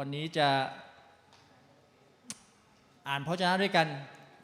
[0.00, 0.48] วันนี้จะ
[3.08, 3.86] อ่านพระเจ้าด้วยกัน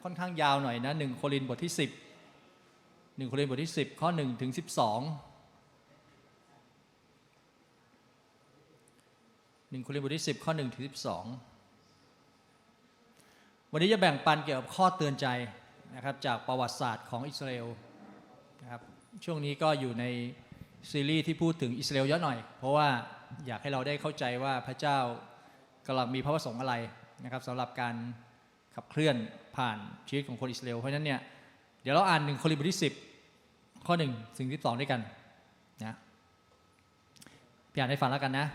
[0.03, 1.73] ค่อนข้างยาวหน่อยนะหนึ่งโครินบทที่
[2.47, 4.59] 10หนึ่งโครินบทที่ 10 ข้อ1ถึง12
[9.71, 10.93] หนึ่งโครินบทที่ 10 ข้อ1ถึง12
[13.73, 15.27] วันนี้จะแบ่งปันเกี่ยวกับข้อเตือนใจ
[15.95, 17.67] นะครับจากประวัติศาสตร์ของอิสราเอล
[18.63, 18.81] นะครับ
[19.25, 20.05] ช่วงนี้ก็อยู่ใน
[20.91, 22.89] ซีรีส์ที่พูดถึงอิสราเอลเยอะหน่อย เพราะว่า
[23.47, 25.01] อยากให้เราได้เข้าใจว่าพระเจ้า
[25.93, 26.75] กำลังมีพระประสงค์อะไร
[27.25, 27.95] นะครับสำหรับการ
[28.77, 29.17] ขับเคลื่อน
[29.57, 31.21] ผ่านชีวิตของคนอิสราเอลเพราะฉะนั้นเนี่ย
[31.83, 32.81] เดี๋ยวเราอ่านหนึ่งโครินธ์บทที่
[33.27, 35.01] 10ข้อ1ถึง12ด้วยกัน
[35.85, 35.95] นะ
[37.73, 38.47] พี่อ่านให้ฟังแล้วกันนะ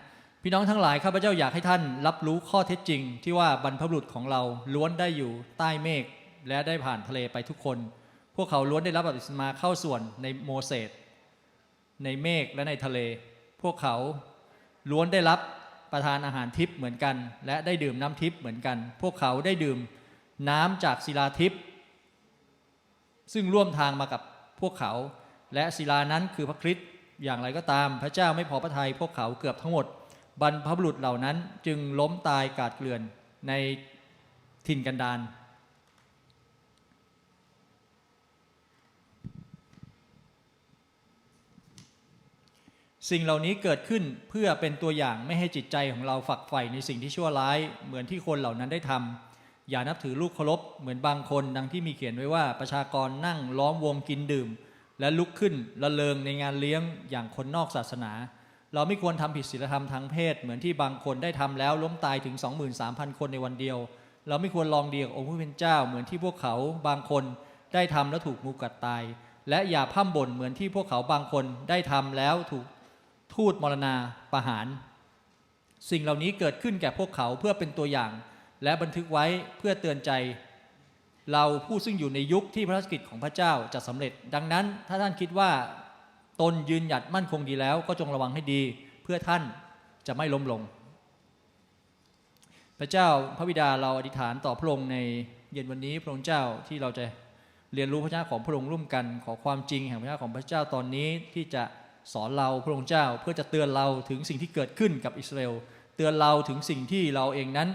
[0.43, 4.41] พี่น้องทั้งหลายข้าพเจ้าอยากให้ท่านรับรู้ข้อเท็จจริง ที่ว่าบรรพบุรุษของเรา
[4.73, 6.03] ล้วนได้อยู่ใต้เมฆ
[6.47, 7.77] และได้ผ่านทะเลไปทุกคน
[8.35, 10.89] พวกเขาล้วนได้รับบัพติศมาเข้าส่วนในโมเสส
[12.03, 12.99] ในเมฆและในทะเล
[13.61, 13.95] พวกเขา
[14.91, 15.39] ล้วนได้รับ
[15.95, 19.77] ประทานอาหารทิพย์เหมือนกัน และได้ดื่มน้ำทิพย์เหมือนกัน พวกเขาได้ดื่ม
[20.49, 21.59] น้ำจากศิลาทิพย์
[23.33, 24.21] ซึ่งร่วมทางมากับ
[24.61, 24.93] พวกเขา
[25.53, 26.87] และศิลานั้นคือพระคริสต์
[27.23, 29.85] อย่างไรก็ตาม พระเจ้าไม่พอพระทัยพวกเขาเกือบทั้งหมด
[30.41, 33.01] บรรพบุรุษเหล่านั้นจึงล้มตายกาดเกลื่อน
[33.47, 33.53] ใน
[34.67, 35.19] ถิ่นกันดาร
[43.09, 54.49] สิ่งเหล่านี้เกิดขึ้นเพื่อเป็นตัวอย่างไม่ให้จิตใจของเราฝักใฝ่ในสิ่งที่ชั่วร้าย เหมือนที่คนเหล่านั้นได้ทำอย่านับถือลูกเคารพเหมือนบางคนดังที่มีเขียนไว้ว่าประชากรนั่งล้อมวงกินดื่ม
[54.99, 58.11] และลุกขึ้นละเลงในงานเลี้ยงอย่างคนนอกศาสนา
[58.73, 62.35] เราไม่ควรทำผิดศีลธรรมทางเพศ เหมือนที่บางคนได้ทำแล้วล้มตายถึง
[62.77, 63.77] 23,000 คนในวันเดียว
[64.27, 66.55] เราไม่ควรลองดีกับองค์ผู้เป็นเจ้า เหมือนที่พวกเขา
[66.87, 67.23] บางคน
[67.73, 69.03] ได้ทำแล้วถูกงูกัดตาย
[69.49, 72.65] และอย่าพร่ำบ่นเหมือนที่พวกเขาบางคนได้ทำแล้วถูก
[73.35, 73.93] ทูตมรณา
[74.33, 74.65] ประหาร
[75.91, 78.11] สิ่งเหล่านี้เกิดขึ้นแก่พวกเขาเพื่อเป็นตัวอย่าง
[78.63, 79.25] และบันทึกไว้
[79.57, 80.11] เพื่อเตือนใจ
[81.31, 85.51] เราผู้ซึ่งอยู่ในยุคที่พระราชกิจของพระเจ้าจะสำเร็จ ดังนั้น ถ้าท่านคิดว่า
[86.41, 88.61] ตนยืนหยัดมั่นคงดีแล้ว ก็จงระวังให้ดี
[89.03, 89.43] เพื่อท่าน
[90.07, 90.61] จะไม่ล้มลง
[92.79, 93.07] พระเจ้า
[93.37, 94.97] พระบิดาเราอธิษฐานต่อพระองค์ใน
[95.53, 97.05] เย็นวันนี้พระองค์เจ้าที่เราจะ
[97.73, 101.63] เรียนรู้พระเจ้าของพระองค์ร่วมกัน ขอความจริงแห่งพระเจ้าของพระเจ้าตอนนี้ที่จะ
[102.13, 105.53] สอนเราพระองค์เจ้าเพื่อจะเตือนเราถึงสิ่งที่เกิดขึ้นกับอิสราเอล
[105.95, 107.69] เตือนเราถึงสิ่งที่เราเองนั้น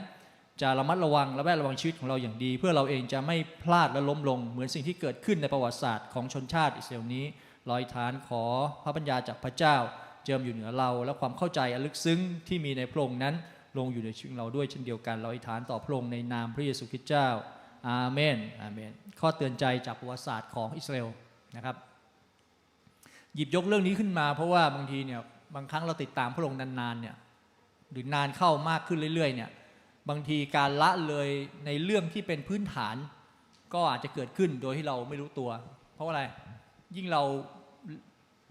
[0.62, 7.24] จะระมัดระวังและแวดระวังชีวิตของเราอย่างดี เพื่อเราเองจะไม่พลาดและล้มลง เหมือนสิ่งที่เกิดขึ้นในประวัติศาสตร์ของชนชาติอิสราเอลนี้
[7.70, 8.44] ลอยฐานขอ
[8.84, 9.76] พระปัญญาจากพระเจ้า
[10.24, 13.34] เจิมอยู่เหนือเรา และความเข้าใจอันลึกซึ้งที่มีในพระองค์นั้น
[13.78, 17.28] ลงอยู่ในชีวิตเราด้วยเช่นเดียวกันเราอธิษฐานต่อพระองค์ในนามพระเยซูคริสต์เจ้า
[17.88, 21.08] อาเมนอาเมนข้อเตือนใจจากประวัติศาสตร์ของอิสราเอล
[21.56, 21.76] นะครับ
[23.36, 25.20] หยิบยกเรื่องนี้ขึ้นมา เพราะว่าบางทีเนี่ย
[25.54, 27.16] บางครั้งเราติดตามพระองค์นานๆเนี่ย
[27.92, 29.50] หรือนานเข้ามากขึ้นเรื่อยๆเนี่ย
[30.08, 31.28] บางทีการละเลย
[31.66, 32.96] ในเรื่องที่เป็นพื้นฐาน
[33.74, 35.50] ก็อาจจะเกิดขึ้นโดยที่เราไม่รู้ตัว
[35.94, 36.22] เพราะอะไร
[36.96, 37.22] ยิ่งเรา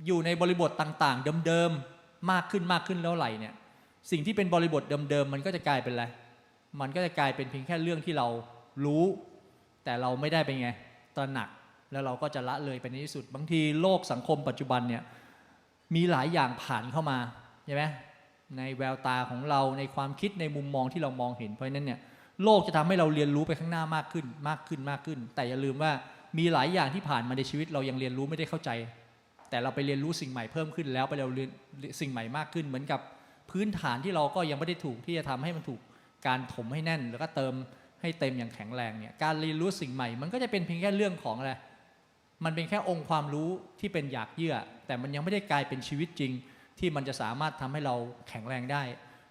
[0.05, 3.53] อยู่ในบริบทต่างๆ เดิมๆมากขึ้นมากขึ้นแล้วไหลเนี่ย
[4.11, 6.05] สิ่งที่เป็นบริบทเดิมๆมันก็จะกลายเป็นอะไร
[6.81, 8.27] มันก็จะกลายเป็นเพียงแค่เรื่องที่เรา
[8.85, 9.03] รู้
[9.83, 10.71] แต่เราไม่ได้เป็นไง
[11.15, 11.49] ตระหนัก
[11.91, 15.03] แล้วเราก็จะละเลยไปในที่สุด บางทีโลกสังคมปัจจุบันเนี่ย
[15.95, 17.17] มีหลายอย่างผ่านเข้ามา
[17.65, 17.83] ใช่ไหม
[18.57, 21.99] ในแววตาของเราในความคิดในมุมมองที่เรามองเห็นเพราะนั้นเนี่ย
[22.43, 25.91] โลกจะทำให้เราเรียนรู้ไปข้างหน้ามากขึ้นมากขึ้นมากขึ้น แต่อย่าลืมว่า
[26.37, 28.69] มีหลายอย่างที่ผ่านมาในชีวิตเรายังเรียนรู้ไม่ได้เข้าใจ
[29.49, 31.49] แต่เราไปเรียนรู้สิ่งใหม่เพิ่มขึ้นแล้วไปเราเรียน
[31.99, 32.99] สิ่งใหม่มากขึ้น เหมือนกับ
[33.51, 35.79] พื้นฐานที่เราก็ยังไม่ได้ถูกที่จะทำให้มันถูก
[36.27, 37.53] การถมให้แน่น แล้วก็เติม
[38.01, 41.51] ให้เต็มอย่างแข็งแรงเนี่ยการเรียนรู้สิ่งใหม่ มันก็จะเป็นเพียงแค่เรื่องของอะไร
[42.43, 44.55] มันเป็นแค่องค์ความรู้ที่เป็นหยากเยื่อ
[44.87, 46.31] แต่มันยังไม่ได้กลายเป็นชีวิตจริง
[46.79, 47.95] ที่มันจะสามารถทำให้เรา
[48.29, 48.83] แข็งแรงได้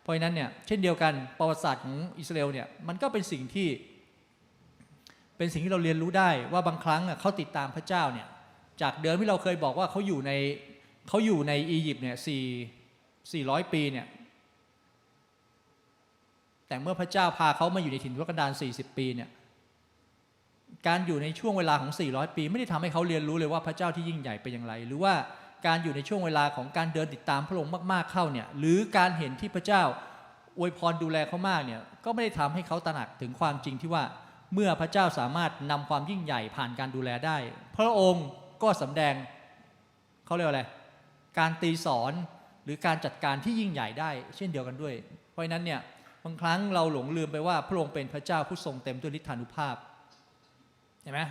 [0.02, 3.68] เพราะฉะนั้นเนี่ยเช่นเดียวกันประวัติศาสตร์ของอิสราเอลเนี่ยมันก็เป็นสิ่งที่
[5.36, 8.28] เป็นสิ่งที่เราเรียนรู้ได้ว่าบางครั้งเขาติดตามพระเจ้าเนี่ย
[8.82, 10.32] จากเดิมที่เราเคยบอกว่าเขาอยู่ใน
[11.08, 12.44] เขาอยู่ในอียิปต์เนี่ยสี่
[13.32, 14.06] สี่ร้อยปีเนี่ย
[16.68, 19.28] แต่เมื่อพระเจ้าพาเขามาอยู่ในถิ่นทุรกันดาร40 ปีเนี่ย
[20.86, 25.14] การอยู่ในช่วงเวลาของ 400 ปี ไม่ได้ทำให้เขาเรียนรู้เลยว่าพระเจ้าที่ยิ่งใหญ่เป็นอย่างไร หรือว่า
[25.66, 29.82] การอยู่ในช่วงเวลาของการเดินติดตามพระองค์มากๆเข้าเนี่ยหรือการเห็นที่พระเจ้า
[30.58, 34.04] อวยพรดูแลเขามากเนี่ยก็ไม่ได้ทำให้เขาตระหนักถึงความจริงที่ว่า
[34.54, 37.36] เมื่อพระเจ้าสามารถนำความยิ่งใหญ่ผ่านการดูแลได้
[37.76, 38.26] พระองค์
[38.62, 39.14] ก็สำแดง
[40.26, 40.62] เขาเรียกอะไร
[41.38, 42.12] การตีสอน
[42.64, 44.94] หรือการจัดการที่ยิ่งใหญ่ได้ เช่นเดียวกันด้วย
[45.32, 45.80] เพราะฉะนั้นเนี่ย
[46.24, 49.76] บางครั้งเราหลงลืมไปว่าพระองค์เป็นพระเจ้าผู้ทรงเต็มด้วยฤทธานุภาพ
[51.08, 51.22] ห็นไหม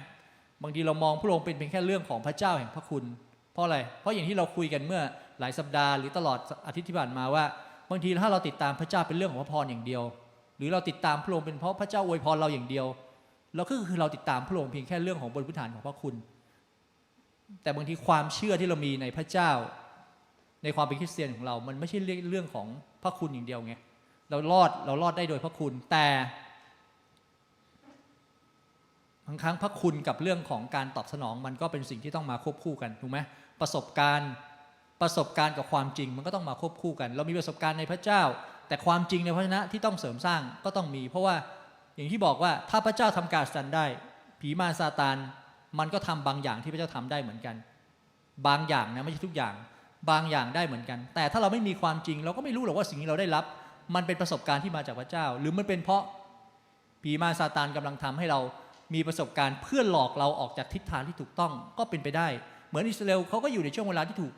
[0.64, 3.04] บางทีเรามองพระองค์เป็นเพียงแค่เรื่องของพระเจ้าแห่งพระคุณ
[3.54, 5.02] เพราะอะไร เพราะอย่างที่เราคุยกันเมื่อ
[5.40, 6.38] หลายสัปดาห์หรือตลอด
[6.68, 7.44] อาทิตย์ที่ผ่านมาว่า
[7.90, 10.04] บางทีถ้าเราติดตามพระเจ้าเป็นเรื่องของพระพรอย่างเดียว
[10.58, 12.86] หรือเราติดตามพระองค์เป็นเพราะพระเจ้าอวยพรเราอย่างเดียว
[13.56, 16.16] เราก็คือเราติดตามพระองค์เพียงแค่เรื่องของบนพื้นฐานของพระคุณ
[17.64, 19.52] แต่บางทีความเชื่อที่เรามีในพระเจ้า
[20.64, 21.98] ในความเป็นคริสเตียนของเรา มันไม่ใช่
[22.30, 22.68] เรื่องของ
[23.04, 23.74] พระคุณอย่างเดียวไง
[24.30, 26.08] เรารอดเรารอดได้โดยพระคุณ แต่
[29.28, 33.20] บางครั้งพระคุณกับเรื่องของการตอบสนองมันก็เป็นสิ่งที่ต้องมาควบคู่กันถูกไหม
[33.62, 34.32] ประสบการณ์
[35.02, 38.22] ประสบการณ์กับความจริงมันก็ต้องมาควบคู่กัน เรามีประสบการณ์ในพระเจ้า
[38.68, 41.36] แต่ความจริงในพระชนะที่ต้องเสริมสร้างก็ต้องมี เพราะว่า
[41.96, 43.86] อย่างที่บอกว่าถ้าพระเจ้าทำการสันได้
[44.42, 45.18] ผีมารซาตาน
[45.80, 47.56] มันก็ทำบางอย่างที่พระเจ้าทำได้เหมือนกัน
[48.48, 49.54] บางอย่างนะไม่ใช่ทุกอย่าง
[50.10, 53.44] บางอย่างได้เหมือนกัน แต่ถ้าเราไม่มีความจริง เราก็ไม่รู้หรอกว่าสิ่งที่เราได้รับ
[53.96, 56.04] มันเป็นประสบการณ์ที่มาจากพระเจ้า หรือมันเป็นเพราะ
[57.04, 58.40] ผีมารซาตานกำลังทำให้เรา
[58.94, 62.28] มีประสบการณ์เพื่อหลอกเราออกจากทิศทางที่ถูกต้องก็เป็นไปได้
[62.68, 64.34] เหมือนอิสราเอลเขาก็อยู่ในช่วงเวลาที่ถูก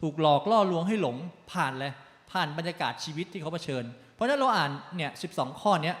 [0.00, 1.16] ถูกหลอกล่อลวงให้หลง
[1.52, 1.92] ผ่านเลย
[2.30, 3.84] ผ่านบรรยากาศชีวิตที่เขาเผชิญ
[4.14, 5.26] เพราะฉะนั้นเราอ่านเนี่ยสิ
[5.62, 5.96] ข้อเนี้ย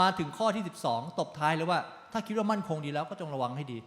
[0.00, 1.80] มาถึงข้อที่ 12 ตบท้ายเลยว่า
[2.12, 3.78] ถ้าคิดว่ามั่นคงดีแล้วก็จงระวังให้ดี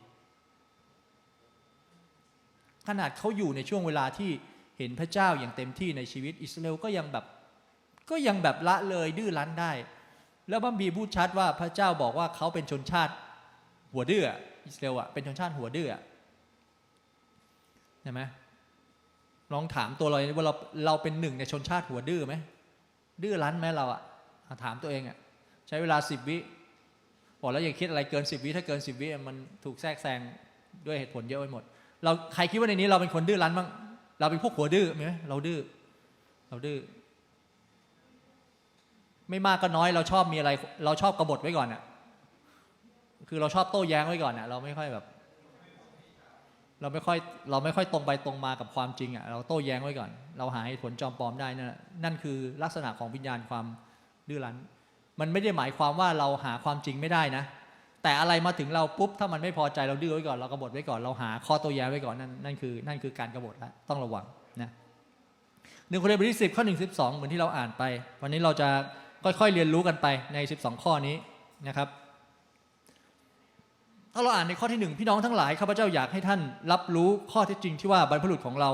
[2.87, 4.29] ขนาดเขาอยู่ในช่วงเวลาที่
[4.77, 7.25] เห็นพระเจ้าอย่างเต็มที่ในชีวิตอิสราเอลก็ยังแบบ
[8.11, 9.71] ก็ยังแบบละเลยดื้อรั้นได้
[10.49, 13.13] แล้วบัมบีพูดชัดว่าพระเจ้าบอกว่าเขาเป็นชนชาติ
[13.93, 14.23] หัวดื้อ
[14.67, 15.97] อิสราเอลอะเป็นชนชาติหัวดื้อ
[18.01, 18.21] ใช่ไหม
[19.53, 20.53] ลองถามตัวเราว่าเรา
[20.85, 22.35] เราเป็นหนึ่งในชนชาติหัวดื้อไหม
[23.23, 24.01] ดื้อรั้นไหมเราอะ
[24.63, 25.17] ถามตัวเองอะ
[25.67, 26.37] ใช้เวลาสิบวิ
[27.41, 30.19] บอกแล้วอย่าคิดอะไรเกินสิบวิถ้าเกินสิบวิมันถูกแทรกแซง
[30.87, 31.63] ด้วยเหตุผลเยอะไปหมด
[32.03, 33.67] เราใครคิดว่าในนี้เราเป็นคนดื้อรั้นบ้าง
[34.19, 35.59] เราเป็นพวกหัวดื้อไหมเราดื้อ
[36.49, 36.77] เราดื้อ
[39.31, 40.51] ไม่มากก็น้อยเราชอบมีอะไร
[40.85, 41.81] เราชอบกบฏไว้ก่อนอะ
[43.29, 45.05] คือเราชอบโต้แย้งไว้ก่อนอะเราไม่ค่อยแบบ
[46.81, 47.17] เราไม่ค่อย
[47.51, 51.73] เราไม่ค่อยตรงไปตรงมากับความจริงอะเราโต้แย้งไว้ก่อน เราหาเหตุผลจอมปลอมได้นั่น
[52.03, 53.65] นั่นคือลักษณะของวิญญาณความ
[54.29, 54.55] ดื้อรั้น
[55.19, 57.43] มันไม่ได้หมายความว่าเราหาความจริงไม่ได้นะ
[58.03, 64.25] แต่อะไรมาถึงเราปุ๊บถ้ามันไม่พอใจเราดื้อไว้ก่อน เรากบฏไว้ก่อนเราหาข้อโต้แย้งไว้ก่อนนั่นนั่นคือนั่นคือการกบฏแล้วต้องระวัง
[64.61, 64.69] นะ
[65.89, 67.83] หนึ่งคนเรียนบทที่สิบข้อหนึ่งสิบสองเหมือนที่เราอ่านไป
[68.21, 68.69] วันนี้เราจะ
[69.23, 71.15] ค่อยๆเรียนรู้กันไปใน 12 ข้อนี้
[71.67, 71.87] นะครับ
[74.13, 76.39] ถ้าเราอ่านในข้อที่หนึ่งพี่น้องทั้งหลายข้าพเจ้าอยากให้ท่าน
[76.71, 78.71] รับรู้ข้อเท็จจริงที่ว่าบรรพบุรุษของเรา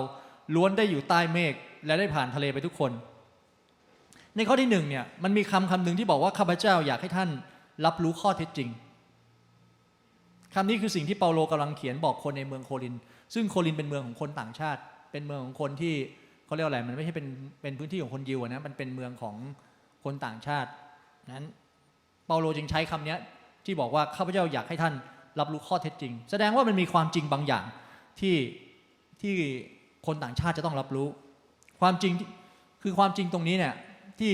[0.55, 1.53] ล้วนได้อยู่ใต้เมฆ
[1.85, 2.91] และได้ผ่านทะเลไปทุกคน
[4.35, 7.29] ในข้อที่หนึ่งเนี่ยมันมีคำคำหนึ่งที่บอกว่าข้าพเจ้าอยากให้ท่าน
[7.85, 8.69] รับรู้ข้อเท็จจริง
[10.53, 12.95] คำนี้คือสิ่งที่เปาโลกำลังเขียนบอกคนในเมืองโคลิน
[13.33, 15.93] ซึ่งโคลินเป็นเมืองของคนต่างชาติ เป็นเมืองของคนที่
[16.45, 17.27] เขาเรียกอะไร มันไม่ใช่เป็น
[17.61, 19.35] เป็นพื้นที่ของคนยิวนะ มันเป็นเมืองของ
[20.03, 20.69] คนต่างชาติ
[21.33, 21.45] นั้น
[22.25, 23.15] เปาโลจึงใช้คำนี้
[23.65, 24.93] ที่บอกว่าข้าพเจ้าอยากให้ท่าน
[25.39, 27.63] รับรู้ข้อเท็จจริง แสดงว่ามันมีความจริงบางอย่าง
[28.19, 28.35] ที่
[29.21, 29.33] ที่
[30.05, 31.07] คนต่างชาติจะต้องรับรู้
[31.79, 32.13] ความจริง
[32.83, 33.73] คือความจริงตรงนี้เนี่ย
[34.19, 34.33] ที่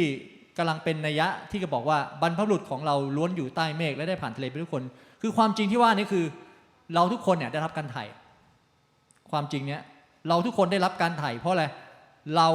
[0.58, 4.84] กำลังเป็นนัยยะที่จะบอกว่าบรรพบุรุษของเราล้วนอยู่ใต้เมฆและได้ผ่านทะเลไปทุกคน
[5.22, 6.26] คือความจริงที่ว่านี่คือ
[6.96, 8.04] เราทุกคนเนี่ยได้รับการไถ่
[9.32, 9.82] ความจริงเนี่ย
[10.30, 11.66] เราทุกคนได้รับการไถ่เพราะอะไร
[12.36, 12.48] เรา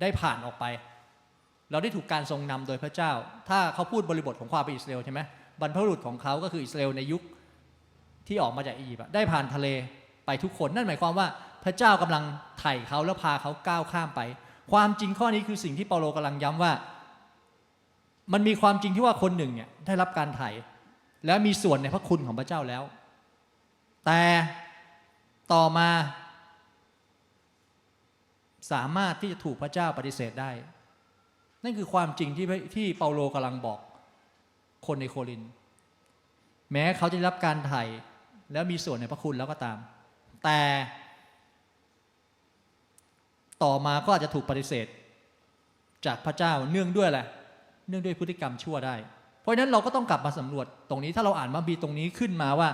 [0.00, 0.64] ได้ผ่านออกไป
[1.72, 3.10] เราได้ถูกการทรงนำโดยพระเจ้า
[3.48, 5.20] ถ้าเขาพูดบริบทของความเป็นอิสราเอลใช่ไหม
[5.60, 7.22] บรรพบุรุษของเขาก็คืออิสราเอลในยุค
[8.26, 9.66] ที่ออกมาจากอียิปต์ได้ผ่านทะเล
[10.26, 11.26] ไปทุกคน นั่นหมายความว่า
[11.64, 12.24] พระเจ้ากำลัง
[12.60, 14.20] ไถ่เขาแล้วพาเขาก้าวข้ามไป
[14.72, 16.72] ความจริงข้อนี้คือสิ่งที่เปาโลกำลังย้ำว่า
[18.32, 20.50] มันมีความจริงที่ว่าคนหนึ่งเนี่ยได้รับการไถ่
[21.26, 22.82] แล้วมีส่วนในพระคุณของพระเจ้าแล้ว
[24.06, 24.22] แต่
[25.52, 25.88] ต่อมา
[28.72, 30.50] สามารถที่จะถูกพระเจ้าปฏิเสธได้
[31.64, 33.78] นั่นคือความจริงที่ที่เปาโลกำลังบอก
[34.86, 35.42] คนในโคลิน
[36.72, 37.82] แม้เขาจะรับการไถ่
[38.52, 39.78] แล้วมีส่วนในพระคุณแล้วก็ตาม
[40.44, 40.60] แต่
[43.62, 44.86] ต่อมาก็อาจจะถูกปฏิเสธ
[46.06, 47.26] จากพระเจ้าเนื่องด้วยแหละ
[47.88, 48.94] เนื่องด้วยพฤติกรรมชั่วได้
[49.42, 52.68] เพราะฉะนั้นเราก็ต้องกลับมาสำรวจตรงนี้ถ้าเราอ่านมาบีตรงนี้ขึ้นมาว่า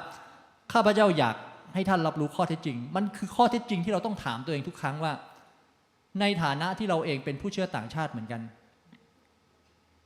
[0.73, 1.37] ข้าพเจ้าอยาก
[1.75, 5.13] ให้ท่านรับรู้ข้อเท็จจริง มันคือข้อเท็จจริงที่เราต้องถามตัวเองทุกครั้งว่า
[6.21, 8.43] ในฐานะที่เราเองเป็นผู้เชื่อต่างชาติเหมือนกัน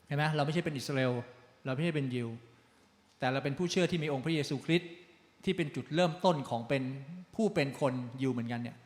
[0.09, 1.13] ห็นไหมเราไม่ใช่เป็นอิสราเอล
[1.65, 2.29] เราไม่ใช่เป็นยิว
[3.19, 4.91] แต่เราเป็นผู้เชื่อที่มีองค์พระเยซูคริสต์
[5.45, 6.83] ที่เป็นจุดเริ่มต้นของเป็น
[7.35, 7.93] ผู้เป็นคน
[8.23, 8.77] ยิวเหมือนกันเนี่ย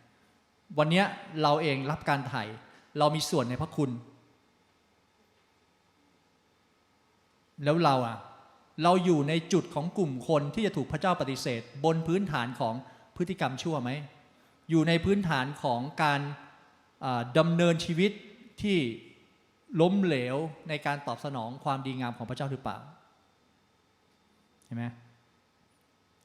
[0.78, 1.02] วันนี้
[1.42, 2.42] เราเองรับการไถ่
[2.98, 3.90] เรามีส่วนในพระคุณ
[7.64, 8.18] แล้วเราอะ
[8.82, 12.74] เราอยู่ในจุดของกลุ่มคนที่จะถูกพระเจ้าปฏิเสธ บนพื้นฐานของ
[13.16, 13.90] พฤติกรรมชั่วไหม
[14.70, 16.20] อยู่ในพื้นฐานของการ
[17.38, 18.12] ดำเนินชีวิต
[18.62, 18.78] ที่
[19.80, 20.36] ล้มเหลว
[20.68, 22.78] ในการตอบสนองความดีงามของพระเจ้าหรือเปล่า
[24.64, 24.84] เห็นไหม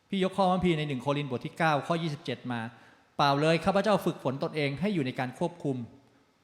[0.10, 2.62] พี่ยกข้อมัมพีในหนึ่งโครินธ์บทที่ 9 ข้อ 27 มา
[3.17, 5.77] เปล่าเลยข้าพเจ้าฝึกฝนตนเองให้อยู่ในการควบคุม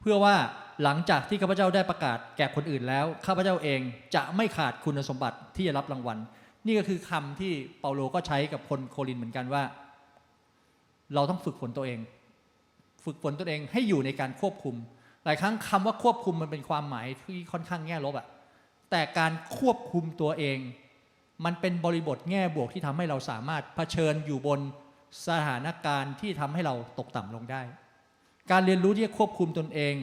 [0.01, 0.35] เพื่อว่า
[0.83, 3.79] หลังจากที่ข้าพเจ้าได้ประกาศแก่คนอื่นแล้วข้าพเจ้าเอง
[4.15, 6.17] จะไม่ขาดคุณสมบัติที่จะรับรางวัล
[6.65, 9.63] นี่ก็คือคำที่เปาโลก็ใช้กับคนโครินเหมือนกันว่า
[11.13, 11.99] เราต้องฝึกฝนตัวเอง
[13.05, 14.75] ฝึกฝนตัวเองให้อยู่ในการควบคุม
[15.27, 18.27] หลายครั้งคำว่าควบคุมมันเป็นความหมายที่ค่อนข้างแง่ลบอะ
[18.91, 20.57] แต่การควบคุมตัวเอง
[21.45, 24.59] มันเป็นบริบทแง่บวกที่ทำให้เราสามารถเผชิญอยู่บน
[25.27, 27.61] สถานการณ์ที่ทำให้เราตกต่ำลงได้
[28.51, 29.95] การเรียนรู้ที่จะควบคุมตนเอง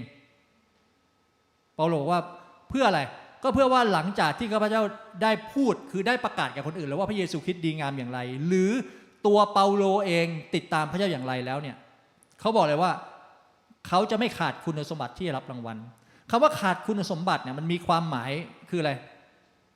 [1.75, 2.23] เปาโลบอกว่า
[2.69, 3.01] เพื่ออะไร
[3.43, 4.83] ก็เพื่อว่าหลังจากที่ข้าพเจ้า
[5.23, 8.73] ได้พูดคือได้ประกาศแก่คนอื่น แล้วว่าพระเยซูคริสต์ดีงามอย่างไร หรือ
[9.27, 11.77] ตัวเปาโลเองติดตามพระเจ้าอย่างไรแล้วเนี่ย
[12.41, 12.93] เขาบอกเลยว่า
[13.89, 15.77] เขาจะไม่ขาดคุณสมบัติที่จะรับรางวัล
[16.31, 18.31] คำว่าขาดคุณสมบัติเนี่ยมันมีความหมาย
[18.71, 18.93] คืออะไร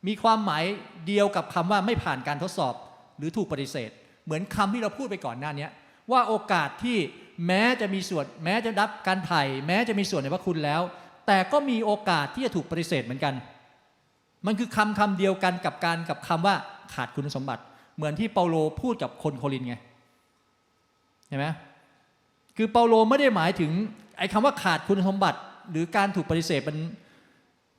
[0.09, 0.65] มีความหมาย
[1.07, 2.75] เดียวกับคำว่าไม่ผ่านการทดสอบ
[3.19, 3.91] หรือถูกปฏิเสธ
[4.25, 5.67] เหมือนคำที่เราพูดไปก่อนหน้านี้
[6.13, 6.97] ว่าโอกาสที่
[7.47, 10.83] แม้จะมีส่วนแม้จะรับการไถ่แม้จะมีส่วนในพระคุณแล้ว
[11.27, 13.35] แต่ก็มีโอกาสที่จะถูกปฏิเสธเหมือนกัน
[14.47, 16.55] มันคือคำคำเดียวกันกับการกับคำว่า
[16.95, 17.63] ขาดคุณสมบัติ
[17.97, 19.75] เหมือนที่เปาโลพูดกับคนโครินไง
[21.29, 21.47] เห็นไหม
[22.61, 23.71] คือเปาโลไม่ได้หมายถึง
[24.19, 25.39] ไอ้คำว่าขาดคุณสมบัติ
[25.71, 26.77] หรือการถูกปฏิเสธมัน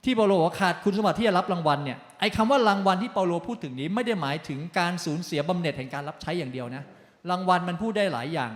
[0.03, 6.83] ที่เปาโลบอกว่าขาดคุณสมบัติที่จะรับรางวัลเนี่ยไอ้คำว่ารางวัลที่เปาโลพูดถึงนี้ไม่ได้หมายถึงการสูญเสียบำเหน็จแห่งการรับใช้อย่างเดียวนะ
[7.29, 8.51] รางวัลมันพูดได้หลายอย่าง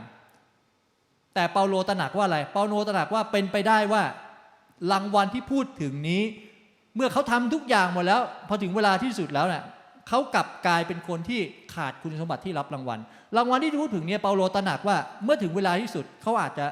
[1.34, 4.04] แต่เปาโลตระหนักว่าอะไรเปาโลตระหนักว่าเป็นไปได้ว่า
[4.92, 6.24] รางวัลที่พูดถึงนี้
[6.96, 9.64] เมื่อเขาทำทุกอย่างหมดแล้ว พอถึงเวลาที่สุดแล้วเนี่ย
[10.08, 11.42] เขากลับกลายเป็นคนที่
[11.74, 13.00] ขาดคุณสมบัติที่รับรางวัล
[13.38, 16.66] รางวัลที่พูดถึงเนี่ยเปาโลตระหนักว่าเมื่อถึงเวลาที่สุดเขาอาจจะ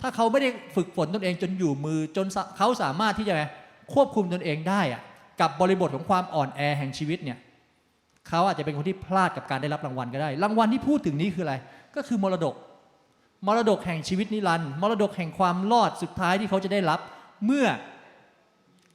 [0.00, 2.26] ถ้าเขาไม่ได้ฝึกฝนตนเองจนอยู่มือจน
[2.56, 3.34] เขาสามารถที่จะ
[3.94, 5.02] ควบคุมตนเองได้อะ
[5.40, 7.38] กับบริบทของความอ่อนแอแห่งชีวิตเนี่ย
[8.28, 11.54] เขาอาจจะเป็นคนที่พลาดกับการได้รับรางวัลก็ได้ รางวัลที่พูดถึงนี้คืออะไร
[11.96, 12.54] ก็คือมรดก
[13.46, 17.00] มรดกแห่งชีวิตนิรันดร์มรดกแห่งความรอดสุดท้ายที่เขาจะได้รับ
[17.44, 17.66] เมื่อ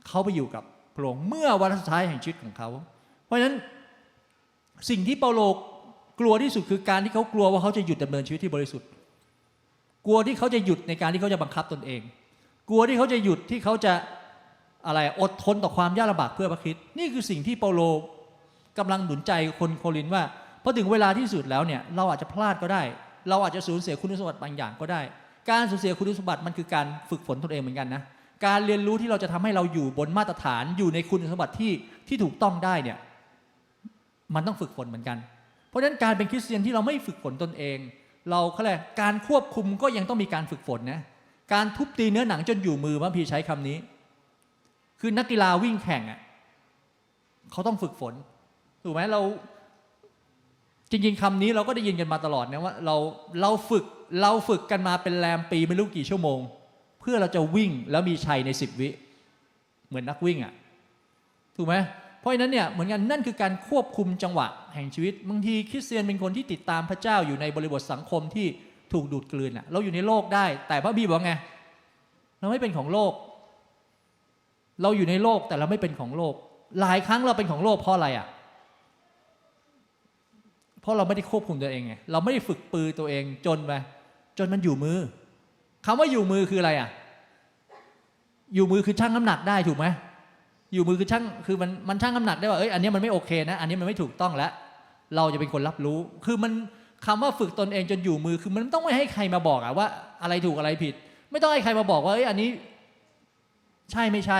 [0.08, 0.64] เขาไปอยู่กับ
[0.96, 2.70] พระองค์เมื่อวันสุดท้ายแห่งชีวิตของเขา
[3.26, 3.56] เพราะฉะนั้น
[4.90, 5.42] สิ่งที่เปาโล
[6.20, 8.88] กลัวที่สุดคือการที่เขากลัวว่าเขาจะหยุดดำเนินชีวิตที่บริสุทธิ์
[10.06, 12.02] กลัวที่เขาจะหยุดในการที่เขาจะบังคับตนเอง
[12.70, 13.94] กลัวที่เขาจะหยุดที่เขาจะ
[14.88, 17.82] อะไรอดทนต่อความยากลำบากเพื่อพระคริสต์นี่คือสิ่งที่เปาโล
[18.80, 20.24] กำลังหนุนใจคนโครินว่า
[20.64, 22.82] พอถึงเวลาที่สุดแล้วเนี่ยเราอาจจะพลาดก็ได้
[23.30, 25.02] เราอาจจะสูญเสียคุณสมบัติบางอย่างก็ได้
[25.50, 28.02] การสูญเสียคุณสมบัติมันคือการฝึกฝนตนเองเหมือนกันนะ
[28.46, 31.72] การเรียนรู้ที่เราจะทำให้เราอยู่บนมาตรฐานอยู่ในคุณสมบัติที่
[32.08, 32.98] ที่ถูกต้องได้เนี่ย
[34.36, 35.18] มันต้องฝึกฝนเหมือนกัน
[35.70, 37.78] เพราะฉะนั้นการเป็นคริสเตียนที่เราไม่ฝึกฝนตนเอง
[38.30, 41.00] เราเขาเรียกการควบคุมก็ยังต้องมีการฝึกฝนนะ
[41.54, 43.78] การทุบตีเนื้อหนังจนอยู่มือพระพีใช้คำนี้
[45.00, 46.20] คือนักกีฬาวิ่งแข่งอะ
[47.52, 48.14] เขาต้องฝึกฝน
[48.84, 49.22] ถูกไหมเรา
[50.92, 52.96] จริงๆคำนี้เราก็ได้ยินกันมาตลอดนะว่าเรา
[53.42, 53.86] เราฝึก
[54.22, 56.40] เราฝึกกันมาเป็นแรมปีไม่รู้กี่ชั่วโมง
[57.00, 58.90] เพื่อเราจะวิ่งแล้วมีชัยในสิบวิ
[59.88, 60.54] เหมือนนักวิ่งอะ
[61.56, 61.76] ถูกไหม
[62.22, 68.48] เพราะฉะนั้นเนี่ยเหมือนกันนั่นคือการควบคุมจังหวะแห่งชีวิตบางทีคริสเตียนเป็นคนที่ติดตามพระเจ้าอยู่ในบริบทสังคมที่
[68.94, 71.32] ถูกดูดกลืนอะเราอยู่ในโลกได้ แต่พระบีบอกไง
[72.40, 73.13] เราไม่เป็นของโลก
[74.82, 76.34] เราอยู่ในโลกแต่เราไม่เป็นของโลก
[76.82, 78.28] หลายครั้งเราเป็นของโลกเพราะอะไรอะ
[80.82, 83.72] เพราะเราไม่ได้ควบคุมตัวเองไงเราไม่ได้ฝึกปือตัวเองจนไป
[84.38, 84.98] จนมันอยู่มือ
[85.86, 86.90] คำว่าอยู่มือคืออะไรอะ
[88.56, 89.86] อยู่มือคือชั่งน้ำหนักได้ถูกไหม
[90.74, 94.51] อยู่มือคือช่างคือมันมันช่างน้ำหนักได้ว่าเอ้ยอันนี้มันไม่โอเคนะ อันนี้มันไม่ถูกต้องแล้ว
[95.16, 96.51] เราจะเป็นคนรับรู้ คือมัน
[97.06, 99.88] คำว่าฝึกตนเองจนอยู่มือคือมันต้องไม่ให้ใครมาบอกอะว่า
[100.24, 100.94] อะไรถูกอะไรผิด
[101.32, 102.50] ไม่ต้องให้ใครมาบอกว่าเอ้ยอันนี้
[103.92, 104.40] ใช่ไม่ใช่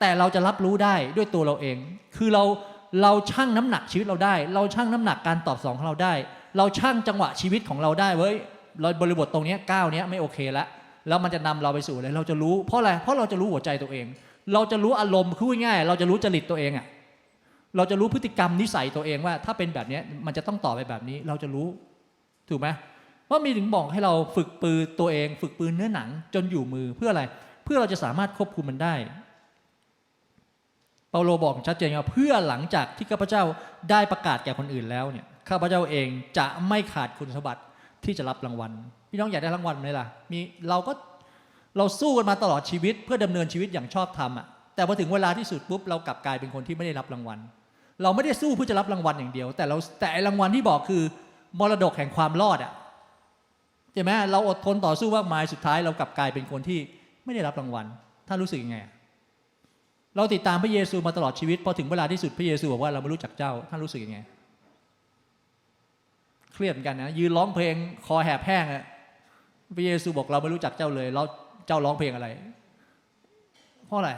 [0.00, 1.76] แต่เราจะรับรู้ได้ด้วยตัวเราเอง
[2.16, 2.44] คือเรา
[3.02, 6.12] เราชั่งน้ำหนักชีวิตเราได้ เราชั่งน้ำหนักการตอบสองของเราได้
[6.56, 8.34] เราชั่งจังหวะชีวิตของเราได้เว้ย
[8.80, 10.66] เราบริบทตรงนี้ก้าวนี้ไม่โอเคแล้ว
[11.08, 14.06] แล้วมันจะนำเราไปสู่อะไรเราจะรู้เพราะอะไรเพราะเราจะรู้หัวใจตัวเอง
[14.52, 16.86] เราจะรู้อารมณ์คือง่ายๆเราจะรู้จริตตัวเองอะ่ะ
[17.76, 21.66] เราจะรู้พฤติกรรมนิสัยตัวเองว่า ถ้าเป็นแบบนี้มันจะต้องต่อไปแบบนี้ เราจะรู้
[22.48, 22.68] ถูกไหม
[23.30, 27.22] ว่ามีถึงบอกให้เราฝึกปืนตัวเอง ฝึกปืนเนื้อหนัง จนอยู่มือเพื่ออะไร
[27.64, 28.94] เพื่อเราจะสามารถควบคุมมันได้
[31.10, 33.42] เปาโลบอกชัดเจนว่าเพื่อหลังจากที่ข้าพเจ้า
[33.90, 37.62] ได้ประกาศแก่คนอื่นแล้วเนี่ยข้าพเจ้าเองจะไม่ขาดคุณสมบัติ
[38.04, 38.72] ที่จะรับรางวัล
[39.10, 40.38] พี่น้องอยากได้รางวัลไหมล่ะมี
[40.68, 40.92] เราก็
[41.76, 47.38] เราสู้กันมาตลอดชีวิตเพื่อดำเนินชีวิตอย่างชอบธรรมอะแต่พอถึงเวลาที่สุดปุ๊บเรากลับกลายเป็นคนที่ไม่ได้รับรางวัล
[48.02, 51.02] เราไม่ได้สู้เพื่อจะรับรางวัลอย่างเดียว แต่เราแต่รางวัลที่บอกคือ
[51.58, 52.72] มรดกแห่งความรอดอะ
[53.92, 56.78] ใช่ไหมเราอดทนต่อสู้มากมายสุดท้าย เรากลับกลายเป็นคนที่
[57.24, 57.86] ไม่ได้รับรางวัล
[58.28, 58.78] ท่านรู้สึกยังไง
[60.16, 64.18] เราติดตามพระเยซูมาตลอดชีวิตพอถึงเวลาที่สุดพระเยซูบอกว่าเราไม่รู้จักเจ้าท่านรู้สึกยังไง
[66.52, 67.74] เครียดเหมือนกันนะยืนร้องเพลง
[68.06, 68.84] คอแหบแห้งอะ
[69.76, 71.22] พระเยซูบอกเราไม่รู้จักเจ้าเลย เรา
[71.66, 72.28] เจ้าร้องเพลงอะไร
[73.86, 74.10] เพราะอะไร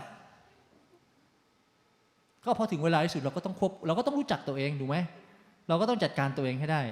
[2.44, 4.96] ก็พอถึงเวลาที่สุดเราก็ต้องควบเราก็ต้องรู้จักตัวเองถูกไหม
[5.68, 6.82] เราก็ต้องจัดการตัวเองให้ได้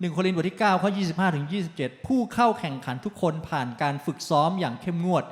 [0.00, 5.24] หนึ่งโครินธ์บทที่9ข้อ25ถึง27 ผู้เข้าแข่งขันทุกคนผ่านการฝึกซ้อมอย่างเข้มงวด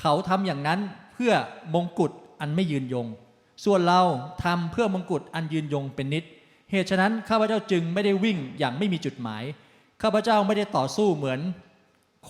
[0.00, 0.80] เขาทำอย่างนั้น
[1.12, 1.32] เพื่อ
[1.74, 3.06] มงกุฎอันไม่ยืนยง
[3.64, 4.00] ส่วนเรา
[4.44, 6.24] ทำเพื่อมงกุฎอันยืนยงเป็นนิด
[6.70, 9.42] เหตุฉะนั้นข้าพเจ้าจึงไม่ได้วิ่งอย่างไม่มีจุดหมาย
[10.02, 11.40] ข้าพเจ้าไม่ได้ต่อสู้เหมือน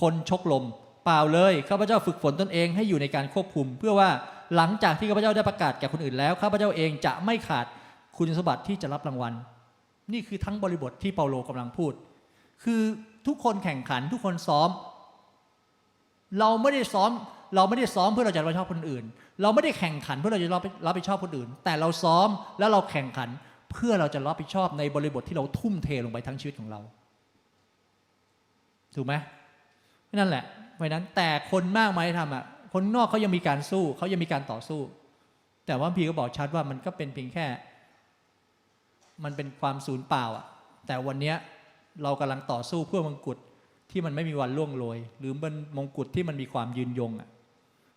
[0.01, 0.65] คนชกลม
[1.05, 4.09] เปล่าเลยข้าพเจ้าฝึกฝนตนเองให้อยู่ในการควบคุม เพื่อว่า
[4.57, 7.67] หลังจากที่ข้าพเจ้าได้ประกาศแก่คนอื่นแล้วข้าพเจ้าเองจะไม่ขาด
[8.17, 9.33] คุณสมบัติที่จะรับรางวัล
[10.13, 11.93] นี่คือทั้งบริบทที่เปาโลกำลังพูด
[12.65, 12.81] คือ
[13.27, 14.69] ทุกคนแข่งขันทุกคนซ้อม
[16.39, 17.11] เราไม่ได้ซ้อม
[17.55, 19.05] เราไม่ได้ซ้อมเพื่อเราจะรับผิดชอบคนอื่น
[19.43, 23.29] เราไม่ได้แข่งขันเพื่อเราจะรับรับผิดชอบคนอื่น แต่เราซ้อมแล้วเราแข่งขัน
[23.73, 26.81] เพื่อเราจะรับผิดชอบในบริบทที่เราทุ่มเทลงไปทั้งชีวิตของเรา
[28.95, 29.15] ถูกไหม
[30.19, 30.45] นั่นแหละ
[30.75, 34.81] เพราะนั้นแต่คนมากมายที่ทำอะ คนนอกเขายังมีการสู้เขายังมีการต่อสู้
[35.67, 37.47] แต่ว่าพี่ก็บอกชัดว่ามันก็เป็นเพียงแค่
[39.25, 40.45] มันเป็นความสูญเปล่าอะ
[40.87, 41.37] แต่วันเนี้ย
[42.03, 43.39] เรากำลังต่อสู้เพื่อมงกุฎ
[43.91, 47.29] ที่มันไม่มีวันล่วงโรย หรือเป็นมงกุฎที่มันมีความยืนยงอะ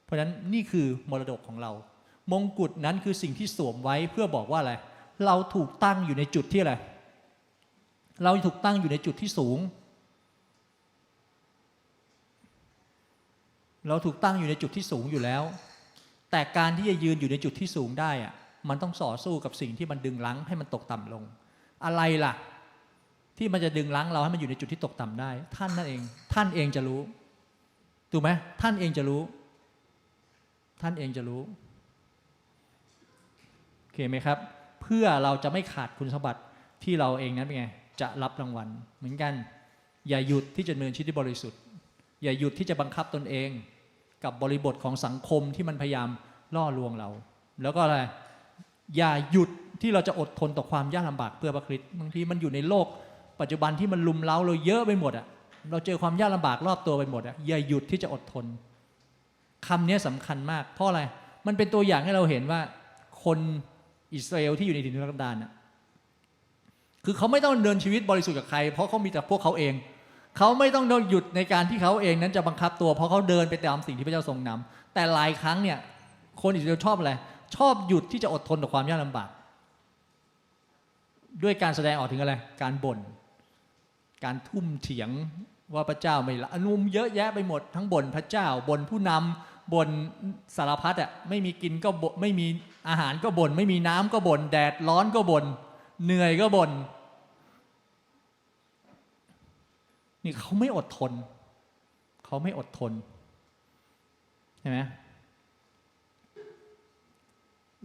[0.06, 1.72] เพราะฉะนั้นนี่คือมรดกของเรา
[2.32, 4.74] มงกุฎนั้นคือสิ่งที่สวมไว้เพื่อบอกว่าอะไร
[5.26, 6.74] เราถูกตั้งอยู่ในจุดที่อะไร
[8.24, 9.58] เราถูกตั้งอยู่ในจุดที่สูง
[13.88, 15.44] เราถูกตั้งอยู่ในจุดที่สูงอยู่แล้ว
[16.32, 18.34] แต่การที่จะยืนอยู่ในจุดที่สูงได้อะ
[18.70, 21.24] มันต้องต่อสู้กับสิ่งที่มันดึงรั้งให้มันตกต่ำลง
[21.86, 22.34] อะไรล่ะ
[23.38, 26.02] ที่มันจะดึงรั้งเราให้มันอยู่ในจุดที่ตกต่ำได้ ท่านนั่นเอง
[26.34, 27.02] ท่านเองจะรู้
[28.12, 28.30] ถูกไหม
[28.62, 29.22] ท่านเองจะรู้
[30.82, 31.42] ท่านเองจะรู้
[33.82, 34.38] โอเคไหมครับ
[34.82, 36.42] เพื่อเราจะไม่ขาดคุณสมบัติ
[36.84, 37.66] ที่เราเองนั้นเป็นไง
[38.02, 38.68] จะรับรางวัล
[38.98, 39.34] เหมือนกัน
[40.10, 41.60] อย่าหยุดที่จะเนินชีวิตที่บริสุทธิ์
[42.24, 43.50] อย่าหยุดที่จะบังคับตนเอง
[44.24, 46.10] กับบริบทของสังคมที่มันพยายาม
[46.56, 47.10] ล่อลวงเรา
[47.62, 47.98] แล้วก็อะไร
[48.98, 49.50] อย่าหยุด
[49.82, 52.86] ที่เราจะอดทนต่อความยากลำบากเพื่อพระคริสต์บางทีมันอยู่ในโลก
[53.42, 55.26] ปัจจุบันที่มันลุมเล้าเราเยอะไปหมดอะ
[55.72, 58.46] เราเจอความยากลำบากรอบตัวไปหมดอะอย่าหยุดที่จะอดทน
[59.68, 61.02] คำนี้สำคัญมาก เพราะอะไร
[61.48, 62.60] มันเป็นตัวอย่างให้เราเห็นว่า
[63.24, 63.38] คน
[64.14, 65.52] อิสราเอลที่อยู่ในถิ่นทุรกันดารน่ะ
[67.06, 69.74] คือเขาไม่ต้องเดินชีวิตบริสุทธิ์กับใคร เพราะเขามีแต่พวกเขาเอง
[70.38, 75.78] เขาไม่ต้องหยุดในการที่เขาเองนั้นจะบังคับตัว เพราะเขาเดินไปตามสิ่งที่พระเจ้าทรงนำแต่หลายครั้งเนี่ย
[76.42, 77.12] คนอิสราเอลชอบอะไร
[77.56, 79.30] ชอบหยุดที่จะอดทนต่อความยากลำบาก
[81.44, 83.00] ด้วยการแสดงออกถึงอะไร การบ่น
[84.24, 85.10] การทุ่มเถียง
[85.74, 89.90] ว่าพระเจ้าไม่ละอนุมเยอะแยะไปหมดทั้งบ่นพระเจ้าบ่นผู้นำบ่น
[90.58, 92.48] สารพัดอะไม่มีกินก็บ่นไม่มี
[92.90, 95.46] อาหารก็บ่นไม่มีน้ำก็บ่นแดดร้อนก็บ่น
[96.06, 96.72] เหนื่อยก็บ่น
[100.24, 101.12] นี่เขาไม่อดทน
[102.26, 102.92] เขาไม่อดทน
[104.60, 104.80] ใช่ไหม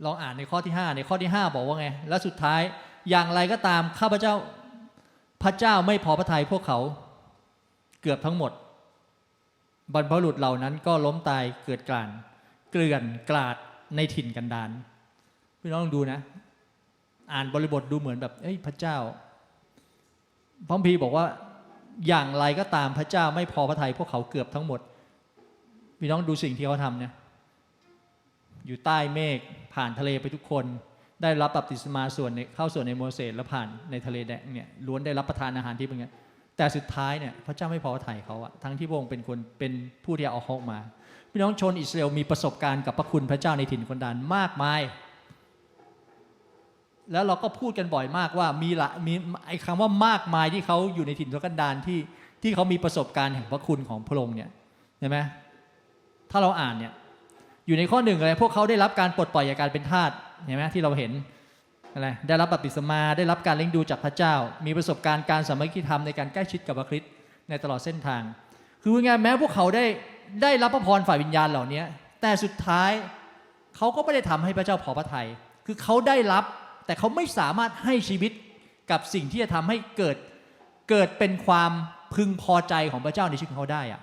[0.04, 2.60] ลองอ่านในข้อที่ 5 ในข้อที่ 5 บอกว่าไง และสุดท้าย
[3.10, 4.34] อย่างไรก็ตามข้าพเจ้า
[5.42, 6.78] พระเจ้าไม่พอพระทัยพวกเขา
[8.02, 8.52] เกือบทั้งหมด
[9.94, 12.08] บรรพบุรุษเหล่านั้นก็ล้มตายเกิดกลาน
[12.70, 13.56] เกลื่อนกลาด
[13.96, 14.70] ในถิ่นกันดาน
[15.60, 16.20] พี่น้องลองดูนะ
[17.32, 18.96] อ่านบริบทดูเหมือนแบบเอ้ยพระเจ้า
[20.68, 21.24] พระคัมภีบอกว่า
[22.08, 24.80] อย่างไรก็ตามพระเจ้าไม่พอพระทัยพวกเขาเกือบทั้งหมด
[26.00, 27.12] พี่น้องดูสิ่งที่เขาทำเนี่ย
[28.66, 29.38] อยู่ใต้เมฆ
[29.74, 30.64] ผ่านทะเลไปทุกคน
[31.22, 36.06] ได้รับบัพติศมาส่วนในเข้าส่วนในโมเสสแล้วผ่านในทะเลแดงเนี่ยล้วนได้รับประทานอาหารที่เป็นไง
[36.56, 39.72] แต่สุดท้ายเนี่ยพระเจ้าไม่พอพระทัยเขาอะทั้งที่พระองค์เป็นคนเป็น
[40.04, 40.78] ผู้ที่เอาเขาออกมา
[41.30, 44.80] พี่น้องชนอิสราเอลมีประสบการณ์กับพระคุณพระเจ้าในถิ่นคนดานมากมาย
[47.12, 49.14] แล้วเราก็พูดกันบ่อยมากว่ามีละมี
[49.46, 51.98] ไอ้คำว่ามากมายที่เขาอยู่ในถิ่นทุกันดารที่
[52.42, 54.48] ที่เขามีประสบการณ์แห่งพระคุณของพระองค์เนี่ย
[54.98, 55.18] เห็นไหม
[56.30, 56.92] ถ้าเราอ่านเนี่ย
[57.66, 60.10] อยู่ในข้อหนึ่งอะไรพวกเขาได้รับการปลดปล่อยจากการเป็นทาส
[60.46, 61.12] เห็นไหมที่เราเห็น
[61.94, 64.34] อะไรได้รับบัพติศมาได้รับการเลี้ยงดูจากพระเจ้า
[64.66, 67.10] มีประสบการณ์การสามัคคีธรรมในการใกล้ชิดกับพระคริสต์
[67.48, 68.22] ในตลอดเส้นทาง
[68.82, 69.84] คือว่าไงแม้พวกเขาได้
[70.42, 71.82] ได้รับพระพรฝ่ายวิญญาณเหล่านี้
[72.20, 72.90] แต่สุดท้าย
[73.76, 75.26] เขาก็ไม่ได้ทำให้พระเจ้าพอพระทัย
[75.66, 76.44] คือเขาได้รับ
[76.86, 78.32] แต่เขาไม่สามารถให้ชีวิต
[78.90, 80.16] กับสิ่งที่จะทำให้เกิด
[80.90, 81.70] เกิดเป็นความ
[82.14, 84.00] พึงพอใจของพระเจ้าในชีวิตของเขาได้อะ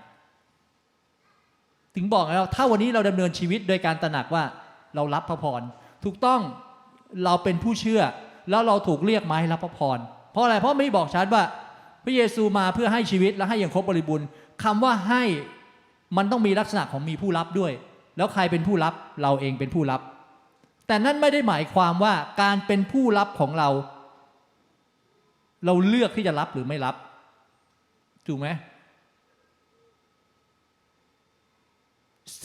[1.95, 4.43] ถึงบอกแล้วถ้าวันนี้เราดำเนินชีวิตโดยการตระหนักว่า
[4.95, 5.61] เรารับพระพร
[6.03, 6.41] ถูกต้อง
[7.23, 8.01] เราเป็นผู้เชื่อ
[8.49, 9.97] แล้วเราถูกเรียกมาให้รับพระพร
[10.31, 11.43] เพราะอะไรเพราะไม่บอกชัดว่า
[12.03, 14.27] พระเยซูมาเพื่อให้ชีวิตและให้อย่างครบบริบูรณ์
[14.63, 15.23] คำว่าให้
[16.17, 17.71] มันต้องมีลักษณะของมีผู้รับด้วย
[18.17, 20.01] แล้วใครเป็นผู้รับเราเองเป็นผู้รับ
[20.91, 23.69] แต่นั่นไม่ได้หมายความว่าการเป็นผู้รับของเรา
[25.65, 26.95] เราเลือกที่จะรับหรือไม่รับ
[28.27, 28.47] ถูกไหม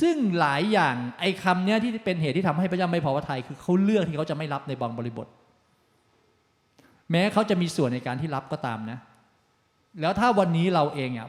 [0.01, 5.27] ซึ่งหลายอย่างไอ้คำเนี้ยที่เป็นเหตุที่ทำให้พระเจ้าไม่พอพระทัยคือเขาเลือกที่เขาจะไม่รับในบางบริบท
[7.11, 8.99] แม้เขาจะมีส่วนในการที่รับก็ตามนะ
[10.01, 11.29] แล้วถ้าวันนี้เราเองอะ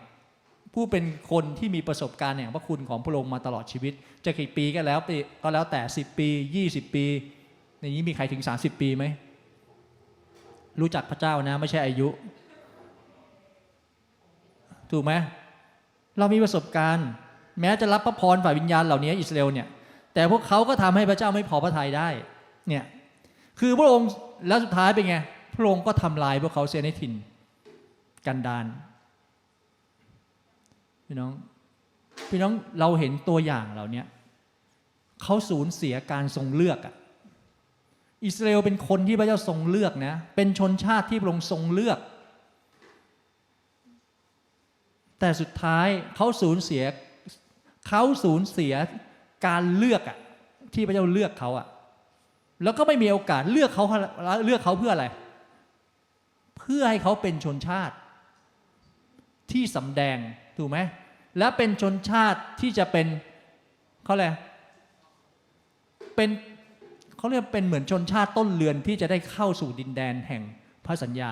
[0.79, 3.93] ผู้เป็นคนที่มีประสบการณ์แห่งพระคุณของพระองค์มาตลอดชีวิต
[4.25, 6.29] จะกี่ปีก็แล้วปีก็แล้วแต่ 10 ปี
[6.65, 7.05] 20 ปี
[7.79, 9.05] ในนี้มีใครถึง 30 ปีไหม
[10.79, 12.07] รู้จักพระเจ้านะ ไม่ใช่อายุ
[14.91, 15.13] ถูกไหม
[16.17, 17.07] เรามีประสบการณ์
[17.61, 19.67] แม้จะรับพระพรฝ่ายวิญญาณเหล่านี้อิสราเอลเนี่ย
[20.13, 22.09] แต่พวกเขาก็ทำให้พระเจ้าไม่พอพระทัยได้
[22.67, 22.83] เนี่ย
[23.59, 24.09] คือพระองค์
[24.47, 25.17] แล้วสุดท้ายเป็นไง
[25.55, 27.13] พระองค์ก็ทำลายพวกเขาเสียในถิ่น
[28.27, 28.65] กันดาน
[31.07, 31.31] พี่น้อง
[32.29, 34.03] พี่น้องเราเห็นตัวอย่างเหล่านี้
[35.23, 36.95] เขาสูญเสียการทรงเลือกอะ
[38.25, 41.99] อิสราเอลเป็นคนที่พระเจ้าทรงเลือกนะ เป็นชนชาติที่พระองค์ทรงเลือก
[45.19, 46.83] แต่สุดท้ายเขาสูญเสีย
[47.87, 48.73] เขาสูญเสีย
[49.47, 50.17] การเลือกอะ
[50.73, 51.67] ที่พระเจ้าเลือกเขาอะ
[52.63, 53.85] แล้วก็ไม่มีโอกาสเลือกเขา
[54.45, 55.05] เลือกเขาเพื่ออะไร
[56.59, 57.95] เพื่อให้เขาเป็นชนชาติ
[59.51, 60.17] ที่สำแดง
[60.57, 60.77] ถูกไหม
[61.37, 63.07] และเป็นชนชาติที่จะเป็น
[64.03, 64.27] เขาอะไร
[66.15, 66.29] เป็น
[67.17, 70.41] เขาเรียกเป็นเหมือนชนชาติต้นเรือนที่จะได้เข้าสู่ดินแดนแห่ง
[70.85, 71.31] พระสัญญา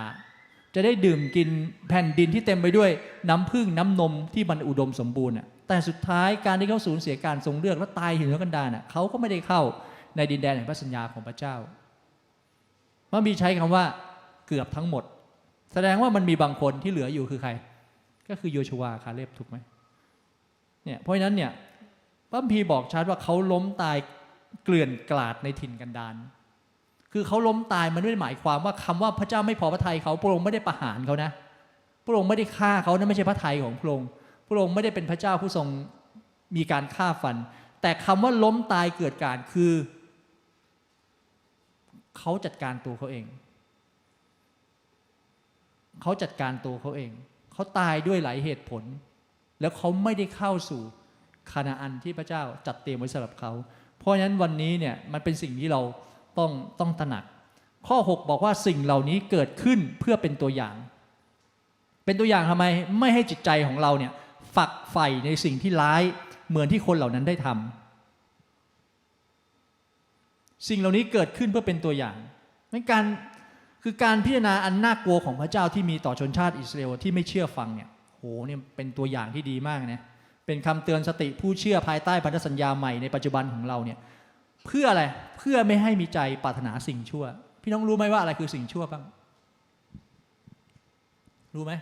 [0.75, 1.49] จะได้ดื่มกิน
[1.89, 2.89] แผ่นดินที่เต็มไปด้วย
[3.29, 5.35] น้ำพึ่งน้ำนมที่มันอุดมสมบูรณ์
[5.67, 9.61] แต่สุดท้ายการที่เขาสูญเสียการทรงเลือกและตายหินกันดารเขาก็ไม่ได้เข้า
[10.15, 11.55] ในดินแดนแห่งพระสัญญาของพระเจ้า
[13.11, 13.83] มันมีใช้คำว่า
[14.47, 15.03] เกือบทั้งหมด
[15.73, 17.51] แสดงว่ามันมีบางคนที่เหลืออยู่คือใคร
[18.29, 19.57] ก็คือโยชัวคาเลบถูกไหม
[20.85, 21.51] เนี่ยเพราะฉะนั้นเนี่ย
[22.29, 23.97] พระพีบอกชัดว่าเขาล้มตาย
[24.63, 26.15] เกลื่อนกลาดในถิ่นกันดาร
[27.13, 31.31] คือเขาล้มตายมันไม่ได้หมายความว่าคำว่าพระเจ้าไม่พอพระทัยเขาพระองค์ไม่ได้ประหารเขานะ
[32.05, 34.07] พระองค์ไม่ได้ฆ่าเขานั่นไม่ใช่พระทัยของพระองค์
[34.47, 35.67] พระองค์ไม่ได้เป็นพระเจ้าผู้ทรง
[36.55, 37.35] มีการฆ่าฟัน
[37.81, 39.73] แต่คำว่าล้มตายเกิดการคือ
[42.17, 43.25] เขาจัดการตัวเขาเอง
[46.01, 47.11] เขาจัดการตัวเขาเอง
[47.55, 48.83] เขาตายด้วยหลายเหตุผล
[49.61, 50.81] แล้วเขาไม่ได้เข้าสู่
[51.51, 53.51] คานาอันที่พระเจ้าจัดเตรียมไว้สำหรับเขา
[53.99, 55.81] เพราะฉะนั้นวันนี้เนี่ยมันเป็นสิ่งที่เรา
[56.37, 57.23] ต้องต้องตระหนัก
[57.87, 60.75] ข้อ 6 บอกว่าสิ่งเหล่านี้เกิดขึ้นเพื่อเป็นตัวอย่าง
[62.05, 62.65] เป็นตัวอย่างทำไม
[62.99, 64.11] ไม่ให้จิตใจของเราเนี่ย
[64.55, 66.03] ฝักใฝ่ในสิ่งที่ร้าย
[66.49, 72.15] เหมือนที่คนเหล่านั้นได้ทำสิ่งเหล่านี้เกิดขึ้นเพื่อเป็นตัวอย่าง
[72.71, 73.03] ในการ
[73.87, 80.01] คือการพิจารณาอันน่ากลัวของพระเจ้าที่มีต่อชนชาติอิสราเอลที่ไม่เชื่อฟังเนี่ยโหเนี่ยเป็นตัวอย่างที่ดีมากนะ
[80.45, 83.97] เป็นคำเตือนสติผู้เชื่อภายใต้พันธสัญญาใหม่ในปัจจุบันของเราเนี่ย
[84.65, 85.03] เพื่ออะไร
[85.37, 87.23] เพื่อไม่ให้มีใจปรารถนาสิ่งชั่ว
[87.63, 89.03] พี่น้องรู้ไหมว่าอะไรคือสิ่งชั่วบ้าง
[91.55, 91.73] รู้ไหม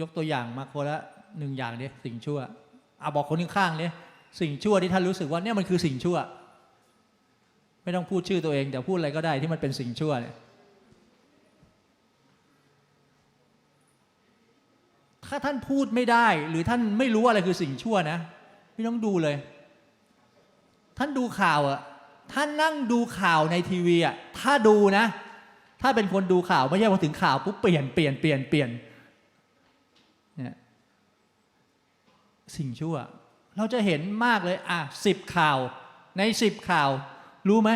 [0.00, 0.98] ยกตัวอย่างมาคนละ
[1.38, 2.38] หนึ่งอย่างเนี่ยสิ่งชั่ว
[3.00, 3.92] เอาบอกคนข้างๆเนี่ย
[4.40, 6.16] สิ่งชั่วที่ท่านรู้สึกว่าเนี่ยมันคือสิ่งชั่ว
[7.86, 10.34] ไม่ต้องพูดชื่อตัวเองแต่พูดอะไรก็ได้ที่มันเป็นสิ่งชั่วเนี่ย
[15.26, 18.18] ถ้าท่านพูดไม่ได้ หรือท่านไม่รู้อะไรคือสิ่งชั่วนะ
[18.74, 19.36] พี่ต้องดูเลย
[20.98, 21.80] ท่านดูข่าวอะ
[22.32, 25.06] ท่านนั่งดูข่าวในทีวีอะถ้าดูนะ
[25.82, 28.70] ถ้าเป็นคนดูข่าวไม่ใช่พอถึงข่าวปุ๊บเปลี่ยนเปลี่ยนเปลี่ยนเปลี่ยน
[30.36, 30.54] เนี่ย
[32.56, 32.96] สิ่งชั่ว
[33.56, 35.58] เราจะเห็นมากเลย อะสิบข่าว
[36.18, 36.90] ในสิบข่าว
[37.48, 37.70] รู้ไหม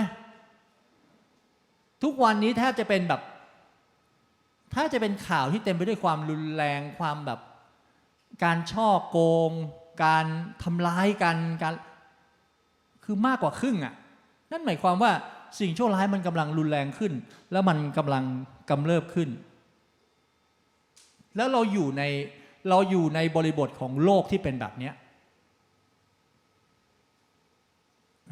[2.03, 3.21] ทุกวันนี้แทบจะเป็นแบบ
[4.75, 7.41] ถ้าจะเป็นข่าวที่เต็มไปด้วยความรุนแรงความแบบ
[8.45, 9.51] การช่อโกง
[10.05, 10.27] การ
[10.63, 11.75] ทำร้ายกันการ
[13.05, 13.95] คือมากกว่าครึ่งอะ่ะ
[14.51, 15.13] นั่นหมายความว่า
[15.61, 17.13] สิ่งชั่วร้ายมันกำลังรุนแรงขึ้น
[17.53, 18.25] แล้วมันกำลัง
[18.71, 19.29] กำเริบขึ้น
[21.37, 22.03] แล้วเราอยู่ใน
[22.69, 24.95] เราอยู่ในบริบทของโลกที่เป็นแบบเนี้ย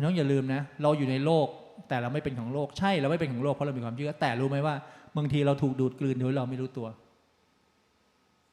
[0.03, 1.47] น้องอย่าลืมนะ เราอยู่ในโลก
[1.89, 4.75] แต่เราไม่เป็นของโลก ใช่เราไม่เป็นของโลกเพราะเรามีความเชื่อแต่รู้ไหมว่า
[5.17, 6.87] บางทีเราถูกดูดกลืนโดยเราไม่รู้ตัว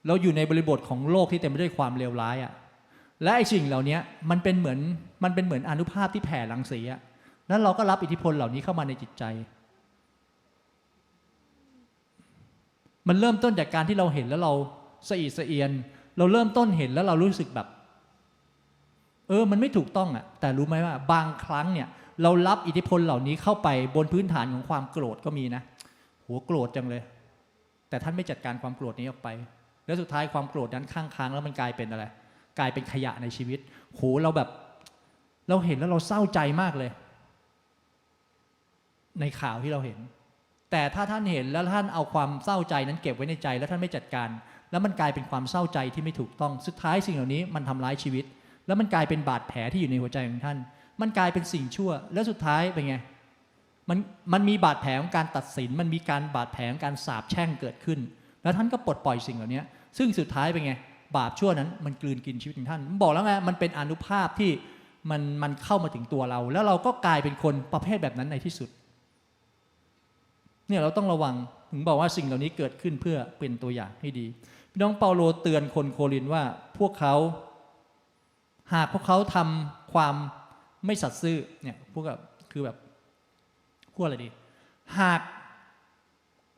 [0.07, 2.51] เราอยู่ในบริบทของโลกที่เต็มไปด้วยความเลวร้ายอะ่ะ
[3.23, 3.97] และไอ้สิ่งเหล่านี้
[4.29, 4.79] มันเป็นเหมือน
[5.23, 6.99] มันเป็นเหมือนอนุภาพที่แผ่รังสีอะ
[7.47, 9.23] แล้วเราก็รับอิทธิพลเหล่านี้เข้ามาในจิตใจ
[13.07, 14.53] มันเริ่มต้นจากการที่เราเห็นแล้วเรา
[15.09, 15.71] สะอิดสะเอียน
[16.17, 17.67] เราเริ่มต้นเห็นแล้วเรารู้สึกแบบ
[19.27, 21.87] เออมันไม่ถูกต้องอะแต่รู้ไหมว่าบางครั้งเนี่ย
[22.21, 25.61] เรารับอิทธิพลเหล่านี้เข้าไปบนพื้นฐานของความโกรธก็มีนะ
[26.25, 27.01] หัวโกรธจังเลย
[27.89, 29.27] แต่ท่านไม่จัดการความโกรธนี้ออกไป
[29.85, 32.03] แล้วสุดท้ายความโกรธนั้นข้างค้างแล้วมันกลายเป็นอะไร
[32.59, 33.59] กลายเป็นขยะในชีวิต
[33.95, 34.49] โหเราแบบ
[35.49, 36.91] เราเห็นแล้วเราเศร้าใจมากเลย
[39.21, 39.97] ในข่าวที่เราเห็น
[40.71, 44.29] แต่ถ้าท่านเห็นแล้วท่านเอาความเศร้าใจนั้นเก็บไว้ในใจ แล้วท่านไม่จัดการ
[44.71, 48.25] แล้วมันกลายเป็นความเศร้าใจที่ไม่ถูกต้อง สุดท้ายสิ่งเหล่านี้มันทำร้ายชีวิต
[48.67, 50.57] แล้วมันกลายเป็นบาดแผลที่อยู่ในหัวใจของท่าน
[51.01, 52.95] มันกลายเป็นสิ่งชั่ว แล้วสุดท้ายเป็นไง
[53.89, 53.97] มัน
[54.33, 57.99] มันมีบาดแผลของการตัดสิน มันมีการบาดแผลของการสาปแช่งเกิดขึ้น
[58.43, 59.61] แล้วท่านก็ปลดปล่อยสิ่งเหล่านี้
[59.97, 60.73] ซึ่งสุดท้ายเป็นไง
[61.17, 64.51] บาปชั่วนั้น มันกลืนกินชีวิตของท่านผมบอกแล้วไง มันเป็นอนุภาพที่
[65.11, 68.69] มันมันเข้ามาถึงตัวเรา แล้วเราก็กลายเป็นคนประเภทแบบนั้นในที่สุด
[70.67, 71.35] เนี่ยเราต้องระวัง
[71.71, 74.25] ถึงบอกว่าสิ่งเหล่านี้เกิดขึ้นเพื่อเป็นตัวอย่างให้ดี
[74.71, 76.43] พี่น้องเปาโลเตือนคนโครินว่า
[76.77, 77.15] พวกเขา
[78.73, 80.15] หากพวกเขาทำความ
[80.85, 82.77] ไม่สัตย์ซื่อเนี่ยพวกแบบคือแบบ
[83.93, 84.29] พูดอะไรดี
[84.99, 85.21] หาก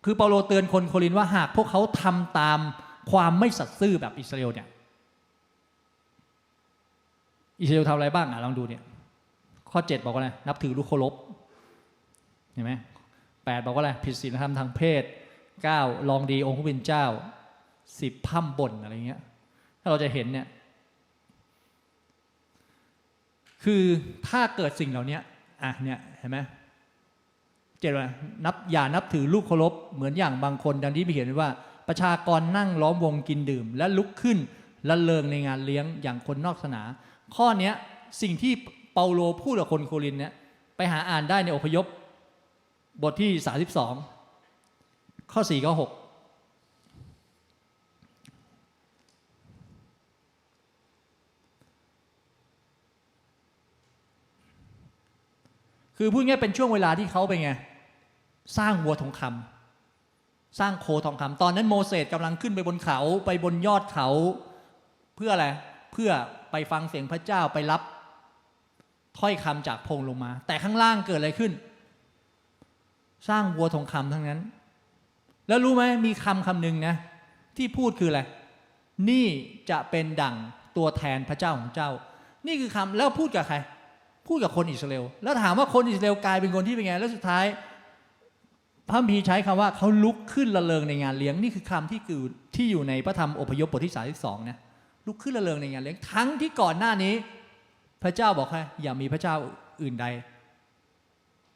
[0.06, 2.60] คือเปาโลเตือนคนโครินว่าหากพวกเขาทำตาม
[3.12, 4.68] ความไม่สัตย์ซื่อแบบอิสราเอลเนี่ย
[7.62, 8.82] อิสราเอลทำอะไรบ้างอะลองดูเนี่ย
[9.72, 11.14] ข้อ 7 บอกว่าอะไรนับถือลูกเคารพ
[12.54, 12.72] เห็นไหม
[13.46, 15.04] แปดบอกว่าอะไรผิดศีลธรรมทางเพศ
[15.64, 17.06] เก้าลองดีองค์พระเป็นเจ้า
[18.00, 19.22] สิบพ่ำบ่นอะไรเงี้ย
[19.82, 20.46] ถ้าเราจะเห็นเนี่ย
[23.64, 23.82] คือ
[24.28, 25.20] ถ้าเกิดสิ่งเหล่านี้
[25.64, 26.38] อะเนี่ยเห็นไหม
[27.80, 28.08] เจ็ดว่า
[28.46, 31.52] นับอย่านับถือลูกเคารพเหมือนอย่างบางคนดังที่มีเขียนไว้ว่า
[31.88, 34.38] ประชากรนั่งล้อมวงกินดื่ม และลุกขึ้น
[34.90, 36.82] ละเลงในงานเลี้ยงอย่างคนนอกศาสนา
[37.36, 37.72] ข้อนี้
[38.22, 38.54] สิ่งที่
[38.94, 40.34] เปาโลพูดกับคนโครินเนี่ย
[40.76, 41.86] ไปหาอ่านได้ในอพยพ
[43.02, 43.32] บทที่
[44.52, 45.97] 32 ข้อ4ข้อ6
[55.98, 57.52] คือพูดง่ายเป็นช่วงเวลาที่เขาเป็นไง
[58.58, 64.08] สร้างวัวทองคำสร้างโคทองคำตอนนั้นโมเสสกำลังขึ้นไปบนเขาไปบนยอดเขา
[65.16, 65.48] เพื่ออะไร
[65.94, 66.10] เพื่อ
[66.52, 67.82] ไปฟังเสียงพระเจ้าไปรับ
[69.20, 71.52] ถ้อยคำจากพงลงมา แต่ข้างล่างเกิดอะไรขึ้น
[73.30, 74.40] สร้างวัวทองคำทั้งนั้น
[75.48, 76.96] แล้วรู้ไหมมีคำคำหนึ่งนะ
[77.58, 78.22] ที่พูดคืออะไร
[79.10, 79.26] นี่
[79.70, 80.36] จะเป็นดั่ง
[80.78, 81.90] ตัวแทนพระเจ้าของเจ้า
[82.48, 83.58] นี่คือคำแล้วพูดกับใคร
[84.28, 87.46] พูดกับคนอิสราเอลแล้วถามว่าคนอิสราเอลกลายเป็นคนที่เป็นไง แล้วสุดท้าย
[88.88, 92.22] พระคัมภีใช้คำว่าเขาลุกขึ้นละเลงในงานเลี้ยงนี่คือคำที่คือ
[92.56, 94.58] ที่อยู่ในพระธรรมอพยพบทที่32นะ
[95.06, 97.14] ลุกขึ้นละเลงในงานเลี้ยงทั้งที่ก่อนหน้านี้
[98.04, 99.36] พระเจ้าบอกให้อย่ามีพระเจ้า
[99.82, 100.06] อื่นใด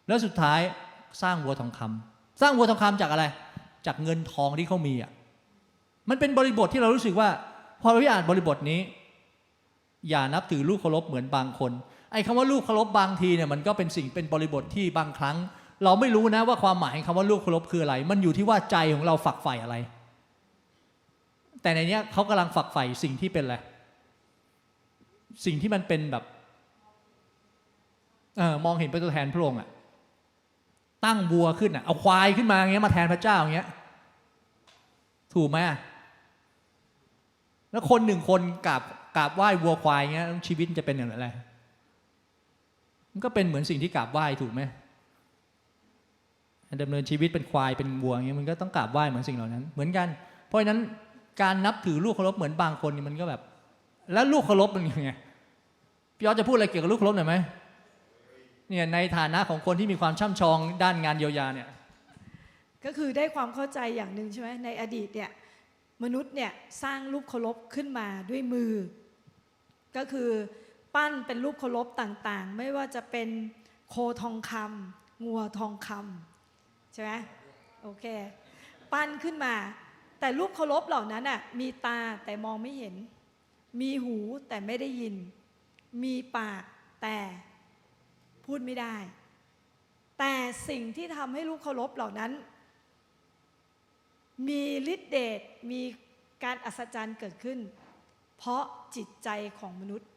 [0.08, 0.60] แล้วสุดท้าย
[1.22, 3.26] สร้างวัวทองคำสร้างวัวทองคำจากอะไร
[3.86, 5.12] จากเงินทองที่เขามีอะ
[6.10, 7.30] มันเป็นบริบทที่เรารู้สึกว่า
[7.82, 8.80] พอเราอ่านบริบทนี้
[10.10, 11.72] อย่านับถือลูกเคารพเหมือนบางคน
[12.12, 15.38] ไอ้คำว่าลูกเคารพบางทีเนี่ยมันก็เป็นสิ่งเป็นบริบทที่บางครั้ง
[15.84, 19.76] เราไม่รู้นะว่าความหมายของคำว่าลูกเคารพคืออะไร มันอยู่ที่ว่าใจของเราฝักใฝ่อะไร
[21.62, 23.56] แต่ในเนี้ยเขากำลังฝักใฝ่สิ่งที่เป็นอะไร
[25.46, 26.24] สิ่งที่มันเป็นแบบ
[28.38, 29.70] เออมองเห็นเป็นตัวแทนพระองค์อะ
[31.06, 33.68] ตั้งวัวขึ้นอะเอาควายขึ้นมาอย่างเงี้ยมาแทนพระเจ้าอย่างเงี้ย
[35.34, 35.58] ถูกไหม
[37.72, 38.82] แล้วคนหนึ่งคนกราบ
[39.18, 41.28] กราบไหว้วัวควายเงี้ยชีวิตจะเป็นอย่างไร
[43.12, 44.62] มันก็เป็นเหมือนสิ่งที่กราบไหว้ถูกไหม
[46.82, 50.08] ดำเนินชีวิตเป็นควายเป็นวัวอย่างเงี้ยมันก็ต้องกราบไหว้เหมือนสิ่งเหล่านั้น เหมือนกัน
[50.48, 50.80] เพราะฉะนั้น
[51.42, 53.42] การนับถือลูกเคารพเหมือนบางคนนี่มันก็แบบ
[54.14, 55.10] แล้วลูกเคารพมันยังไง
[56.18, 57.36] พี่ออจะพูดอะไรเกี่ยวกับลูกเคารพหน่อยไหม
[58.70, 61.68] เนี่ยในฐานะของคนที่มีความช่ำชองด้านงานเยียวยาเนี่ย
[62.86, 65.30] ก็คือได้ความเข้าใจอย่างหนึ่งใช่ไหมในอดีตเนี่ย
[66.04, 66.52] มนุษย์เนี่ย
[66.84, 68.72] สร้างรูปเคารพขึ้นมาด้วยมือ
[69.98, 70.30] ก็คือ
[70.96, 73.30] ปั้นเป็นรูปเคารพต่างๆ ไม่ว่าจะเป็น
[73.90, 77.12] โคทองคำงัวทองคำใช่ไหม
[77.84, 78.06] โอเค
[78.94, 79.54] ปั้นขึ้นมา
[80.20, 82.96] แต่รูปเคารพเหล่านั้นอะมีตาแต่มองไม่เห็น
[83.82, 85.16] มีหูแต่ไม่ได้ยิน
[86.04, 86.64] มีปาก
[87.02, 87.18] แต่
[88.46, 88.96] พูดไม่ได้
[90.20, 90.34] แต่
[90.70, 92.32] สิ่งที่ทำให้ลูกเคารพเหล่านั้น
[94.48, 94.62] มี
[94.94, 95.82] ฤทธิเดชมี
[96.44, 97.60] การอัศจรรย์เกิดขึ้น
[98.38, 98.64] เพราะ
[98.96, 100.10] จิตใจของมนุษย์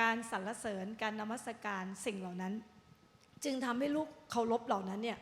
[0.00, 2.54] การสรรเสริญการนมัสการสิ่งเหล่านั้น
[3.44, 5.18] จึงทำให้ลูกเคารพเหล่านั้นเนี่ย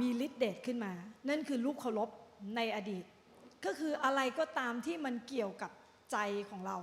[0.00, 0.92] มีฤทธิเดชขึ้นมา
[1.28, 2.10] นั่นคือลูกเคารพ
[2.56, 3.04] ในอดีต
[3.64, 5.70] ก็คืออะไรก็ตามที่มันเกี่ยวกับ
[6.12, 6.16] ใจ
[6.50, 6.76] ของเรา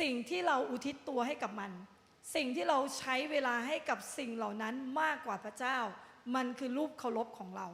[0.00, 1.72] สิ่งที่เราอุทิศตัวให้กับมัน
[2.34, 5.78] สิ่งที่เราใช้เวลาให้กับสิ่งเหล่านั้นมากกว่าพระเจ้า
[6.34, 7.66] มันคือรูปเคารพของเรา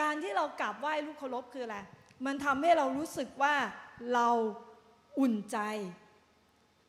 [0.00, 1.78] การที่เรากราบไหว้รูปเคารพคืออะไร
[2.26, 3.54] มันทำให้เรารู้สึกว่า
[4.14, 4.28] เรา
[5.18, 5.58] อุ่นใจ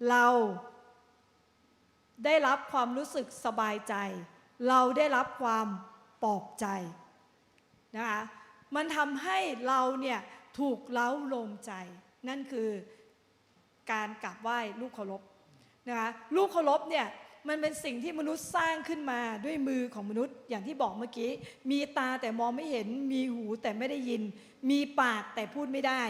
[0.09, 0.25] เรา
[2.25, 3.95] ได้รับความรู้สึกสบายใจ
[4.69, 5.67] เราได้รับความ
[6.23, 6.65] ปลอบใจ
[7.95, 8.21] นะคะ
[8.75, 10.19] มันทำให้เราเนี่ย
[10.59, 11.71] ถูกเล้าโลมใจ
[12.27, 12.69] นั่นคือ
[13.91, 15.21] การกราบไหว้ลูกเคารพ
[15.88, 17.07] นะคะลูกเคารพเนี่ย
[17.47, 21.29] มันเป็นสิ่งที่มนุษย์สร้างขึ้นมาด้วยมือของมนุษย์อย่างที่บอกเมื่อกี้
[21.71, 24.21] มีตาแต่มองไม่เห็น มีหูแต่ไม่ได้ยิน
[24.69, 26.01] มีปากแต่พูดไม่ได้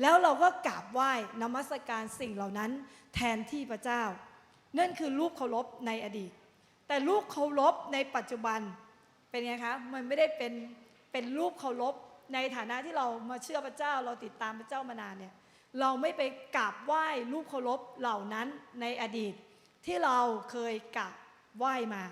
[0.00, 2.70] แล้วเราก็กราบไหว้นมัสการสิ่งเหล่านั้น
[3.14, 4.02] แทนที่พระเจ้า
[4.78, 6.32] นั่นคือรูปเคารพในอดีต
[6.88, 8.60] แต่รูปเคารพในปัจจุบัน
[9.30, 10.52] เป็นไงคะมันไม่ได้เป็น
[11.12, 11.94] เป็นรูปเคารพ
[12.34, 15.34] ในฐานะที่เรามาเชื่อพระเจ้า เราติดตามพระเจ้ามานานเนี่ย
[15.80, 16.22] เราไม่ไป
[16.56, 18.48] กราบไหว้รูปเคารพเหล่านั้น
[18.80, 19.34] ในอดีต
[19.86, 20.18] ที่เรา
[20.50, 21.14] เคยกราบ
[21.58, 22.04] ไหว้มา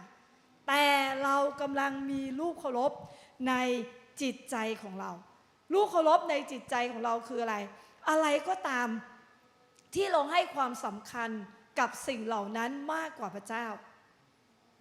[0.68, 0.84] แต่
[1.22, 2.92] เรากำลังมีรูปเคารพ
[3.48, 3.54] ใน
[4.22, 5.10] จิตใจของเรา
[5.72, 7.56] รูปเคารพในจิตใจของเราคืออะไร
[8.10, 8.88] อะไรก็ตาม
[9.94, 11.30] ที่เราให้ความสำคัญ
[11.78, 13.66] กับสิ่งเหล่านั้นมากกว่าพระเจ้า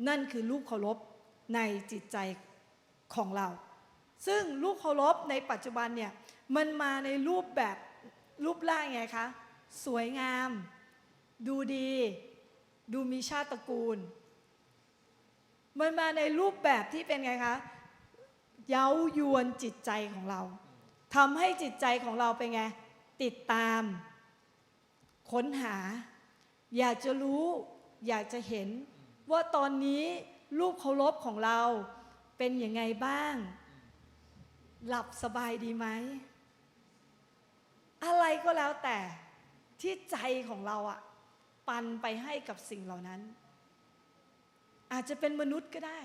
[0.08, 0.98] นั่นคือรูปเคารพ
[1.56, 1.60] ใน
[1.92, 2.18] จิตใจ
[3.16, 3.48] ของเรา
[4.28, 6.12] ซึ่งรูปเคารพในปัจจุบันเนี่ย
[6.56, 7.76] มันมาในรูปแบบ
[8.46, 9.26] รูปร่างไงคะ
[9.86, 10.50] สวยงาม
[11.48, 11.92] ดูดี
[12.94, 13.98] ดูมีชาติตระกูล
[15.80, 17.56] มันมาในรูปแบบที่เป็นไงคะ
[18.70, 20.42] เย้ายวนจิตใจของเรา
[21.16, 22.62] ทำให้จิตใจของเราเป็นไง
[23.24, 23.82] ติดตาม
[25.32, 25.78] ค้นหา
[26.78, 27.46] อยากจะรู้
[28.08, 28.70] อยากจะเห็น
[29.32, 30.04] ว่าตอนนี้
[30.60, 31.60] รูปเคารพของเรา
[32.38, 33.36] เป็นยังไงบ้าง
[34.88, 35.88] หลับสบายดีไหม
[38.06, 38.98] อะไรก็แล้วแต่
[39.82, 40.18] ที่ใจ
[40.50, 41.00] ของเราอะ
[41.68, 43.22] ปันไปให้กับสิ่งเหล่านั้น
[44.92, 46.00] อาจจะเป็นมนุษย์ก็ได้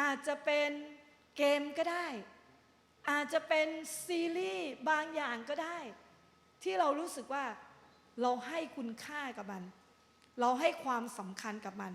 [0.00, 0.70] อาจจะเป็น
[1.36, 2.06] เกมก็ได้
[3.10, 3.68] อาจจะเป็น
[4.04, 5.78] ซีรีส์บางอย่างก็ได้
[6.62, 7.44] ที่เรารู้สึกว่า
[8.22, 9.62] เราให้คุณค่ากับมัน
[10.40, 11.92] เราให้ความสำคัญกับมัน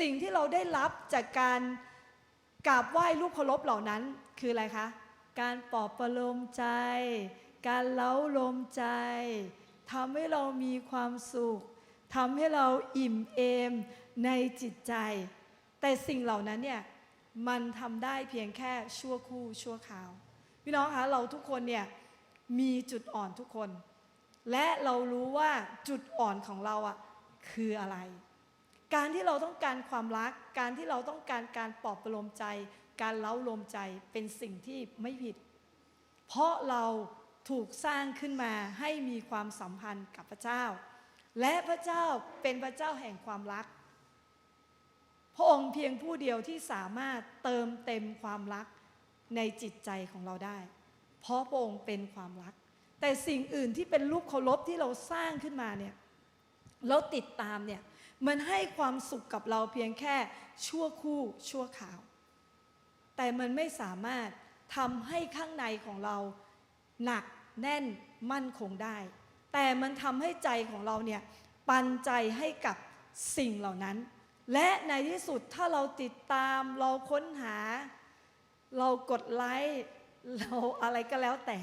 [0.00, 1.60] สิ่งที่เราได้รับจากการ
[2.68, 4.02] กราบไหว้รูปเคารพเหล่านั้น
[4.38, 4.86] คืออะไรคะ
[5.40, 6.64] การปลอบประโลมใจ
[7.68, 8.84] การเล้าลมใจ
[9.92, 11.60] ทำให้เรามีความสุข
[12.16, 12.66] ทำให้เรา
[12.98, 13.72] อิ่มเอม
[14.24, 14.30] ใน
[14.62, 14.94] จิตใจ
[15.80, 16.82] แต่สิ่งเหล่านั้นเนี่ย
[17.48, 20.10] มันทำได้เพียงแค่ชั่วคู่ชั่วคราว
[20.68, 21.86] พี่น้องคะเราทุกคนเนี่ย
[22.58, 23.70] มีจุดอ่อนทุกคน
[24.50, 25.50] และเรารู้ว่า
[25.88, 26.96] จุดอ่อนของเราอะ
[27.50, 27.96] คืออะไร
[28.94, 32.44] การที่เราต้องการความรัก การที่เราต้องการการปลอบประโลมใจ
[33.02, 33.78] การเล้าลมใจ
[34.12, 35.36] เป็นสิ่งที่ไม่ผิด
[36.28, 36.84] เพราะเรา
[37.50, 40.64] ถูกสร้างขึ้นมาให้มีความสัมพันธ์กับพระเจ้า
[41.40, 42.04] และพระเจ้า
[42.42, 43.66] เป็นพระเจ้าแห่งความรัก
[45.36, 48.66] พระองค์เพียงผู้เดียวที่สามารถเติมเต็มความรัก
[49.36, 50.58] ในจิตใจของเราได้
[51.20, 52.54] เพราะพระองค์เป็นความรัก
[53.00, 55.94] แต่สิ่งอื่นที่เป็นรูปเคารพที่เราสร้างขึ้นมาเนี่ย
[56.88, 57.82] แล้วติดตามเนี่ย
[58.26, 60.16] มันให้ความสุขกับเราเพียงแค่
[60.66, 62.00] ชั่วคู่ชั่วคราว
[63.16, 64.28] แต่มันไม่สามารถ
[64.76, 66.16] ทำให้ข้างในของเรา
[67.04, 67.24] หนัก
[67.62, 67.84] แน่น
[68.32, 68.98] มั่นคงได้
[69.52, 71.22] แต่มันทำให้ใจของเราเนี่ย
[71.68, 72.76] ปันใจให้กับ
[73.36, 73.96] สิ่งเหล่านั้น
[74.52, 77.56] และในที่สุดถ้าเราติดตามเราค้นหา
[78.76, 79.82] เรากดไลค์
[80.38, 81.58] เราอะไรก็แล้วแต่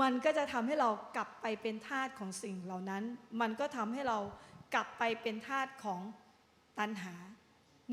[0.00, 3.04] มันก็จะทำให้เรากลับไปเป็นทาสของสิ่งเหล่านั้น
[3.40, 4.18] มันก็ทำให้เรา
[4.74, 6.00] กลับไปเป็นทาสของ
[6.78, 7.14] ตัณหา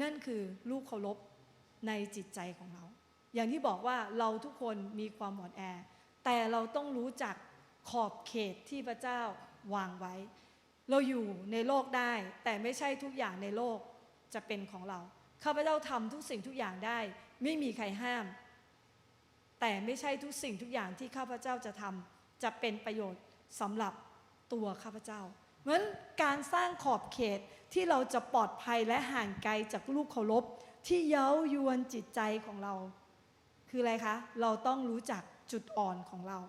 [0.02, 1.18] นั่นคือลูกเคารพ
[1.88, 2.86] ในจิตใจของเรา
[3.34, 5.64] อย่างที่บอกว่าเราทุกคนมีความอ่อนแอ
[6.26, 7.36] แต่เราต้องรู้จัก
[7.90, 9.22] ขอบเขตที่พระเจ้า
[9.76, 10.16] วางไว้
[10.90, 13.80] เราอยู่ในโลกได้ แต่ไม่ใช่ทุกอย่างในโลก
[14.34, 15.00] จะเป็นของเรา
[15.44, 17.00] ข้าพเจ้าทำทุกสิ่งทุกอย่างได้
[17.44, 18.26] ไม่มีใครห้าม
[19.60, 23.22] แต่ไม่ใช่ทุกสิ่งทุกอย่างที่ข้าพเจ้าจะทำจะเป็นประโยชน์
[23.62, 23.94] สำหรับ
[24.54, 25.22] ตัวข้าพเจ้า
[25.62, 25.86] เพราะฉะนั้น
[26.24, 27.40] การสร้างขอบเขต
[27.74, 30.44] ที่เราจะปลอดภัยและห่างไกลจากลูกเคารพ
[30.88, 32.74] ที่เย้ายวนจิตใจของเรา
[33.70, 36.40] คืออะไรคะ เราต้องรู้จักจุดอ่อนของเรา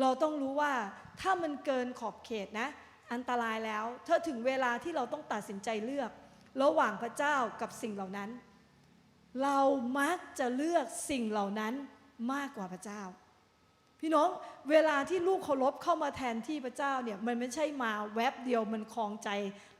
[0.00, 0.72] เราต้องรู้ว่า
[1.20, 2.68] ถ้ามันเกินขอบเขตนะ
[3.12, 6.10] อันตรายแล้วถ้าถึงเวลาที่เราต้องตัดสินใจเลือก
[6.62, 8.30] ระหว่างพระเจ้ากับสิ่งเหล่านั้น
[9.42, 9.58] เรา
[10.00, 11.74] มักจะเลือกสิ่งเหล่านั้น
[12.32, 13.02] มากกว่าพระเจ้า
[14.00, 14.28] พี่น้อง
[14.70, 19.28] เวลาที่ลูกเคารพเข้ามาแทนที่พระเจ้าเนี่ยมันไม่ใช่มาแวบเดียวมันคลองใจ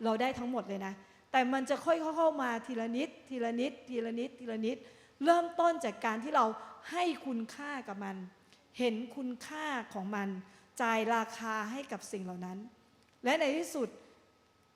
[0.05, 0.95] เราได้ทั้งหมดเลยนะ
[1.33, 4.77] แต่มันจะค่อยๆเข้ามาทีละนิด ทีละนิด ทีละนิด ทีละนิด
[5.25, 6.47] เริ่มต้นจากการที่เรา
[6.91, 8.17] ให้คุณค่ากับมัน
[8.79, 10.29] เห็นคุณค่าของมัน
[10.83, 12.59] จ่ายราคาให้กับสิ่งเหล่านั้น
[13.25, 13.89] และในที่สุด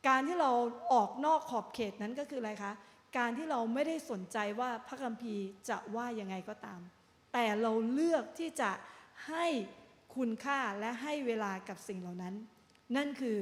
[0.06, 0.50] การที่เรา
[0.92, 2.72] ออกนอกขอบเขตนั้นก็คืออะไรคะ
[3.18, 6.80] การที่เราไม่ได้สนใจว่าพระคัมภีร์จะว่ายังไงก็ตาม
[7.32, 8.70] แต่เราเลือกที่จะ
[9.28, 9.46] ให้
[10.16, 12.34] คุณค่าและให้เวลากับสิ่งเหล่านั้น
[12.96, 13.36] นั่นคือ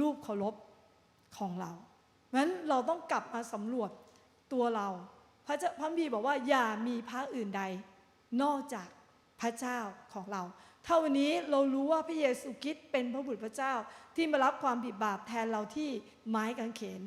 [0.00, 0.54] รูปเคารพ
[1.38, 1.72] ของเรา
[2.26, 3.90] เพราะนั้นเราต้องกลับมาสำรวจ
[4.52, 4.88] ตัวเรา
[5.46, 7.62] พระเจ้าพระคัมภีร์บอกว่าอย่ามีพระอื่นใด
[8.42, 8.88] นอกจาก
[9.40, 9.78] พระเจ้า
[10.14, 10.42] ของเรา
[10.86, 13.72] ถ้าวันนี้เรารู้ว่าพระเยซูคริสต์เป็นพระบุตรพระเจ้า
[14.16, 15.90] ที่มารับความผิดบาปแทนเราที่
[16.28, 17.02] ไม้กางเขน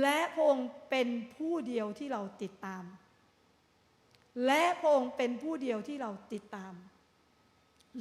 [0.00, 2.84] และพระองค์เป็นผู้เดียวที่เราติดตาม
[4.46, 6.74] และพระองค์เป็นผู้เดียวที่เราติดตาม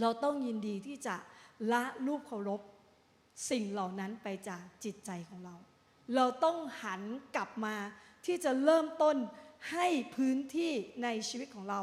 [0.02, 1.16] เราต้องยินดีที่จะ
[1.72, 2.62] ละรูปเคารพ
[3.50, 5.56] สิ่งเหล่านั้นไปจากจิตใจของเรา
[6.16, 7.02] เราต้องหัน
[7.36, 7.76] กลับมา
[8.26, 9.18] ที่จะเริ่มต้น
[9.72, 10.72] ให้พื้นที่
[11.04, 11.82] ในชีวิตของเรา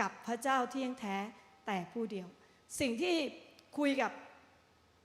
[0.00, 1.16] กับพระเจ้าที่ยงแท้
[1.66, 2.28] แต่ผู้เดียว
[2.80, 3.16] สิ่งที่
[3.78, 4.12] คุยกับ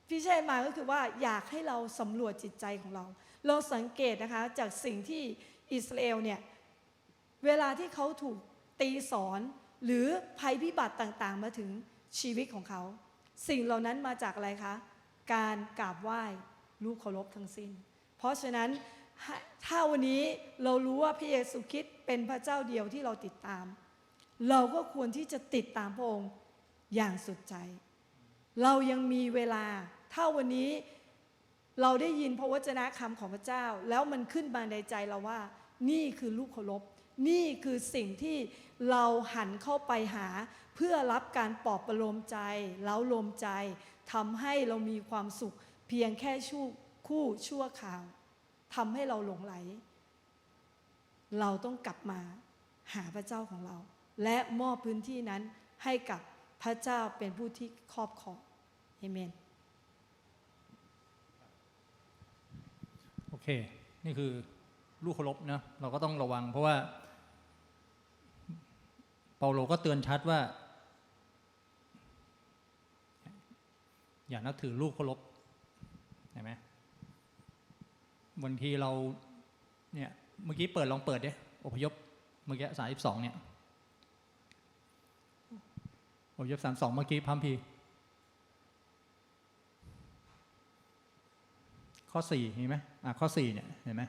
[0.07, 3.05] พี่เชษมาก็คือว่าอยากให้เราสำรวจจิตใจของเรา
[3.47, 5.23] เราสังเกตนะคะจากสิ่งที่
[5.73, 6.39] อิสราเอลเนี่ย
[7.45, 8.37] เวลาที่เขาถูก
[8.81, 9.39] ตีสอน
[9.85, 10.05] หรือ
[10.39, 11.69] ภัยพิบัติต่างๆ มาถึง
[12.19, 12.81] ชีวิตของเขา
[13.47, 14.73] สิ่งเหล่านั้นมาจากอะไรคะ
[15.33, 16.23] การกราบไหว้
[16.83, 17.69] รูปเคารพทั้งสิ้น
[18.17, 18.69] เพราะฉะนั้น
[19.21, 19.35] ถ้า
[19.65, 20.21] ถ้าวันนี้
[20.63, 23.65] เรารู้ว่าพระเยซูคริสต์เป็นพระเจ้าเดียวที่เราติดตาม
[24.49, 26.31] เราก็ควรที่จะติดตามพระองค์
[26.95, 27.55] อย่างสุดใจ
[28.61, 29.65] เรายังมีเวลา
[30.13, 30.69] ถ้าวันนี้
[31.81, 35.39] เราได้ยินพระวจนะคำของพระเจ้า แล้วมันขึ้นมาในใจเราว่า
[35.89, 36.81] นี่คือลูกเคารพ
[37.29, 38.37] นี่คือสิ่งที่
[38.89, 40.27] เราหันเข้าไปหา
[40.75, 42.37] เพื่อรับการปลอบประโลมใจ
[42.83, 43.47] เล้าลมใจ
[44.13, 45.55] ทำให้เรามีความสุข
[45.87, 46.63] เพียงแค่ชั่
[47.07, 48.03] คู่ชั่วคราว
[48.75, 49.53] ทำให้เราหลงไหล
[51.39, 52.19] เราต้องกลับมา
[52.93, 53.77] หาพระเจ้าของเรา
[54.23, 55.41] และมอบพื้นที่นั้น
[55.83, 56.21] ให้กับ
[56.63, 58.37] พระเจ้าเป็นผู้ที่ครอบครอง
[58.97, 59.31] เอเมน
[63.29, 63.47] โอเค
[64.05, 64.31] นี่คือ
[65.05, 66.75] ลูกเคารพนะเราก็ต้องระวัง เพราะว่า
[69.37, 70.39] เปาโลก็เตือนชัดว่า
[74.29, 75.19] อย่านับถือลูกเคารพ
[76.31, 76.51] เห็นไหม
[78.43, 78.91] บางทีเรา
[79.93, 80.11] เนี่ย
[80.45, 81.31] เมื่อกี้เปิดลองเปิดดิ
[81.65, 81.93] อพยพ
[82.45, 83.35] เมื่อกี้สามสิบสองเนี่ย
[86.43, 87.53] อพยพสามสองเมื่อกี้พัมพี
[92.11, 94.03] ข้อสี่เห็นไหมอะข้อสี่เนี่ยเห็นไหม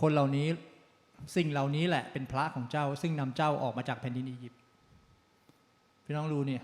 [0.00, 0.48] คนเหล่านี้
[1.36, 4.60] สิ่งเหล่านี้แหละเป็นพระของเจ้า ซึ่งนำเจ้าออกมาจากแผ่นดินอียิปต์
[6.04, 6.62] พี่น้องรู้เนี่ย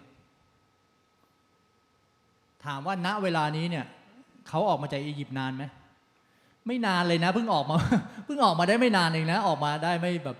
[2.64, 3.84] ถามว่าณเวลานี้เนี่ย
[4.48, 5.64] เขาออกมาจากอียิปต์นานไหม
[6.66, 7.76] ไม่นานเลยนะเพิ่งออกมา
[8.24, 10.36] เพิ่งออกมาได้ไม่นานเองนะ ออกมาได้ไม่แบบ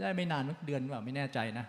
[0.00, 1.66] ได้ไม่นานเดือนแบบไม่แน่ใจนะ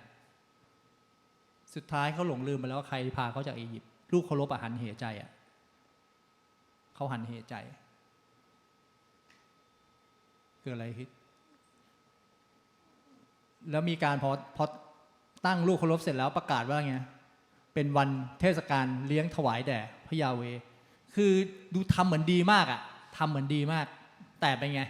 [1.75, 5.29] สุดท้ายเขาหลงลืมไปแล้วว่าใครพาเขาจากอียิปต์ลูกเคารพอะหันเหใจอะ
[6.95, 7.55] เขาหันเหใจ
[10.61, 11.09] เกิดอะไรขึ้น
[13.71, 14.65] แล้วมีการพอพอ
[15.45, 16.95] ตั้งลูกเคารพเสร็จแล้วประกาศว่าไง
[17.73, 18.09] เป็นวัน
[18.41, 20.41] เทศกาลเลี้ยงถวายแด่พระยาเว
[21.15, 21.31] คือ
[21.73, 22.81] ดูทำเหมือนดีมากอะ
[23.17, 23.85] ทำเหมือนดีมาก
[24.41, 24.83] แต่เป็นไง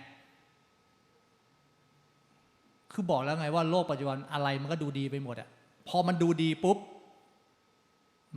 [2.93, 5.49] คือบอกแล้วไงว่าโลกปัจจุบันอะไรมันก็ดูดีไปหมดอะ
[5.87, 6.77] พอมันดูดีปุ๊บ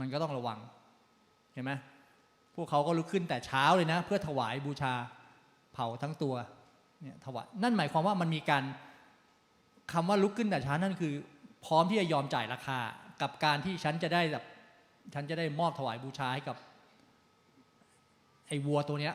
[0.00, 0.58] มันก็ต้องระวัง
[1.52, 1.72] เห็นไหม
[2.54, 4.92] พวกเขาก็ลุกขึ้นแต่เช้าเลยนะ เพื่อถวายบูชา
[5.72, 6.34] เผาทั้งตัว
[7.02, 8.64] เนี่ยถวายนั่นหมายความว่ามันมีการ
[9.92, 11.12] คำว่าลุกขึ้นแต่เช้านั่นคือ
[11.64, 12.78] พร้อมที่จะยอมจ่ายราคา
[13.22, 14.44] กับการที่ฉันจะได้แบบ
[15.14, 16.56] ฉันจะได้มอบถวายบูชาให้กับ
[18.48, 19.14] ไอ้วัวตัวเนี้ย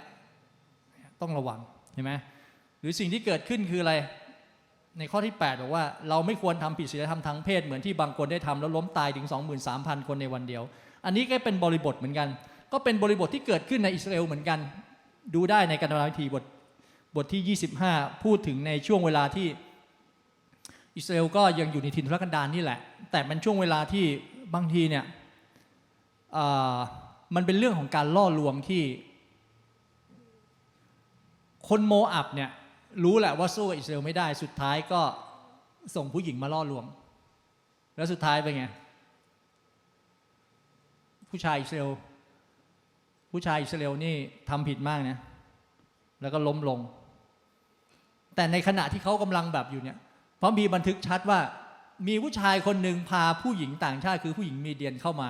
[1.21, 1.59] ต้องระวัง
[1.93, 2.11] เห็นไหม
[2.79, 3.93] หรือสิ่งที่เกิดขึ้นคืออะไร
[4.99, 9.27] ในข้อที่ 8 บอกว่าเราไม่ควรทำผิดศีลธรรมทางเพศเหมือนที่บางคนได้ทำแล้วล้มตายถึง
[9.67, 10.63] 23,000 คนในวันเดียว
[11.05, 12.27] อันนี้ก็เป็นบริบทเหมือนกัน
[12.71, 14.59] ก็เป็นบริบทที่เกิดขึ้นในอิสราเอลเหมือนกัน
[15.35, 16.43] ดูได้ในกันดารวิธีบท
[17.15, 17.57] บทที่
[17.89, 19.47] 25 พูดถึงในช่วงเวลาที่
[20.97, 22.79] อิสราเอลก็ยังอยู่ในถิ่นทุรกันดารนี่แหละ
[23.11, 24.05] แต่เป็นช่วงเวลาที่
[24.55, 25.03] บางทีเนี่ย
[27.35, 28.83] มันเป็นเรื่องของการล่อลวงที่
[31.67, 32.49] คนโมอับเนี่ย
[33.03, 35.01] รู้แหละว่าสู้กับอิสราเอลไม่ได้ สุดท้ายก็
[35.95, 36.85] ส่งผู้หญิงมาล่อลวง
[37.95, 38.65] แล้วสุดท้ายเป็นไง
[41.29, 41.91] ผู้ชายอิสราเอล
[43.31, 44.15] ผู้ชายอิสราเอลนี่
[44.49, 45.17] ทำผิดมากนะ
[46.21, 46.79] แล้วก็ล้มลง
[48.35, 49.97] แต่ในขณะที่เขากำลังแบบอยู่เนี่ย
[50.37, 51.39] เพราะมีบันทึกชัดว่า
[52.07, 55.29] มีผู้ชายคนหนึ่งพาผู้หญิงต่างชาติคือผู้หญิงมีเดียนเข้ามา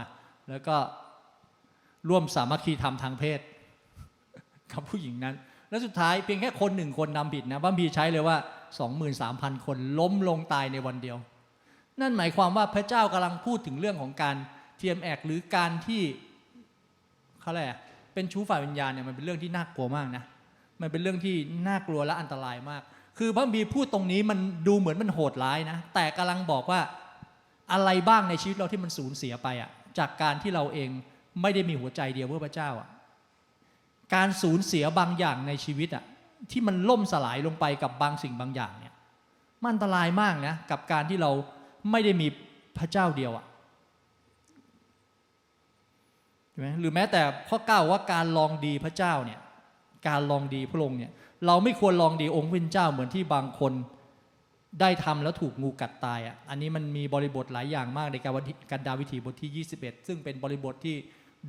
[0.50, 0.76] แล้วก็
[2.10, 3.40] ร่วมสามัคคีทำทางเพศ
[4.72, 5.36] กับผู้หญิงนั้น
[5.70, 8.38] แล้วสุดท้ายเพียงแค่คนหนึ่งคนนำผิดนะบัมพีใช้เลยว่า
[9.02, 11.18] 23,000 คนล้มลงตายในวันเดียว
[12.02, 14.36] นั่นหมายความว่าพระเจ้ากำลังพูดถึงเรื่องของการ
[14.78, 16.02] เทียมแอกหรือการที่
[17.42, 17.78] เขาอะไรอะ
[18.14, 20.24] เป็นชู้ฝ่ายวิญญาณเนี่ยมันเป็นเรื่องที่น่ากลัวมากนะ
[20.82, 21.36] มันเป็นเรื่องที่
[21.68, 22.82] น่ากลัวและอันตรายมาก
[23.18, 26.82] คือพระบีพูดตรงนี้มันดูเหมือนมันโหดร้ายนะ แต่กำลังบอกว่า
[27.72, 30.90] อะไรบ้างในชีวิตเราที่มันสูญเสียไปอะจากการที่เราเอง
[31.42, 32.88] ไม่ได้มีหัวใจเดียวเพื่อพระเจ้าอะ
[34.16, 36.04] การสูญเสียบางอย่างในชีวิตอะ
[36.52, 38.94] ที่มันล่มสลายลงไปกับบางสิ่งบางอย่างเนี่ย
[39.64, 41.32] มันอันตรายมากนะกับการที่เรา
[41.92, 42.28] ไม่ได้มี
[42.78, 43.46] พระเจ้าเดียวอะ
[46.50, 49.40] ใช่ไหมหรือแม้แต่ข้อเก้าว่าการลองดีพระเจ้าเนี่ย
[50.08, 51.12] การลองดีพระองค์เนี่ย
[51.46, 53.74] เราไม่ควรลองดีองค์พระเจ้าเหมือนที่บางคน
[54.82, 60.96] ได้ทำแล้วถูกงูกัดตายอะอันนี้มันมีบริบทหลายอย่างมากในการวันที่การดาวิถีบทที่ 21 ซึ่งเป็นบริบทที่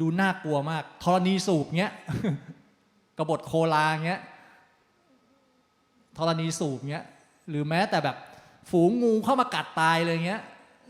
[0.00, 1.92] ดูน่ากลัวมากธรณีสูบเงี้ย
[3.18, 4.20] กบฏโคลาเงี้ย
[6.18, 7.04] ธรณีสูบเงี้ย
[7.50, 8.16] หรือแม้แต่แบบ
[8.70, 10.42] ฝูงงูเข้ามากัดตายเลยเงี้ย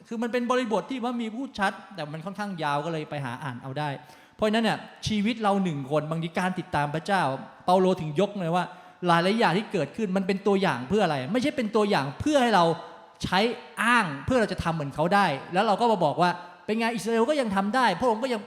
[0.08, 3.88] คือมันเป็นบริบทที่ว่ามีพูดชัด แต่มันค่อนข้างยาวก็เลยไปหาอ่านเอาได้
[4.34, 7.22] เพราะฉะนั้นเนี่ยชีวิตเราหนึ่งคนบางทีการติดตามพระเจ้า
[7.64, 8.64] เปาโลถึงยกเลยว่า
[9.06, 12.64] หลายหลายอย่างที่เกิดขึ้นมันเป็นตัวอย่างเพื่ออะไร ไม่ใช่เป็นตัวอย่างเพื่อให้เรา
[13.24, 13.38] ใช้
[13.82, 16.30] อ้างเพื่อเราจะทำเหมือนเขาได้ แล้วเราก็มาบอกว่า
[16.64, 18.40] เป็นไงอิสราเอลก็ยังทำได้ พระองค์ก็ยัง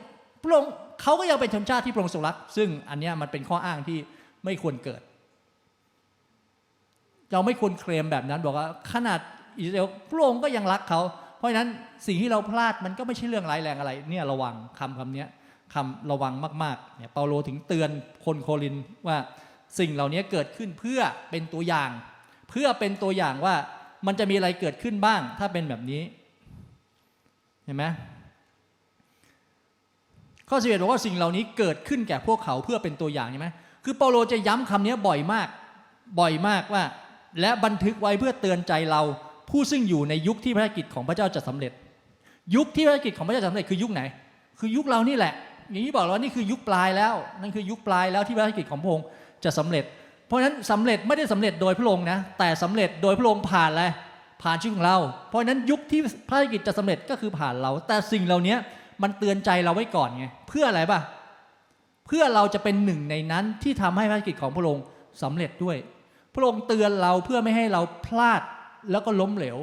[0.44, 0.72] พระองค์
[1.02, 3.98] เขาก็ยังเป็นชนชาติที่พระองค์ทรงรัก ซึ่งอันนี้มันเป็นข้ออ้างที่
[4.46, 5.02] ไม่ควรเกิด
[7.32, 9.20] เราไม่ควรเคลมแบบนั้นบอกว่าขนาด
[9.60, 11.02] อิสราเอลพระองค์ก็ยังรักเขา
[11.38, 11.70] เพราะฉะนั้น
[12.08, 15.26] สิ่งที่เราพลาดมันก็ไม่ใช่เรื่องร้ายแรงอะไร เนี่ยระวังคำคำนี้
[15.74, 16.34] คำระวัง
[16.64, 17.90] มากๆเนี่ยเปาโลถึงเตือน
[18.26, 18.76] คนโคริน
[19.08, 19.18] ว่า
[19.80, 21.90] สิ่งเหล่านี้เกิดขึ้นเพื่อเป็นตัวอย่าง
[22.50, 23.56] เพื่อเป็นตัวอย่างว่า
[24.08, 26.02] มันจะมีอะไรเกิดขึ้นบ้าง ถ้าเป็นแบบนี้
[27.66, 27.86] เห็นไหม
[30.54, 33.48] ข้อสิบเอ็ดบอกว่าสิ่งเหล่านี้เกิดขึ้นแก่พวกเขาเพื่อเป็นตัวอย่างใช่ไหม
[33.84, 35.48] คือเปาโลจะย้ำคำนี้บ่อยมาก
[36.20, 36.84] บ่อยมากว่า
[37.42, 39.02] และบันทึกไว้เพื่อเตือนใจเรา
[39.50, 41.72] ผู้ซึ่งอยู่ในยุคที่ภารกิจของพระเจ้าจะสำเร็จ
[42.56, 44.02] ยุคที่ภารกิจของพระเจ้าจะสำเร็จคือยุคไหน
[44.60, 45.34] คือยุคเรานี่แหละ
[45.72, 49.06] อย่างที่บอกแล้วว่านี่คือยุคปลายแล้ว นั่นคือยุคปลายแล้วที่ภารกิจของพระองค์
[49.44, 49.84] จะสำเร็จ
[50.28, 53.86] เพราะฉะนั้นสำเร็จไม่ได้สำเร็จโดยพระองค์นะ แต่สำเร็จโดยพระองค์ผ่านอะไร
[54.42, 54.98] ผ่านชีวิตของเรา
[55.30, 58.56] เพราะฉะนั้นยุคที่ภารกิจจะสำเร็จก็คือผ่านเรา แต่สิ่งเหล่านี้
[59.04, 61.00] มันเตือนใจเราไว้ก่อนไงเพื่ออะไรป่ะ
[62.08, 64.84] เพื่อเราจะเป็นหนึ่งในนั้นที่ทำให้ภารกิจของพระองค์
[65.24, 65.78] สำเร็จด้วย
[66.36, 68.42] พระองค์เตือนเราเพื่อไม่ให้เราพลาด
[68.92, 69.58] แล้วก็ล้มเหลว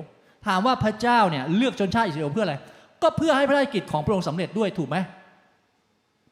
[0.47, 2.57] ถามว่าพระเจ้าเนี่ยเลือกชนชาติอิสราเอลเพื่ออะไร
[3.03, 4.97] ก็เพื่อให้ภารกิจของพระองค์สำเร็จด้วยถูกไหม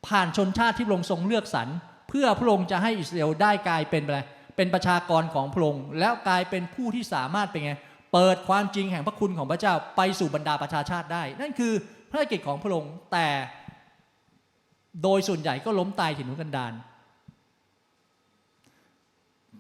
[0.07, 1.69] ผ่านชนชาติที่พระองค์ทรงเลือกสรร
[2.09, 4.19] เพื่อพระองค์จะให้อิสราเอลได้กลายเป็นอะไร
[4.57, 7.73] เป็นประชากรของพระองค์แล้วกลายเป็นผู้ที่สามารถเป็นไง
[8.13, 11.73] เปิดความจริงแห่งพระคุณของพระเจ้าไปสู่บรรดาประชาชาติได้ นั่นคือ
[12.17, 13.27] ภารกิจของพระองค์แต่
[15.03, 16.73] โดยส่วนใหญ่ก็ล้มตายถิ่นทุกันดาร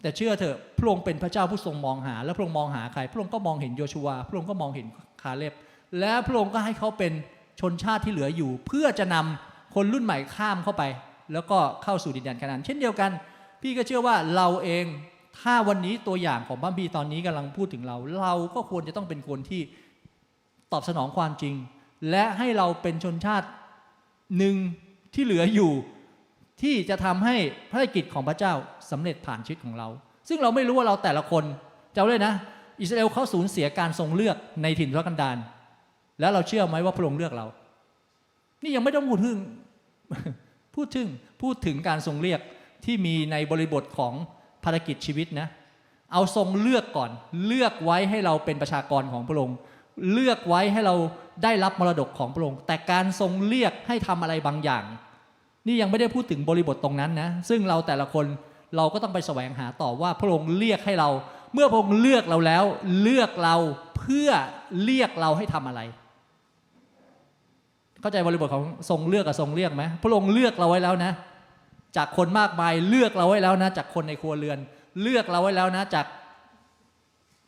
[0.02, 4.86] แต่เชื่อเถอะพระองค์เป็นพระเจ้าผู้ทรงมองหา และพระองค์มองหาใคร พระองค์ก็มองเห็นโยชูวพระองค์ก็มองเห็น
[5.22, 5.54] คาเล็บ
[5.98, 7.12] และพระองค์ก็ให้เขาเป็น
[7.60, 10.82] ชนชาติที่เหลืออยู่ เพื่อจะนำคนรุ่นใหม่ข้ามเข้าไป
[11.32, 13.10] แล้วก็เข้าสู่ดินแดนคานาอันเช่นเดียวกัน
[13.62, 14.84] พี่ก็เชื่อว่าเราเอง
[15.40, 19.60] ถ้าวันนี้ตัวอย่างของบัมบีตอนนี้กำลังพูดถึงเรา เราก็ควรจะต้องเป็นคนที่
[20.72, 21.54] ตอบสนองความจริง
[22.10, 23.46] และให้เราเป็นชนชาติ
[24.38, 24.56] หนึ่ง
[25.14, 25.72] ที่เหลืออยู่
[26.62, 27.36] ที่จะทำให้
[27.72, 28.52] ภารกิจของพระเจ้า
[28.90, 29.88] สำเร็จผ่านชีวิตของเรา
[30.28, 31.44] ซึ่งเราไม่รู้ว่าเราแต่ละคน
[31.96, 32.34] จำเลยนะ
[32.80, 35.36] อิสราเอลเขาสูญเสียการทรงเลือกในถิ่นทุรกันดาร
[36.20, 37.46] แล้วเราเชื่อไหมว่าพระองค์เลือกเรา
[38.62, 39.38] นี่ยังไม่ต้องพูดถึง
[40.74, 41.08] พูดถึง
[41.42, 42.40] พูดถึงการทรงเลือก
[42.84, 44.12] ที่มีในบริบทของ
[44.64, 45.48] ภารกิจชีวิตนะ
[46.12, 47.10] เอาทรงเลือกก่อน
[47.46, 49.56] เลือกไว้ให้เราเป็นประชากรของพระองค์
[50.12, 50.94] เลือกไว้ให้เรา
[51.42, 54.84] ได้รับมรดกของพระองค์ แต่การทรงเลือกให้ทำอะไรบางอย่าง
[55.66, 58.26] นี่ยังไม่ได้พูดถึงบริบทตรงนั้นนะซึ่งเราแต่ละคน
[58.76, 61.08] เราก็ต้องไปแสวงหาต่อว่าพระองค์เรียกให้เรา
[61.54, 62.64] เมื่อพระองค์เลือกเราแล้ว
[63.02, 63.56] เลือกเรา
[63.98, 64.30] เพื่อ
[64.84, 65.80] เรียกเราให้ทำอะไร
[68.00, 71.12] เข้าใจบริบทของทรงเลือกกับทรงเรียกไหมพระองค์เลือกเราไว้แล้วนะ
[71.96, 74.58] จากคนมากมายเลือกเราไว้แล้วนะ จากคนในครัวเรือน
[75.02, 76.06] เลือกเราไว้แล้วนะจาก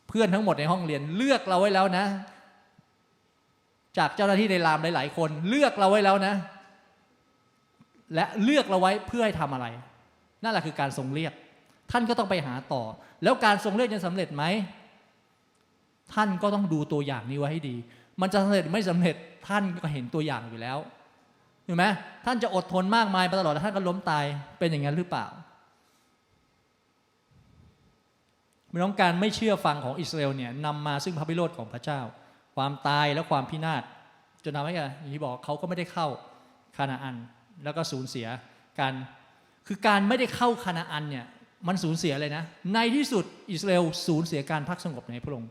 [0.09, 2.05] เพื่อนทั้งหมดในห้องเรียนเลือกเราไว้แล้วนะ
[3.97, 6.35] จากเจ้าหน้าที่ในรามหลาย ๆ คน เลือกเราไว้แล้วนะ
[8.15, 9.65] และเลือกเราไว้เพื่อให้ทำอะไร
[10.43, 11.33] นั่นแหละคือการทรงเรียก
[11.91, 12.83] ท่านก็ต้องไปหาต่อ
[13.23, 14.43] แล้วการทรงเรียกจะสำเร็จไหม
[16.13, 17.75] ท่านก็ต้องดูตัวอย่างนี้ไว้ให้ดี
[18.21, 19.15] มันจะสำเร็จไม่สำเร็จ
[19.47, 20.77] ท่านก็เห็นตัวอย่างอยู่แล้ว
[21.65, 21.85] เห็นไหม
[22.25, 24.25] ท่านจะอดทนมากมายไปตลอดแล้วท่านก็ล้มตาย
[24.59, 25.25] เป็นอย่างนั้นหรือเปล่า
[28.69, 31.99] ไม่ต้องการไม่เชื่อฟังของอิสราเอลเนี่ยนำมาซึ่งพระพิโรธของพระเจ้า
[32.59, 33.83] ความตายและความพินาศ
[34.43, 36.07] จนทำให้กันอย่างที่บอกเขาก็ไม่ได้เข้า
[36.77, 37.15] คานาอัน
[37.63, 38.27] แล้วก็สูญเสีย
[38.79, 38.93] การ
[39.67, 41.25] คือการไม่ได้เข้าคานาอันเนี่ย
[41.67, 42.43] มันสูญเสียเลยนะ
[42.73, 45.49] ในที่สุดอิสราเอลสูญเสียการพักสงบในพระองค์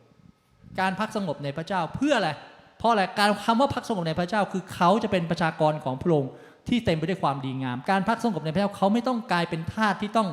[0.81, 2.31] การพักสงบในพระเจ้าเพื่ออะไร
[2.79, 6.31] เพราะอะไรการคำว่าพักสงบในพระเจ้า คือเขาจะเป็นประชากรของพระองค์
[6.69, 10.29] ที่เต็มไปด้วยความดีงาม การพักสงบในพระเจ้าเขาไม่ต้องกลายเป็นทาสที่ต้อง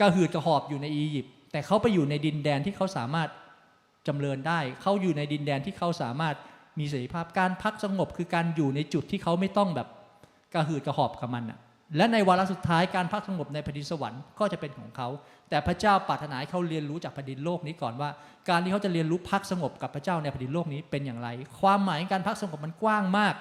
[0.00, 3.28] กระหืดกระหอบอยู่ในอียิปต์แต่เขาไปอยู่ในดินแดนที่เขาสามารถ
[4.08, 6.34] จำเริญได้ เขาอยู่ในดินแดนที่เขาสามารถ
[6.78, 9.88] มีเสรีภาพการพักสงบคือการอยู่ในจุดที่เขาไม่ต้องแบบ
[10.54, 11.58] กระหืดกระหอบกับมันอะ
[11.96, 15.08] และในวาระสุดท้ายการพักสงบในแผ่นดินสวรรค์ก็จะเป็นของเขา
[15.48, 18.10] แต่พระเจ้าปรารถนาให้เขาเรียนรู้จากแผ่นดินโลกนี้ก่อนว่า
[18.48, 21.28] การที่เขาจะเรียนรู้พักสงบกับพระเจ้าในแผ่นดินโลกนี้เป็นอย่างไร
[21.60, 23.34] ความหมายของการพักสงบมันกว้างมาก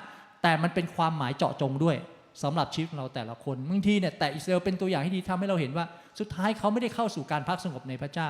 [0.44, 1.98] แต่มันเป็นความหมายเจาะจงด้วย
[2.44, 5.86] สำหรับชีวิตของเราแต่ละคนบางทีเนี่ยแต่อิสราเอลเป็นตัวอย่างที่ดีทำให้เราเห็นว่า
[6.20, 8.30] สุดท้ายเขาไม่ได้เข้าสู่การพักสงบในพระเจ้า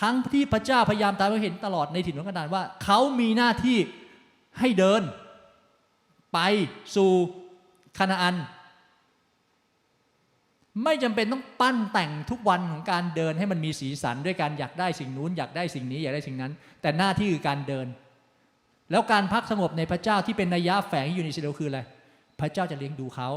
[0.00, 3.78] ทั้งที่พระเจ้าพยายามตามให้เห็นตลอดในถิ่นทุรกันดารว่า เขามีหน้าที่
[4.58, 5.02] ให้เดิน
[6.32, 6.38] ไป
[6.96, 7.10] สู่
[7.98, 8.36] คานาอัน
[10.84, 17.86] ไม่จำเป็นต้องปั้นแต่งทุกวันของการเดินให้มันมีสีสันด้วยการอยากได้สิ่งนู้นอยากได้สิ่งนี้อยากได้สิ่งนั้น แต่หน้าที่คือการเดิน
[18.90, 21.80] แล้วการพักสงบในพระเจ้าที่เป็นนัยยะแฝงอยู่ในอิสราคืออะไร
[22.40, 23.28] พระเจ้าจะเลี้ยงดูเขา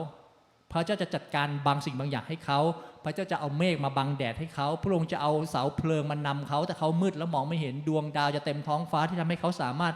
[0.72, 2.60] พระเจ้าจะจัดการบางสิ่งบางอย่างให้เขา
[3.04, 9.96] พระเจ้าจะเอาเมฆมาบังแดดให้เขา พระองค์จะเอาเสาเพลิงมานำเขา แต่เขามืดแล้วมองไม่เห็นดวงดาวจะเต็มท้องฟ้าที่ทำให้เขาสามารถ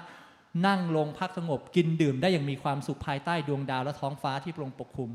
[0.68, 5.12] นั่งลงพักสงบกินดื่มได้อย่างมีความสุขภายใต้ดวงดาวและท้องฟ้าที่พระองค์ปกคลุม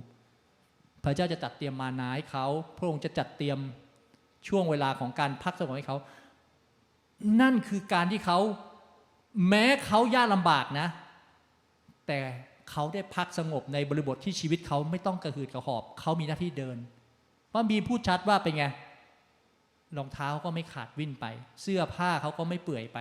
[1.04, 2.46] พระเจ้าจะจัดเตรียมมานาให้เขา
[2.78, 3.58] พระองค์จะจัดเตรียม
[4.48, 5.98] ช่วงเวลาของการพักสงบให้เขา
[7.40, 8.38] นั่นคือการที่เขา
[9.48, 10.86] แม้เขายากลำบากนะ
[12.06, 12.18] แต่
[12.70, 16.76] เขาได้พักสงบในบริบทที่ชีวิตเขาไม่ต้องกระหืดกระหอบ เขามีหน้าที่เดิน
[17.48, 18.64] เพราะมีพูดชัดว่าเป็นไง
[19.96, 21.26] รองเท้าก็ไม่ขาดวิ่นไป
[21.62, 22.98] เสื้อผ้าเขาก็ไม่เปื่อยไป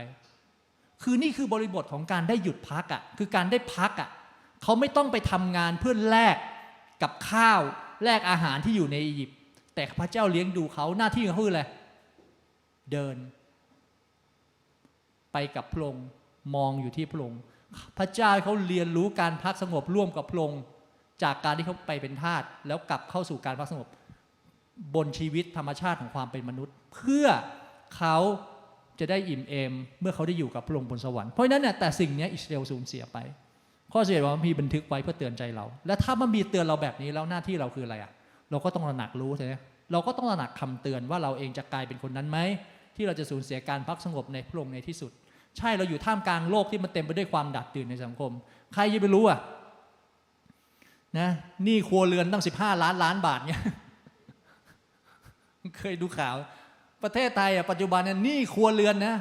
[1.03, 4.09] คือนี่คือบริบทของการได้หยุดพักอะ่ะ คือการได้พักอะ่ะ
[4.63, 6.37] เขาไม่ต้องไปทำงานเพื่อแลก
[7.01, 7.61] กับข้าว
[8.03, 9.37] แลกอาหารที่อยู่ในอียิปต์
[9.75, 11.63] แต่พระเจ้าเลี้ยงดูเขาหน้าที่ของเขาคืออะไร
[12.91, 13.15] เดิน
[15.33, 16.07] ไปกับพระองค์
[16.55, 17.41] มองอยู่ที่พระองค์
[17.97, 20.61] พระเจ้าเขาเรียนรู้การพักสงบร่วมกับพระองค์
[21.23, 23.87] จากการที่เขาไปเป็นทาสแล้วกลับเข้าสู่การพักสงบ
[24.95, 27.27] บนชีวิตธรรมชาติของความเป็นมนุษย์ เพื่อ
[27.97, 28.17] เขา
[28.99, 33.17] จะได้อิ่มเอม เมื่อเขาได้อยู่กับพระองค์บนสวรรค์เพราะฉะนั้นเนี่ยแต่สิ่งนี้อิสราเอลสูญเสียไป
[33.93, 38.11] ข้อเสียว่ามันมีบันทึกไว้เพื่อเตือนใจเรา และถ้ามันมีเตือนเราแบบนี้แล้วหน้าที่เราคืออะไรอะ
[38.51, 39.53] เราก็ต้องระหนักรู้ใช่ไหม
[39.91, 42.37] เราก็ต้องระหนักคำเตือนว่าเราเองจะกลายเป็นคนนั้นไหม
[42.95, 45.11] ที่เราจะสูญเสียการพักสงบในพระองค์ในที่สุด
[45.57, 48.31] ใช่เราอยู่ท่ามกลางโลกที่มันเต็มไปด้วยความดัดดื่นในสังคม
[48.73, 49.39] ใครจะไปรู้อะ
[51.19, 51.29] นะ
[51.67, 53.61] นี่ครัวเรือนตั้ง 15 ล้านล้านบาทเนี่ย
[55.79, 56.35] เคยดูข่าว
[57.03, 59.15] ประเทศไทยอะปัจจุบันเนี่ยนี้ครัวเรือนนะ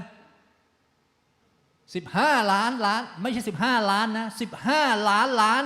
[1.63, 4.27] 15ล้านล้าน ไม่ใช่15ล้านนะ
[4.69, 5.65] 15ล้านล้าน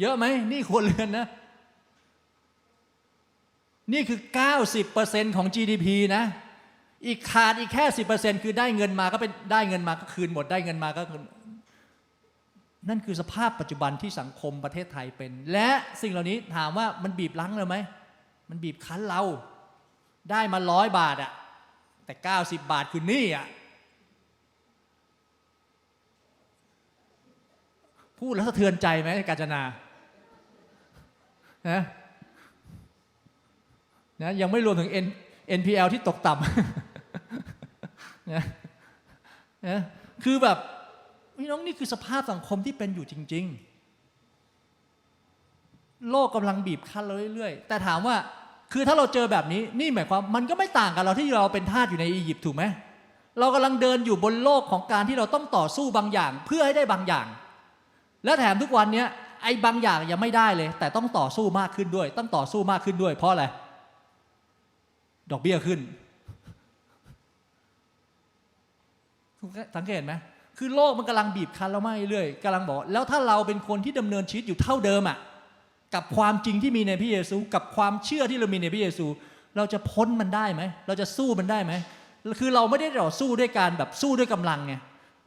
[0.00, 1.26] เยอะไหมนี่ครัวเรือนนะ
[3.92, 4.20] นี่คือ
[4.78, 6.24] 90%ของ GDP นะ
[7.06, 7.84] อีกขาดอีกแค่
[8.14, 11.22] 10%คือได้เงินมาก็เป็นได้เงินมาก็คืนหมดได้เงินมาก็คืน
[12.88, 15.70] นั่นคือสภาพปัจจุบันที่สังคมประเทศไทยเป็น และ
[16.02, 17.76] สิ่งเหล่านี้ถามว่ามันบีบลั้งเราไหม
[18.50, 19.22] มันบีบคั้นเรา
[20.30, 21.32] ได้มาร้อยบาทอะ
[22.04, 23.46] แต่ 90 บาทคือหนี้อะ
[28.18, 29.62] พูดแล้วสะเทือนใจไหมกาญจนา
[31.70, 31.80] นะ
[34.22, 35.06] นะยังไม่รวมถึง N
[35.60, 36.91] NPL ที่ตกต่ำ
[38.30, 38.44] นะ
[39.68, 39.80] นะ
[40.24, 40.58] คือแบบ
[41.38, 43.44] พี่น้องนี่คือสภาพสังคมที่เป็นอยู่จริง
[45.12, 48.16] ๆ โลกกำลังบีบคั้นเราเรื่อยๆ แต่ถามว่า
[48.72, 52.64] คือถ้าเราเจอแบบนี้นี่หมายความมันก็ไม่ต่างกับเราที่เราเป็นทาสอยู่ในอียิปต์ถูกไหม
[53.38, 57.26] เรากำลังเดินอยู่บนโลกของการที่เราต้องต่อสู้บางอย่าง เพื่อให้ได้บางอย่าง
[58.24, 59.06] และแถมทุกวันเนี้ย
[59.42, 63.44] ไอ้บางอย่างยังไม่ได้เลย แต่ต้องต่อสู้มากขึ้นด้วย ต้องต่อสู้มากขึ้นด้วย เพราะอะไร
[65.30, 65.78] ดอกเบี้ยขึ้น
[69.76, 70.12] สังเกตไหม
[70.58, 75.18] คือโลกมันกำลังบีบคั้นเรามาเรื่อยๆกำลังบอก แล้วถ้าเราเป็นคนที่ดำเนินชีวิตอยู่เท่าเดิมอะ
[75.94, 79.06] กับความจริงที่มีในพระเยซู กับความเชื่อที่เรามีในพระเยซู
[79.56, 81.72] เราจะพ้นมันได้ไหม เราจะสู้มันได้ไหม
[82.40, 84.74] คือเราไม่ได้ต่อสู้ด้วยการแบบสู้ด้วยกำลังไง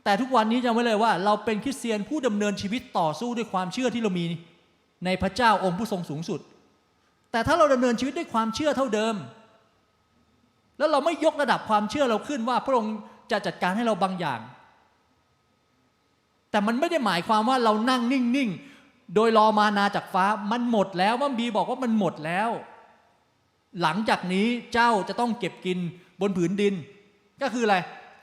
[0.03, 4.26] แต่ทุกวันนี้จำไว้เลยว่า เราเป็นคริสเตียนผู้ดำเนินชีวิตต่อสู้ด้วยความเชื่อที่เรามี
[5.05, 6.39] ในพระเจ้าองค์ผู้ทรงสูงสุด
[7.32, 9.16] แต่ถ้าเราดำเนินชีวิตด้วยความเชื่อเท่าเดิม
[10.78, 12.93] แล้วเราไม่ยกระดับความเชื่อเราขึ้นว่าพระองค์
[13.32, 14.41] จะจัดการให้เราบางอย่าง
[16.51, 22.49] แต่มันไม่ได้หมายความว่าเรานั่งนิ่งๆ โดยรอมานาจากฟ้ามันหมดแล้วมัมบีบอกว่ามันหมดแล้ว
[23.82, 25.78] หลังจากนี้เจ้าจะต้องเก็บกิน
[26.21, 26.73] บนผืนดิน
[27.41, 27.78] ก็คืออะไร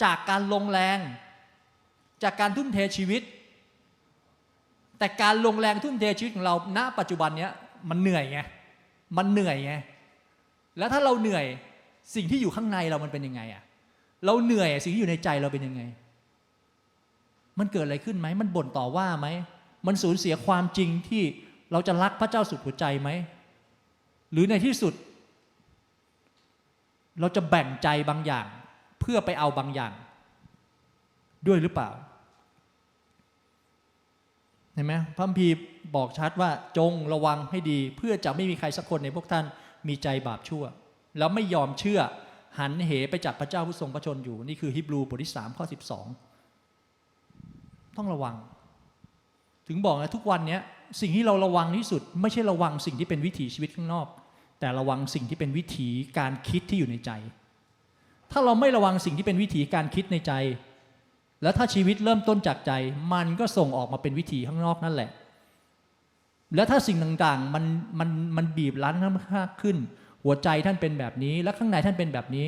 [0.05, 0.99] จากการลงแรง
[2.23, 3.23] จากการทุ่มเทชีวิต
[4.99, 7.53] แต่การลงแรงทุ่มเทชีวิตของเราณปัจจุบันเนี้ย
[7.91, 8.39] มันเหนื่อยไง
[9.17, 9.73] มันเหนื่อยไง
[10.79, 11.45] แล้วถ้าเราเหนื่อย
[12.15, 13.63] สิ่งที่อยู่ข้างในเรามันเป็นยังไงอะ
[14.25, 15.83] เราเหนื่อยสิ่งที่อยู่ในใจเราเป็นยังไง
[17.59, 19.29] มันเกิดอะไรขึ้นไหม มันบ่นต่อว่าไหม
[19.87, 21.23] มันสูญเสียความจริงที่
[21.73, 23.11] เราจะรักพระเจ้าสุดหัวใจไหม
[24.33, 24.95] หรือในที่สุด
[27.21, 28.47] เราจะแบ่งใจบางอย่าง
[29.01, 29.93] เพื่อไปเอาบางอย่าง
[31.47, 31.91] ด้วยหรือเปล่า
[34.75, 35.55] เห็นไหมพระคัมภีร์
[35.97, 39.45] บอกชัดว่าจงระวังให้ดี เพื่อจะไม่มีใครสักคนในพวกท่าน
[39.89, 40.65] มีใจบาปชั่ว
[41.19, 42.01] แล้วไม่ยอมเชื่อ
[42.59, 45.65] หันเหไปจากพระเจ้าผู้ทรงพระชนอยู่ นี่คือฮิบรูบทที่3ข้อ
[46.61, 48.35] 12ต้องระวัง
[49.69, 50.59] ถึงบอกนะทุกวันนี้
[51.01, 54.07] สิ่งที่เราระวังที่สุด ไม่ใช่ระวังสิ่งที่เป็นวิถีชีวิตข้างนอก
[54.61, 55.89] แต่ระวังสิ่งที่เป็นวิถี
[56.19, 57.11] การคิดที่อยู่ในใจ
[58.31, 60.33] ถ้าเราไม่ระวังสิ่งที่เป็นวิถีการคิดในใจ
[61.43, 62.73] แล้วถ้าชีวิตเริ่มต้นจากใจ
[63.13, 65.11] มันก็ส่งออกมาเป็นวิถีข้างนอกนั่นแหละ
[66.55, 67.65] แล้วถ้าสิ่งต่างๆมัน
[67.99, 68.95] มันมันบีบรัด
[69.37, 69.77] มากขึ้น
[70.25, 72.47] หัวใจท่านเป็นแบบนี้ และข้างในท่านเป็นแบบนี้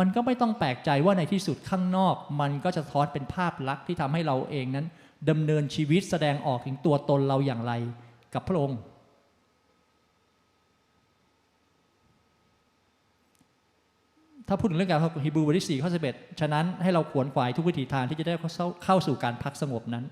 [0.00, 4.86] มันก็ไม่ต้องแปลกใจว่าในที่สุดข้างนอก มันก็จะท้อนเป็นภาพลักษณ์ที่ทำให้เราเองนั้น
[5.30, 7.72] ดำเนินชีวิตแสดงออกถึงตัวตนเราอย่างไร
[8.34, 8.80] กับพระองค์
[14.48, 18.34] ถ้าพูดถึงเรื่องการฮีบรูบทที่4ข้อ11ฉะนั้นให้เราขวนขวายทุกวิถีทางที่จะได้
[18.84, 20.04] เข้าสู่การพักสงบนั้น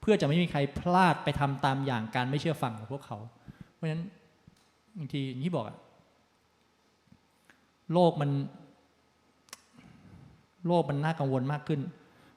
[0.00, 3.18] เพื่อจะไม่มีใครพลาดไปทำตามอย่างการไม่เชื่อฟังของพวกเขา
[3.74, 4.02] เพราะฉะนั้น
[4.98, 5.76] บางทีอย่างที่บอกอะ
[7.92, 8.30] โลกมัน
[10.66, 11.80] โลกมันน่ากังวลมากขึ้น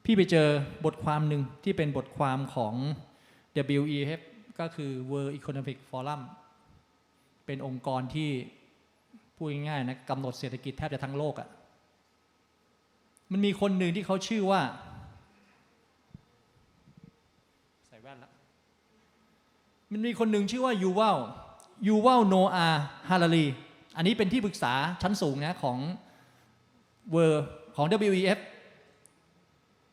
[0.06, 0.48] พี่ไปเจอ
[0.86, 2.74] บทความหนึ่งที่เป็นบทความของ
[3.80, 4.22] WEF
[4.60, 6.22] ก็คือ World Economic Forum
[7.46, 8.30] เป็นองค์กรที่
[9.36, 11.50] พูดง่ายๆนะกำหนดเศรษฐกิจแทบจะทั้งโลกอะ่ะ
[13.32, 14.62] มันมีคนหนึ่งที่เขาชื่อว่า
[17.88, 18.32] ใส่แว่นละ
[19.92, 21.18] มันมีคนหนึ่งชื่อว่ายูวัล
[21.88, 22.68] ยูวัลโนอา
[23.10, 23.46] ฮาราลี
[24.00, 25.78] อันนี้เป็นที่ปรึกษาชั้นสูงนะของ
[27.12, 27.46] เวอร์
[27.76, 28.40] ของ WEF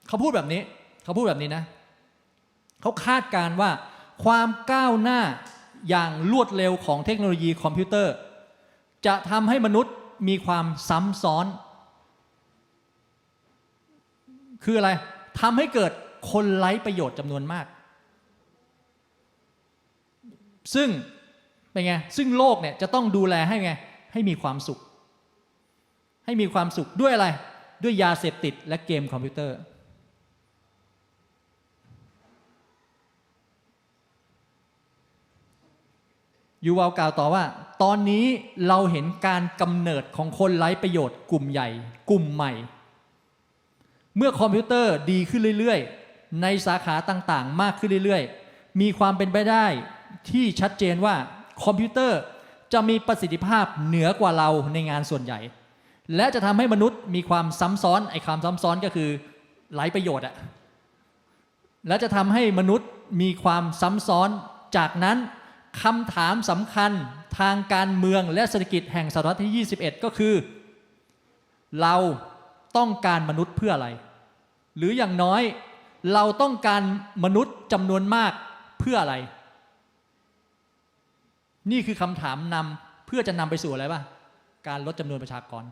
[0.09, 0.61] เขาพูดแบบนี้
[1.05, 1.63] เขาพูดแบบนี้นะ
[2.83, 3.71] เขาคาดการณ์ว่า
[4.25, 5.21] ความก้าวหน้า
[5.89, 8.15] อย่างรวดเร็วของเทคโนโลยีคอมพิวเตอร์
[9.07, 9.95] จะทำให้มนุษย์
[10.29, 11.47] มีความซ้ำซ้อน
[14.65, 14.91] คืออะไร
[15.41, 15.93] ทำให้เกิด
[16.33, 17.67] คนไร้ประโยชน์จำนวนมาก
[20.75, 20.89] ซึ่ง
[21.73, 23.73] เป็นไง ซึ่งโลกเนี่ยจะต้องดูแลให้ไง
[24.17, 24.81] ให้มีความสุข
[26.25, 27.27] ให้มีความสุขด้วยอะไร
[27.83, 29.57] ด้วยยาเสพติดและเกมคอมพิวเตอร์
[36.65, 37.45] ยูวาลกล่าวต่อว่า
[37.83, 38.25] ตอนนี้
[38.69, 41.69] เราเห็นการกำเนิดของคนไร้ประโยชน์กลุ่มใหญ่
[42.11, 42.53] กลุ่มใหม่
[44.17, 49.67] เมื่อคอมพิวเตอร์ดีขึ้นเรื่อยๆ ในสาขาต่างๆ มากขึ้นเรื่อยๆ มีความเป็นไปได้
[50.31, 51.15] ที่ชัดเจนว่า
[51.65, 52.21] คอมพิวเตอร์
[52.73, 55.41] จะมีประสิทธิภาพเหนือกว่าเราในงานส่วนใหญ่
[56.17, 59.11] และจะทำให้มนุษย์มีความซ้ำซ้อนไอ้ความซ้ำซ้อนก็คือ
[59.75, 60.35] ไร้ประโยชน์อะ
[61.89, 62.89] และจะทำให้มนุษย์
[63.21, 64.29] มีความซ้ำซ้อน
[64.77, 65.19] จากนั้น
[65.83, 66.91] คำถามสำคัญ
[67.39, 70.35] ทางการเมืองและเศรษฐกิจแห่งศตวรรษที่ 21 ก็คือ
[71.83, 71.97] เรา
[72.77, 73.89] ต้องการมนุษย์เพื่ออะไร
[74.77, 75.43] หรืออย่างน้อย
[76.15, 76.83] เราต้องการ
[77.25, 78.33] มนุษย์จำนวนมาก
[78.81, 79.15] เพื่ออะไร
[81.71, 84.01] นี่คือคำถามนำเพื่อจะนำไปสู่อะไรป่ะ
[84.69, 85.65] การลดจำนวนประชากร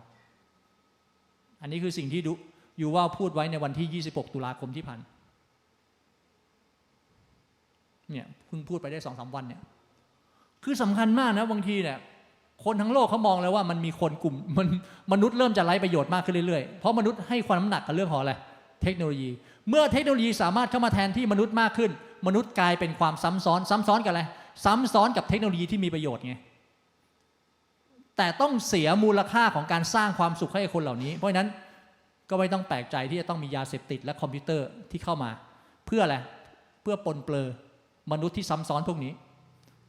[1.61, 2.33] อันนี้คือสิ่งที่ดู
[2.81, 5.01] ยูว่าพูดไว้ในวันที่ 26 ตุลาคมที่ผ่าน
[8.11, 9.61] เนี่ยเพิ่งพูดไปได้สองสามวันเนี่ย
[10.65, 11.99] คือสำคัญมากนะบางทีเนี่ย
[12.65, 14.67] คนทั้งโลกเขามองเลยว่ามันมีคนกลุ่มมัน
[15.13, 18.33] มนุษย์เริ่มจะไร้ประโยชน์มากขึ้นเรื่อยๆ เพราะมนุษย์ให้ความน้ำหนักกับเรื่องของอะไร
[18.83, 19.31] เทคโนโลยี
[19.69, 21.91] เมื่อเทคโนโลยีสามารถเข้ามาแทนที่มนุษย์มากขึ้น
[22.27, 24.23] มนุษย์กลายเป็นความซ้ำซ้อนซ้ำซ้อนกับอะไร
[24.65, 26.35] ซ้ำซ้อนกับเทคโนโลยีที่มีประโยชน์ไง
[28.17, 31.49] แต่ต้องเสียมูลค่าของการสร้างความสุขให้คนเหล่านี้ เพราะฉะนั้น
[32.31, 35.31] ก็ไม่ต้องแปลกใจที่จะต้องมียาเสพติดและคอมพิวเตอร์ที่เข้ามา
[35.87, 36.17] เพื่ออะไร
[36.83, 37.47] เพื่อปนเปื้อ
[38.13, 39.13] มนุษย์ที่ซ้ำซ้อนพวกนี้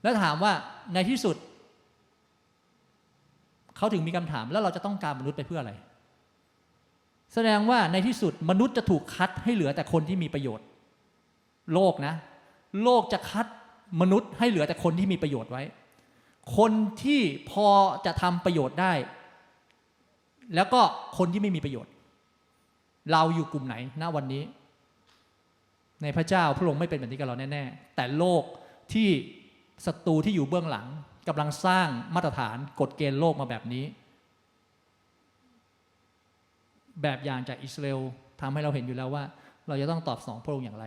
[0.03, 0.53] แล้วถามว่า
[0.93, 1.35] ในที่สุด
[3.77, 5.73] เขาถึงมีคำถามแล้วเราจะต้องการมนุษย์ไปเพื่ออะไร
[7.33, 10.65] แสดงว่าในที่สุดมนุษย์จะถูกคัดให้เหลือแต่คนที่มีประโยชน์
[11.73, 12.13] โลกนะ
[12.83, 13.47] โลกจะคัด
[14.01, 15.63] มนุษย์ให้เหลือแต่คนที่มีประโยชน์ไว้
[16.57, 16.71] คน
[17.03, 17.21] ที่
[17.51, 17.67] พอ
[18.05, 18.93] จะทำประโยชน์ได้
[20.55, 20.81] แล้วก็
[21.17, 21.91] คนที่ไม่มีประโยชน์
[23.11, 24.43] เราอยู่กลุ่มไหนณวันนี้
[26.03, 28.43] ในพระเจ้าพระองค์ไม่เป็นแบบนี้กับเราแน่ๆ แต่โลก
[28.93, 29.09] ที่
[29.85, 30.87] ศัตรูที่อยู่เบื้องหลัง
[31.27, 33.85] กำลังสร้างมาตรฐานกฎเกณฑ์โลกมาแบบนี้
[37.01, 37.99] แบบอย่างจากอิสราเอล
[38.41, 39.23] ทำให้เราเห็นอยู่แล้วว่า
[39.67, 40.85] เราจะต้องตอบสนองพระองค์อย่างไร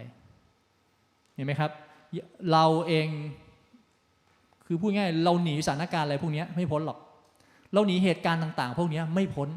[1.34, 1.70] เห็นไหมครับ
[2.52, 3.08] เราเอง
[4.66, 6.98] คือพูดง่ายเราหนีสถานการณ์อะไรพวกนี้ไม่พ้นหรอก
[7.72, 9.48] เราหนีเหตุการณ์ต่าง ๆ พวกนี้ไม่พ้น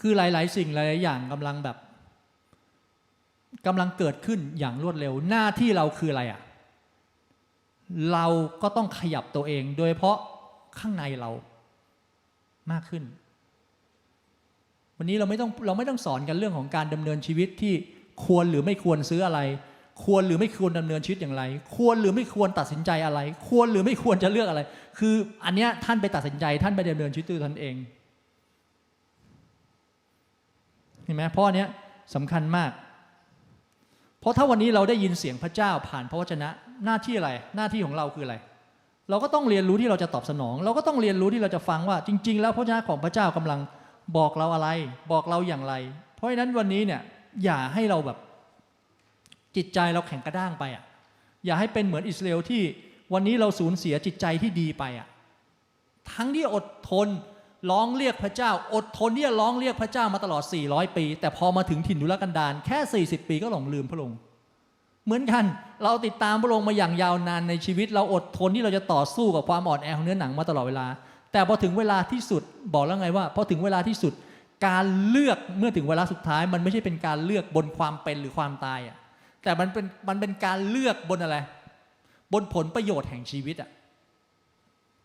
[0.00, 1.76] คือหลาย ๆ สิ่งหลายๆอย่างกำลังแบบ
[3.66, 6.40] กำลังเกิดขึ้นอย่างรวดเร็วหน้าที่เราคืออะไรอะ่ะ
[8.12, 8.26] เรา
[8.62, 10.18] ก็ต้องขยับตัวเอง โดยเฉพาะ
[10.78, 11.30] ข้างในเรา
[12.72, 13.04] มากขึ้น
[14.96, 17.74] วันนี้เราไม่ต้องเราไม่ต้องสอนกันเรื่องของการดำเนินชีวิตที่
[18.24, 19.40] ควรหรือไม่ควรซื้ออะไร
[20.04, 21.42] ควรหรือไม่ควรดำเนินชีวิตอย่างไร
[21.76, 24.60] ควรหรือไม่ควรตัดสินใจอะไร ควรหรือไม่ควรจะเลือกอะไร
[24.98, 25.14] คือ
[25.44, 27.74] อันเนี้ยท่านไปตัดสินใจท่านไปดำเนินชีวิตด้วยตนเอง
[31.04, 31.68] เห็นไหมเพราะอันเนี้ย
[32.14, 32.70] สำคัญมาก
[34.20, 36.48] เพราะถ้าวันนี้เราได้ยินเสียงพระเจ้าผ่านพระวจนะ
[36.84, 38.36] หน้าที่อะไร หน้าที่ของเราคืออะไร
[39.10, 43.60] เราก็ต้องเรียนรู้ที่เราจะตอบสนอง เราก็ต้องเรียนรู้ที่เราจะฟังว่า จริง ๆ แล้วพระวจนะของพระเจ้ากำลัง
[44.16, 44.68] บอกเราอะไร
[45.12, 45.74] บอกเราอย่างไร
[46.16, 47.00] เพราะฉะนั้นวันนี้เนี่ย
[47.44, 48.18] อย่าให้เราแบบ
[49.56, 50.82] จิตใจเราแข็งกระด้างไปอะ
[51.44, 52.62] อย่าให้เป็นเหมือนอิสราเอลที่
[53.12, 55.08] วันนี้เราสูญเสียจิตใจที่ดีไปอะ
[56.12, 57.08] ทั้งที่อดทน
[57.70, 64.18] ร้องเรียกพระเจ้า อดทนที่จะร้องเรียกพระเจ้ามาตลอด 400 ปี แต่พอมาถึงถิ่นทุรกันดารแค่ 40 ปีก็หลงลืมพระองค์
[65.04, 65.44] เหมือนกัน
[65.84, 70.86] เราติดตามพระองค์มาอย่างยาวนานในชีวิต เราอดทนที่เราจะต่อสู้กับความอ่อนแอของเนื้อหนังมาตลอดเวลา
[71.32, 72.42] แต่พอถึงเวลาที่สุด
[72.74, 74.12] บอกแล้วไงว่าพอถึงเวลาที่สุด
[74.66, 78.96] การเลือกเมื่อถึงเวลาสุดท้าย มันไม่ใช่เป็นการเลือกบนความเป็นหรือความตายอะ
[79.42, 81.36] แต่มันเป็นมันเป็นการเลือกบนอะไร
[82.32, 83.70] บนผลประโยชน์แห่งชีวิตอะ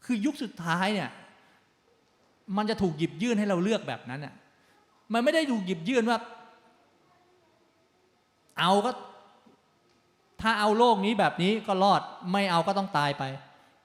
[0.05, 1.09] คือยุคสุดท้ายเนี่ย
[2.57, 4.33] มันจะถูกหยิบยื่นให้เราเลือกแบบนั้นอะ
[5.13, 6.17] มันไม่ได้ถูกหยิบยื่นว่า
[8.59, 8.91] เอาก็
[10.41, 13.23] ถ้าเอาโลกนี้แบบนี้ก็รอดไม่เอาก็ต้องตายไป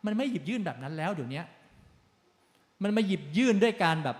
[0.05, 1.42] มันไม่หยิบยื่นแบบนั้นแล้วเดี๋ยวนี้
[2.82, 4.16] มันมาหยิบยื่นด้วยการแบบ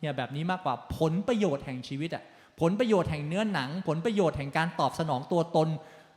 [0.00, 2.24] เนี่ยแบบนี้มากกว่าผลประโยชน์แห่งชีวิตอะ
[2.60, 5.68] ผลประโยชน์แห่งเนื้อหนัง ผลประโยชน์แห่งการตอบสนองตัวตน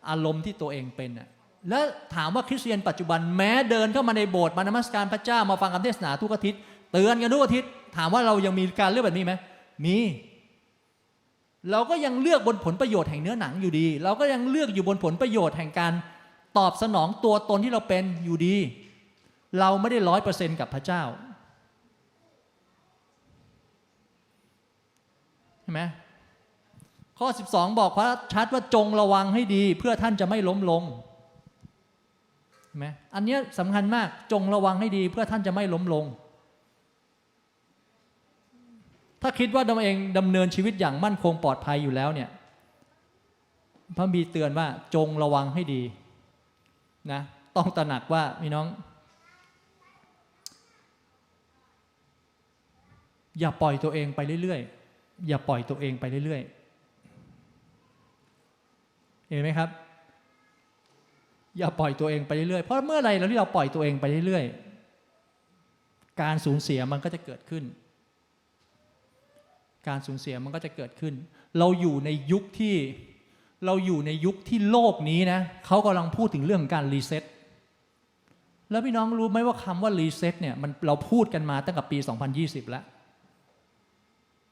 [0.09, 1.27] อารมณ์ที่ตัวเองเป็นอะ
[1.69, 1.83] แล้ว
[2.15, 6.59] ถามว่าคริสเตียนปัจจุบันแม้เดินเข้ามาในโบสถ์มานมัสการพระเจ้ามาฟังคำเทศนาทุกอาทิตย์
[6.91, 9.33] เตือนกันทุกอาทิตย์ถามว่าเรายังมีการเลือกแบบนี้ไหม
[9.85, 9.97] มี
[11.71, 15.93] เราก็ยังเลือกบนผลประโยชน์แห่งเนื้อหนังอยู่ดี เราก็ยังเลือกอยู่บนผลประโยชน์แห่งการ
[16.57, 18.55] ตอบสนองตัวตนที่เราเป็นอยู่ดี
[19.59, 21.01] เราไม่ได้ร้อยเปอร์เซนต์กับพระเจ้า
[25.61, 25.81] ใช่ไหม
[27.19, 30.83] ข้อ 12 บอกว่าชัดว่าจงระวังให้ดี เพื่อท่านจะไม่ล้มลง
[32.77, 36.05] ไหมอันนี้สำคัญมากจงระวังให้ดี เพื่อท่านจะไม่ล้มลง
[39.21, 42.29] ถ้าคิดว่าตัวเองดำเนินชีวิตอย่างมั่นคงปลอดภัยอยู่แล้วเนี่ย
[43.97, 45.81] พระบีเตือนว่าจงระวังให้ดี
[47.11, 47.21] นะ
[47.55, 48.67] ต้องตระหนักว่าพี่น้อง
[53.39, 56.58] อย่าปล่อยตัวเองไปเรื่อยๆ อย่าปล่อยตัวเองไปเรื่อยๆ
[59.29, 59.69] เห็นไหมครับ
[61.57, 67.63] อย่าปล่อยตัวเองไปเรื่อยๆเพราะเมื่อไรเราที่เราปล่อยตัวเองไปเรื่อยๆการสูญเสียมันก็จะเกิดขึ้น
[69.87, 71.13] การสูญเสียมันก็จะเกิดขึ้น
[71.59, 72.75] เราอยู่ในยุคที่
[73.65, 77.23] เราอยู่ในยุคที่โลกนี้นะเขากำลังพูดถึงเรื่องการรีเซ็ต
[78.71, 81.97] แล้วพี่น้องรู้ไหมว่าคำว่า reset เนี่ยมันเราพูดกันมาตั้งแต่ปี
[82.35, 82.83] 2020 แล้ว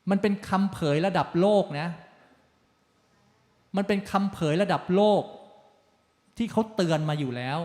[0.09, 1.87] มันเป็นคำเผยระดับโลกนะ
[3.77, 5.23] มันเป็นคำเผยระดับโลก
[6.37, 7.59] ที่เขาเตือนมาอยู่แล้ว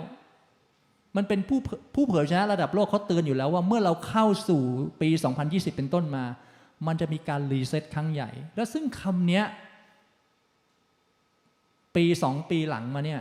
[1.16, 1.58] มันเป็นผู้
[1.94, 4.62] ผู้เผยวจนะระดับโลกเขาเตือนอยู่แล้วว่าเมื่อเราเข้าสู่
[5.00, 5.08] ปี
[5.42, 6.24] 2020 เป็นต้นมา
[6.86, 9.44] มันจะมีการ reset ครั้งใหญ่ แล้วซึ่งคำเนี้ย
[11.96, 13.20] ปีสองปีหลังมาเนี่ย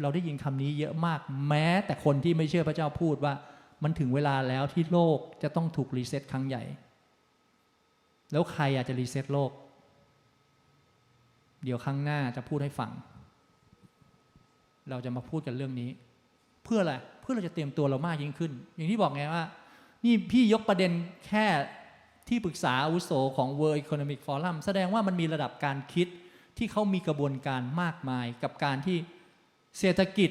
[0.00, 3.34] เราได้ยินคำนี้เยอะมากแม้ แต่คนที่ไม่เชื่อพระเจ้าพูดว่า
[3.82, 6.62] มันถึงเวลาแล้วที่โลกจะต้องถูก reset ครั้งใหญ่
[8.32, 9.50] แล้วใครอยากจะ reset โลก
[11.64, 12.90] เดี๋ยวครั้งหน้าจะพูดให้ฟัง
[14.90, 15.90] เราจะมาพูดกันเรื่องนี้
[16.64, 19.44] เพื่ออะไร เพื่อเราจะเตรียมตัวเรามากยิ่งขึ้น อย่างที่บอกไงว่า
[20.04, 20.92] นี่พี่ยกประเด็น
[21.26, 21.46] แค่
[22.28, 26.08] ที่ปรึกษาอาวุโสของ World Economic Forum แสดงว่ามันมีระดับการคิด
[26.58, 28.96] ที่เขามีกระบวนการมากมายกับการที่
[29.78, 30.30] เศรษฐกิจ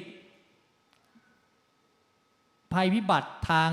[2.73, 3.71] ภัยพิบัติทาง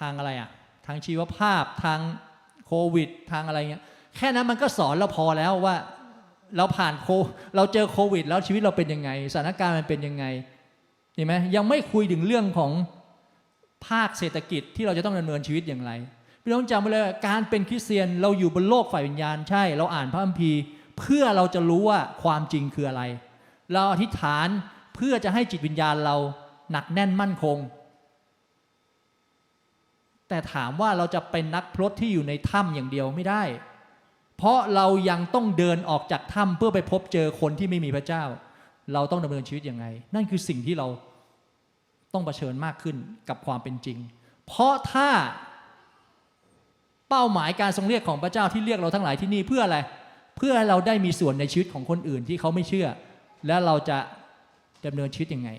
[0.00, 0.50] ทางอะไรอะ
[0.86, 2.00] ทางชีวภาพทาง
[2.66, 3.84] โควิด ทางอะไรเงี้ย
[4.16, 5.76] แค่นั้นมันก็สอนเราพอแล้วว่า
[6.56, 7.08] เราผ่านโค
[7.56, 10.24] เราเจอโควิด แล้วชีวิตเราเป็นยังไงสถานการณ์มันเป็นยังไง
[11.14, 12.72] เห็นไหมยังไม่คุยถึงเรื่องของ
[13.86, 15.90] ภาคเศรษฐกิจที่เราจะต้องดำเนินชีวิตอย่างไร
[16.42, 20.60] พี่น้องจำไว้เลยการเป็นคริสเตียนเราอยู่บนโลกฝ่ายวิญญาณใช่ เราอ่านพระคัมภีร์
[20.98, 23.02] เพื่อเราจะรู้ว่าความจริงคืออะไร
[23.72, 24.48] เราอธิษฐาน
[24.94, 26.16] เพื่อจะให้จิตวิญญาณเรา
[26.72, 27.58] หนักแน่นมั่นคง
[30.28, 33.42] แต่ถามว่าเราจะเป็นนักพรตที่อยู่ในถ้ำอย่างเดียวไม่ได้
[34.36, 38.22] เพราะเรายังต้องเดินออกจากถ้ำเพื่อไปพบเจอคนที่ไม่มีพระเจ้า
[38.92, 39.84] เราต้องดำเนินชีวิตยังไง
[40.14, 40.86] นั่นคือสิ่งที่เรา
[42.14, 42.96] ต้องเผชิญมากขึ้น
[43.28, 43.98] กับความเป็นจริง
[44.46, 45.08] เพราะถ้า
[47.08, 49.78] เป้าหมายการทรงเรียกของพระเจ้าที่เรียกเราทั้งหลายที่นี่เพื่ออะไร
[50.36, 52.88] เพื่อให้เราได้มีส่วนในชีวิตของคนอื่นที่เขาไม่เชื่อ
[53.46, 53.98] และเราจะ
[54.86, 55.50] ดำเนินชีวิตยังไง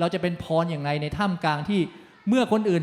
[0.00, 1.80] เราจะเป็นพรอย่างไรในท่ามกลางที่
[2.28, 2.82] เมื่อคนอื่น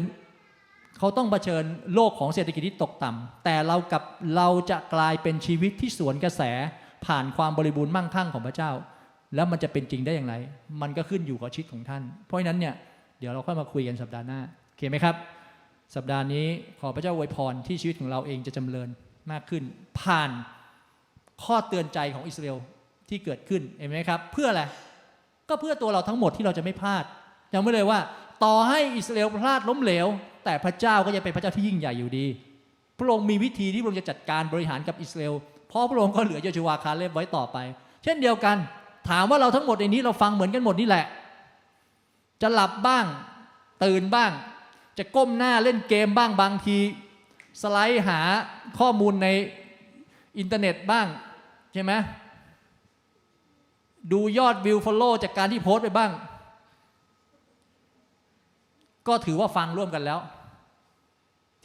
[1.00, 4.04] เขาต้องเผชิญโลกของเศรษฐกิจที่ตกต่ำแต่เรากับ
[4.36, 6.42] เราจะกลายเป็นชีวิตที่สวนกระแส
[7.06, 8.72] ผ่านความบริบูรณ์มั่งคั่งของพระเจ้า
[9.36, 10.36] แล้วมันจะเป็นจริงได้อย่างไร
[10.82, 12.74] มันก็ขึ้นอยู่กับชีวิตของท่าน เพราะฉะนั้นเนี่ย
[13.20, 15.16] เดี๋ยวเราค่อยมาคุยกันสัปดาห์หน้าโอเคไหมครับ
[15.96, 16.46] สัปดาห์นี้
[16.80, 18.90] ขอพระเจ้าอวยพรที่ชีวิตของเราเองจะจำเริญ
[19.32, 19.64] มากขึ้น
[20.00, 20.30] ผ่าน
[21.44, 22.58] ข้อเตือนใจของอิสราเอล
[23.10, 24.64] ที่เกิดขึ้นเห็นไหมครับ เพื่ออะไร
[25.50, 27.04] ก็เพื่อตัวเราทั้งหมดที่เราจะไม่พลาด
[27.54, 28.00] จำไว้เลยว่า
[28.44, 30.08] ต่อให้อิสราเอลพลาดล้มเหลว
[30.48, 32.26] แต่พระเจ้าก็จะเป็นพระเจ้าที่ยิ่งใหญ่อยู่ดี
[33.00, 35.34] พระองค์มีวิธีที่พระองค์จะจัดการบริหารกับอิสราเอล
[35.70, 37.58] เพราะพระองค์ก็เหลือโยชูวาคาเลบไว้ต่อไป
[38.04, 38.58] เช่นเดียวกัน
[39.10, 41.06] ถามว่าเราทั้งหมดในนี้เราฟังเหมือนกันหมดนี่แหละ
[42.42, 43.06] จะหลับบ้าง
[43.84, 44.32] ตื่นบ้าง
[44.98, 46.78] จะก้มหน้าเล่นเกมบ้างบางที
[47.62, 48.20] สไลด์หา
[48.80, 49.28] ข้อมูลใน
[50.38, 51.08] อินเทอร์เน็ตบ้าง
[51.74, 51.94] ใช่ไหม
[54.12, 56.12] ดูยอด view follow จากการที่โพสต์ไปบ้าง
[59.08, 60.20] ก็ถือว่าฟังร่วมกันแล้ว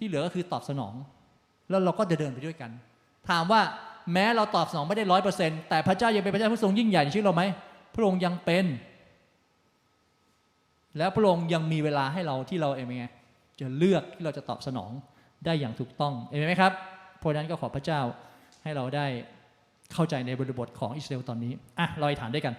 [0.03, 0.95] ที่เหลือก็คือตอบสนอง
[1.71, 2.71] แล้วเราก็จะเดินไปด้วยกัน
[3.31, 3.61] ถามว่า
[4.13, 7.43] แม้เราตอบสนองไม่ได้ร้อยเปอร์เซ็นต์แต่พระเจ้ายังเป็นพระเจ้าผู้ทรงยิ่งใหญ่ในชีวิตเราไหม
[7.95, 8.67] พระองค์ยังเป็น
[10.99, 13.07] แล้วพระองค์ยังมีเวลาให้เราที่เราเองไง
[13.61, 14.91] จะเลือกที่เราจะตอบสนอง
[15.45, 16.73] ได้อย่างถูกต้องเห็นไหมครับ
[17.19, 18.01] เพราะฉะนั้นก็ขอพระเจ้า
[18.63, 19.07] ให้เราได้
[19.93, 22.55] เข้าใจในบริบทของอิสราเอลตอนนี้อะเราอธิษฐานด้วยกัน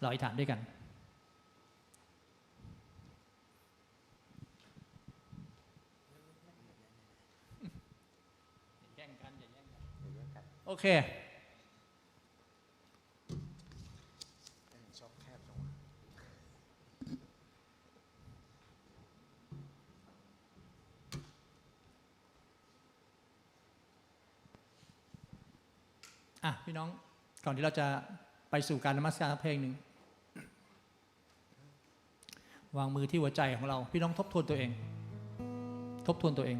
[0.00, 0.60] เราอธิษฐานด้วยกัน
[8.96, 10.86] แย่งกันอย่าแย่งกัน โอ เค
[14.98, 15.26] ช่องแค
[26.44, 26.88] อะพี่น้อง
[27.44, 27.86] ก่อนที่เราจะ
[28.50, 29.74] ไปสู่การนมัสการเพลงหนึ่ง
[32.78, 34.70] วางมือที่หัวใจของเรา พี่น้องทบทวนตัวเอง
[36.06, 36.58] ทบทวนตัวเอง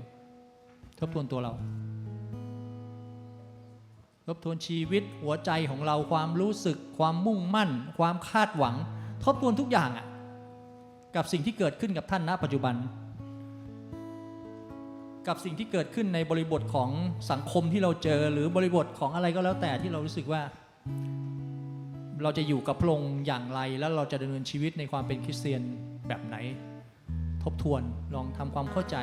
[1.00, 1.54] ทบทวนตัวเรา
[4.26, 8.74] ทบทวนชีวิตหัวใจของเราความรู้สึก ความมุ่งมั่น ความคาดหวัง
[9.24, 10.06] ทบทวนทุกอย่างอะ
[11.16, 12.74] กับสิ่งที่เกิดขึ้นกับท่านณปัจจุบัน
[15.28, 16.90] กับสิ่งที่เกิดขึ้นในบริบทของ
[17.30, 20.42] สังคมที่เราเจอหรือบริบทของอะไรก็แล้วแต่ที่เรารู้สึกว่า
[22.22, 25.62] เราจะอยู่กับพระองค์อย่างไร แล้วเราจะดำเนินชีวิตในความเป็นคริสเตียน
[26.08, 26.36] แบบไหน
[27.42, 27.82] ทบทวน
[28.14, 28.96] ลองทำความเข้าใจ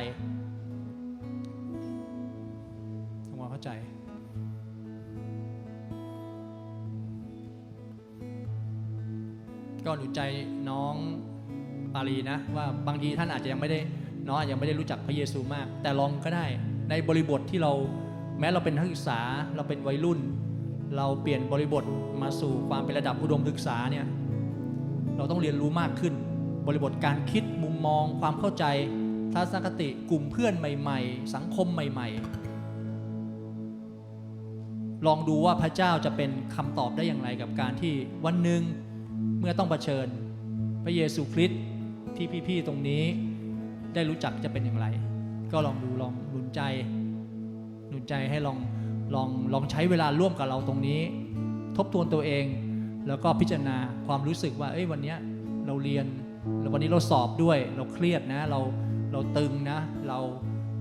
[3.26, 3.72] ทำความเข้าใจ
[9.86, 10.22] ก็หนุนใจ
[10.70, 10.96] น้อง
[11.94, 13.80] ปารีนะว่าบางทีท่านอาจจะยังไม่ได้
[14.28, 16.46] น้องอาจจะยังไม่ได้รู้จักพระเยซูมาก แต่ลองก็ได้
[16.90, 17.72] ในบริบทที่เรา
[18.40, 19.20] แม้เราเป็นนักศึกษา
[19.56, 20.20] เราเป็นวัยรุ่น
[20.98, 21.84] เราเปลี่ยนบริบท
[22.22, 24.06] มาสู่ความเป็นระดับอุดมศึกษาเนี่ย
[25.18, 26.14] เราต้องเรียนรู้มากขึ้น
[26.68, 28.66] บริบทการคิดมุมมอง ความเข้าใจ
[29.34, 32.42] ทัศนคติกลุ่มเพื่อนใหม่ ๆ สังคมใหม่ ๆ
[35.08, 37.94] ลองดูว่าพระเจ้าจะเป็นคำตอบได้อย่างไรกับการที่
[38.26, 38.62] วันหนึ่ง
[39.42, 40.08] เมื่อต้องเผชิญ
[40.84, 41.62] พระเยซูคริสต์
[42.16, 43.04] ที่พี่ๆตรงนี้
[43.94, 44.88] ได้รู้จักจะเป็นอย่างไร
[45.52, 46.62] ก็ลองดูลองหนุนใจ
[47.90, 48.58] หนุนใจให้ลอง
[49.16, 51.02] ลองลองใช้เวลาร่วมกับเราตรงนี้
[51.78, 52.46] ทบทวนตัวเอง
[53.08, 53.78] แล้วก็พิจารณา
[54.08, 55.16] ความรู้สึกว่าเอ้ยวันนี้
[55.68, 56.06] เราเรียน
[56.60, 58.60] แล้ววันนี้เราสอบด้วย เราเครียดนะเรา
[59.12, 60.20] เราตึงนะเรา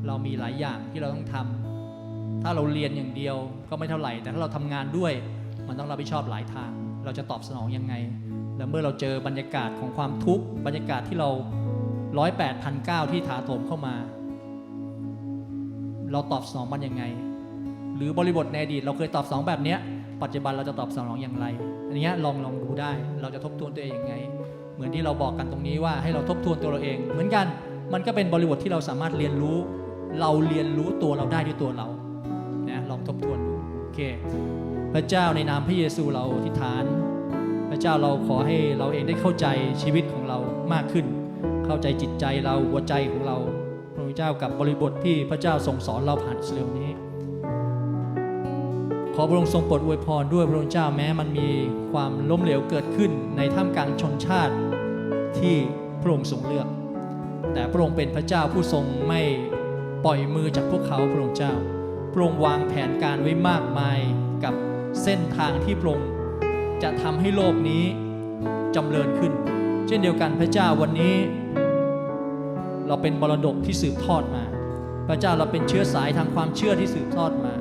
[0.06, 3.36] เรามีหลายอย่างที่เราต้องทำถ้าเราเรียนอย่างเดียว
[3.70, 5.12] ก็ไม่เท่าไหร่ แต่ถ้าเราทำงานด้วย
[5.68, 6.70] มันต้องรับผิดชอบหลายทาง
[7.04, 7.94] เราจะตอบสนองยังไง
[8.61, 11.28] แล้วเมื่อเราเจอบรรยากาศของความทุกข์บรรยากาศที่เรา
[12.18, 13.94] ร้อยแปดพันเก้าที่ถาโถมเข้ามา
[16.12, 17.04] เราตอบสนองมันยังไง
[17.96, 19.78] หรือบริบทในอดีตเราเคยตอบสนองแบบเนี้ย
[20.22, 21.46] ปัจจุบันเราจะตอบสนองอย่างไร
[21.88, 24.14] อันนี้ลองลองดูได้ เราจะทบทวนตัวเองยังไง
[24.74, 27.46] เหมือนที่เราบอกกันตรงนี้ว่าให้เราทบทวนตัวเราเอง เหมือนกัน
[27.92, 29.58] มันก็เป็นบริบทที่เราสามารถเรียนรู้
[30.20, 31.86] เราเรียนรู้ตัวเราได้ด้วยตัวเรา
[32.68, 34.00] นะลองทบทวนดูโอเค
[34.94, 36.84] พระเจ้าในนามพระเยซูเราอธิษฐาน
[37.80, 39.46] ระเจ้าเราขอให้เราเองได้เข้าใจ
[39.82, 40.38] ชีวิตของเรา
[40.72, 41.06] มากขึ้น
[41.66, 43.36] เข้าใจจิตใจเราหัวใจของเรา
[43.94, 46.90] พระเจ้ากับบริบทที่พระเจ้าทรงสอนเราผ่านอิสราเอลนี้
[49.14, 51.48] ขอพระองค์ทรงโปรดอวยพรด้วยพระองค์เจ้าแม้มันมี
[51.92, 54.54] ความล้มเหลวเกิดขึ้นในท่ามกลางชนชาติ
[55.38, 55.56] ที่
[56.02, 56.66] พระองค์ทรงเลือก
[57.54, 59.20] แต่พระองค์เป็นพระเจ้าผู้ทรงไม่
[60.04, 61.54] ปล่อยมือจากพวกเขาพระองค์เจ้า
[62.12, 63.98] พระองค์วางแผนการไว้มากมาย
[64.44, 64.54] กับ
[65.02, 66.09] เส้นทางที่พระองค์
[66.82, 67.84] จะทำให้โลกนี้
[68.74, 69.32] จำเริญขึ้น
[69.86, 71.14] เช่นเดียวกันพระเจ้าวันนี้
[72.86, 74.44] เราเป็นมรดกที่สืบทอดมา
[75.08, 77.52] พระเจ้าเราเป็นเชื้อสายทางความเชื่อที่สืบทอดมา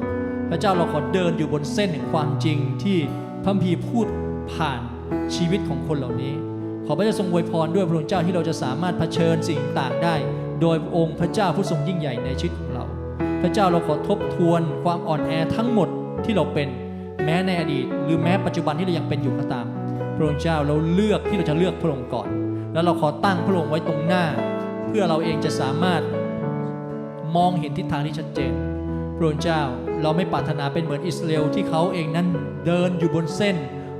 [0.50, 2.98] พระเจ้าเราขอเดินอยู่บนเส้นแห่งความจริงที่
[3.44, 4.08] พระคัมภีพูด
[4.54, 4.80] ผ่าน
[5.36, 6.34] ชีวิตของคนเหล่านี้
[6.86, 10.16] ขอพระเจ้าทรงอวยพรด้วยพระองค์เจ้าที่เราจะสามารถเผชิญสิ่งต่างได้
[10.62, 12.84] โดยองค์พระเจ้าผู้ทรงยิ่งใหญ่ในชีวิตของเรา
[13.42, 15.90] พระเจ้าเราขอทบทวนความอ่อนแอทั้งหมด
[16.26, 16.68] ที่เราเป็น
[17.26, 19.66] แม้ในอดีต หรือแม้ปัจจุบันที่เรายังเป็นอยู่ก็ตาม
[20.16, 22.30] พระองค์เจ้าเราเลือกที่เราจะเลือกพระองค์ก่อน
[22.74, 24.24] แล้วเราขอตั้งพระองค์ไว้ตรงหน้า
[24.88, 26.02] เพื่อเราเองจะสามารถ
[27.36, 28.54] มองเห็นทิศทางที่ชัดเจน
[29.16, 29.62] พระองค์เจ้า
[30.02, 32.28] เราไม่ปรารถนาเป็นเหมือนอิสราเอลที่เขาเองนั้น
[32.66, 33.56] เดินอยู่บนเส้น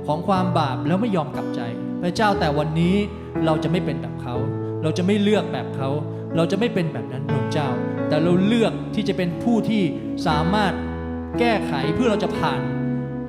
[0.06, 1.60] ของความบาปแล้วไม่ยอมกลับใจ
[2.02, 2.96] พระเจ้าแต่วันนี้
[3.44, 4.34] เราจะไม่เป็นแบบเขา
[4.82, 5.88] เราจะไม่เลือกแบบเขา
[6.36, 7.68] เราจะไม่เป็นแบบนั้นพระองค์เจ้า
[8.08, 9.82] แต่เราเลือกที่จะเป็นผู้ที่
[10.26, 10.72] สามารถ
[11.38, 12.60] แก้ไขเพื่อเราจะผ่าน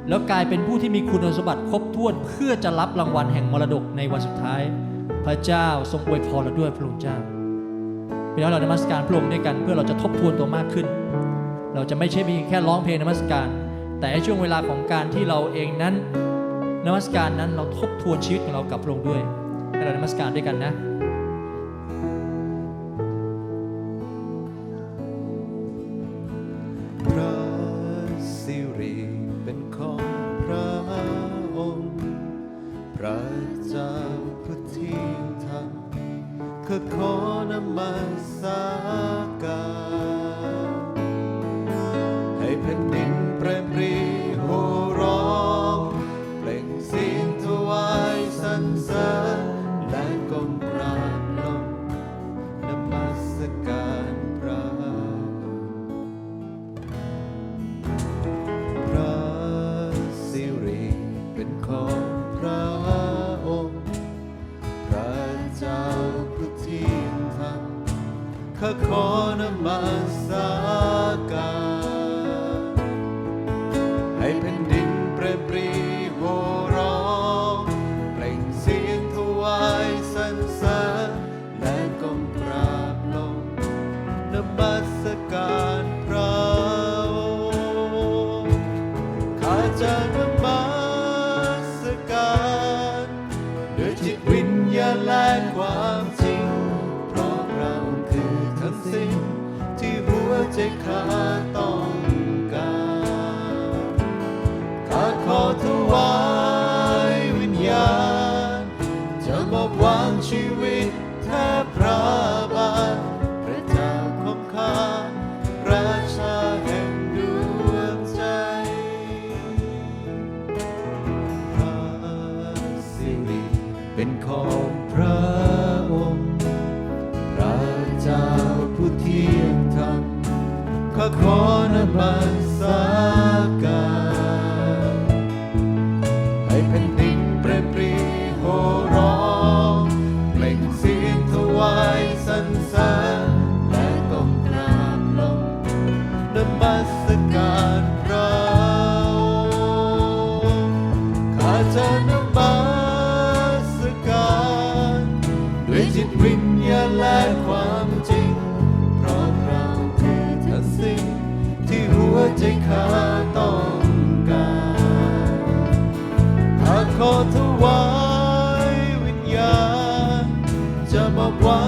[0.09, 4.61] แล้วกลายเป็นผู้ที่มีคุณสมบัติครบถ้วนเพื่อจะรับรางวัลแห่งมรดกในวันสุดท้าย
[5.25, 7.17] พระเจ้าทรงอวยพรเราด้วยพระองค์เจ้า
[8.33, 10.85] พี่น้องเรานมัสการพระองค์ด้วยกัน เพื่อเราจะทบทวนตัวมากขึ้น
[11.75, 13.47] เราจะไม่ใช่เพียงแค่ร้องเพลงนมัสการ
[13.99, 15.93] แต่ในช่วงเวลาของการที่เราเองนั้น
[16.85, 19.21] นมัสการนั้นเราทบทวนชีวิตของเรากับพระองค์ด้วย
[19.73, 20.73] ให้เรานมัสการด้วยกันนะ
[34.43, 35.05] ผู้ที่
[35.45, 37.13] ทำข้าขอ
[37.49, 37.93] นมั
[38.39, 38.41] ส
[39.43, 39.63] กา
[40.09, 71.10] รำข้า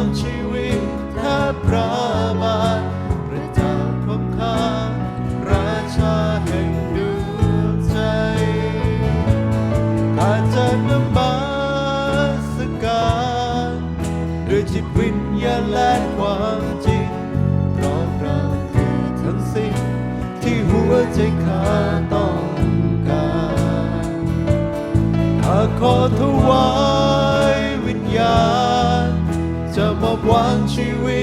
[0.04, 0.33] มอ
[30.84, 31.20] ชีวิ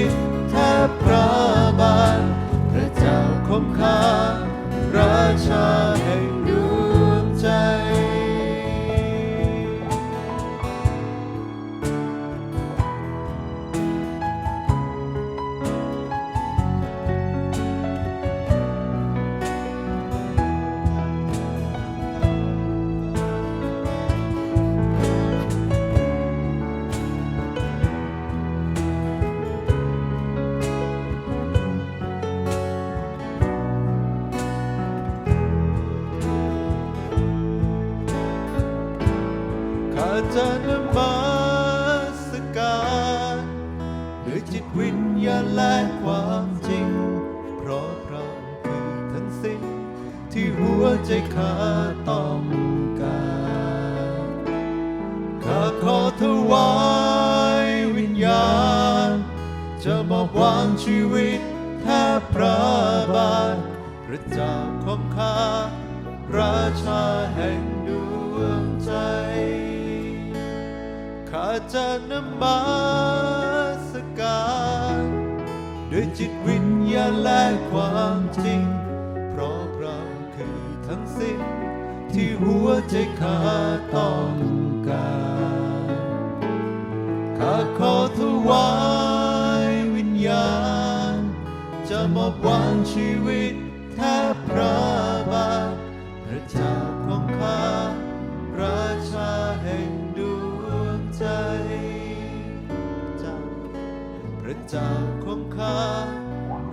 [104.73, 104.93] เจ้า
[105.23, 105.79] ของข้า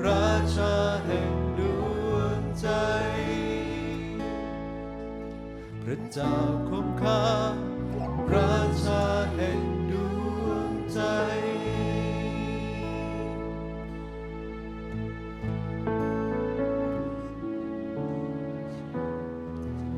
[0.06, 1.60] ราชาแห่งด
[2.08, 2.68] วงใจ
[5.82, 6.34] พระเจ้า
[6.68, 7.22] ของข้า
[8.34, 9.02] ราชา
[9.34, 9.60] แห่ง
[9.90, 9.94] ด
[10.44, 11.00] วงใจ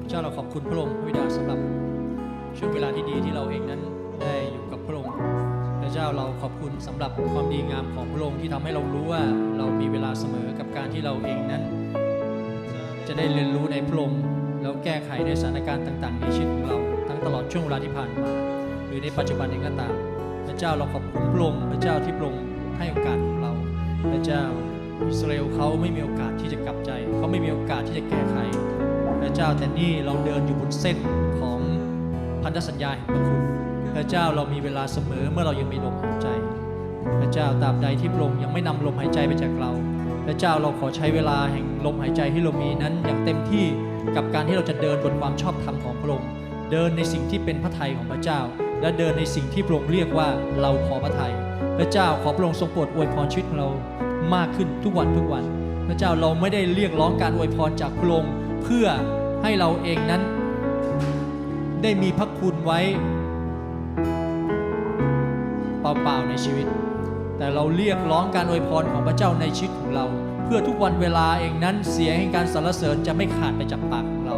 [0.01, 1.61] พระเจ้าเราขอบคุณพระองค์พระบิดาสำหรับ
[2.57, 4.00] ช่วงเวลาที่ดีที่เราเองนั้น
[6.11, 9.23] เจ้าเราขอบคุณสำหรับความดีงามของพระองค์ที่ทำให้เรารู้ว่า
[9.59, 11.63] เรามีเวลาเสมอกับการที่เราเองนั้น
[13.07, 14.23] จะได้เรียนรู้ในพระองค์
[14.63, 16.77] แล้วแก้ไขในสถานการณ์ต่าง ๆ ในชีวิตของเรา
[17.09, 18.31] ทั้งตลอดช่วงเวลาที่ผ่านมา
[18.87, 19.95] หรือในปัจจุบันเองก็ตาม
[20.47, 22.45] พระเจ้าเราขอบคุณพระองค์พระเจ้าที่พระองค์
[22.79, 23.53] ให้โอกาสเรา
[24.13, 24.43] พระเจ้า
[25.09, 28.37] อิสราเอลเขาไม่มีโอกาสที่จะกลับใจเขาไม่มีโอกาสที่จะแก้ไข
[29.21, 30.97] พระเจ้าแต่นี่เราเดินอยู่บนเส้น
[31.41, 31.59] ของ
[32.43, 33.60] พันธสัญญาแห่งพระคุณ
[34.01, 36.29] ระเจ้าเรามีเวลาเสมอเมื่อเรายังมีลมหายใจ
[37.21, 39.71] พระเจ้าตราบใดที่พระองค์ยังไม่นำลมหายใจไปจากเรา
[40.27, 43.67] พระเจ้าเราขอใช้เวลาแห่งลมหายใจที่เรามีนั้นอย่างเต็มที่
[44.17, 46.29] กับการที่เราจะเดินบนความชอบธรรมของพระองค์
[46.71, 48.41] เดินในสิ่งที่เป็นพระทัยของพระเจ้า
[48.81, 50.29] และเดินในสิ่งที่พระองค์เรียกว่า
[50.61, 51.33] เราพอพระทัย
[51.79, 53.69] พระเจ้าขอพระองค์ทรงโปรดอวยพรชีวิตของเรา
[54.35, 55.45] มากขึ้นทุกวันทุกวัน
[55.89, 58.33] พระเจ้าเราไม่ได้เรียกร้องการอวยพรจากพระองค์
[58.63, 58.87] เพื่อ
[59.43, 60.23] ให้เราเองนั้น
[61.83, 62.81] ได้มีพระคุณไว้
[66.03, 66.67] เปล่าๆในชีวิต
[67.39, 70.07] แต่เราเรียกร้องการอวยพรของพระเจ้าในชีวิตของเรา
[70.45, 74.37] เพื่อทุกวันเวลาเองนั้นเสียงแห่งการสรรเสริญจะไม่ขาดไปจากปากของเรา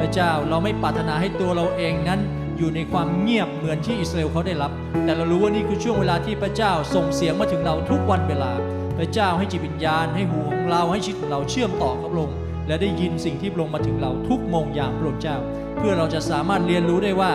[0.00, 2.20] พระเจ้าเราไม่ปรารถนาให้ตัวเราเองนั้น
[2.58, 4.70] อยู่ในความเงียบเหมือนที่อิสราเอลเขาได้รับ
[5.04, 8.52] แต่เรารู้ว่านี่คือช่วงเวลาที่พระเจ้าส่งเสียงมาถึงเราทุกวันเวลา
[8.98, 12.32] พระเจ้าให้จิตวิญญาณ ให้หูของเราให้ชีวิตของเราเชื่อมต่อกับพระอง
[12.66, 15.36] และได้ยินสิ่งที่พระองมาถึงเราทุกโมงยามพระองค์เจ้า
[15.78, 17.32] เพื่อเราจะสามารถเรียนรู้ได้ว่า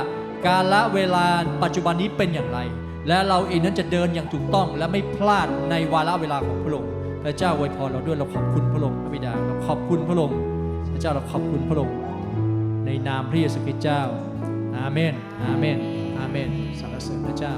[0.47, 1.25] การละเวลา
[1.63, 2.59] ปัจจุบันนี้เป็นอย่างไร
[3.07, 6.91] และเราเองนั้นจะเดินอย่างถูกต้องและไม่พลาดในวาระเวลาของพระองค์
[7.23, 10.37] พระเจ้าอวยพรเราด้วยเราขอบคุณพระองค์พระบิดาเราขอบคุณพระองค์
[10.93, 11.95] พระเจ้าเราขอบคุณพระองค์
[12.85, 14.01] ในนามพระเยซูคริสต์เจ้า
[14.77, 15.13] อาเมน
[15.43, 15.77] อาเมน
[16.17, 16.49] อาเมน
[16.79, 17.55] สรรเสริญพระเจ้า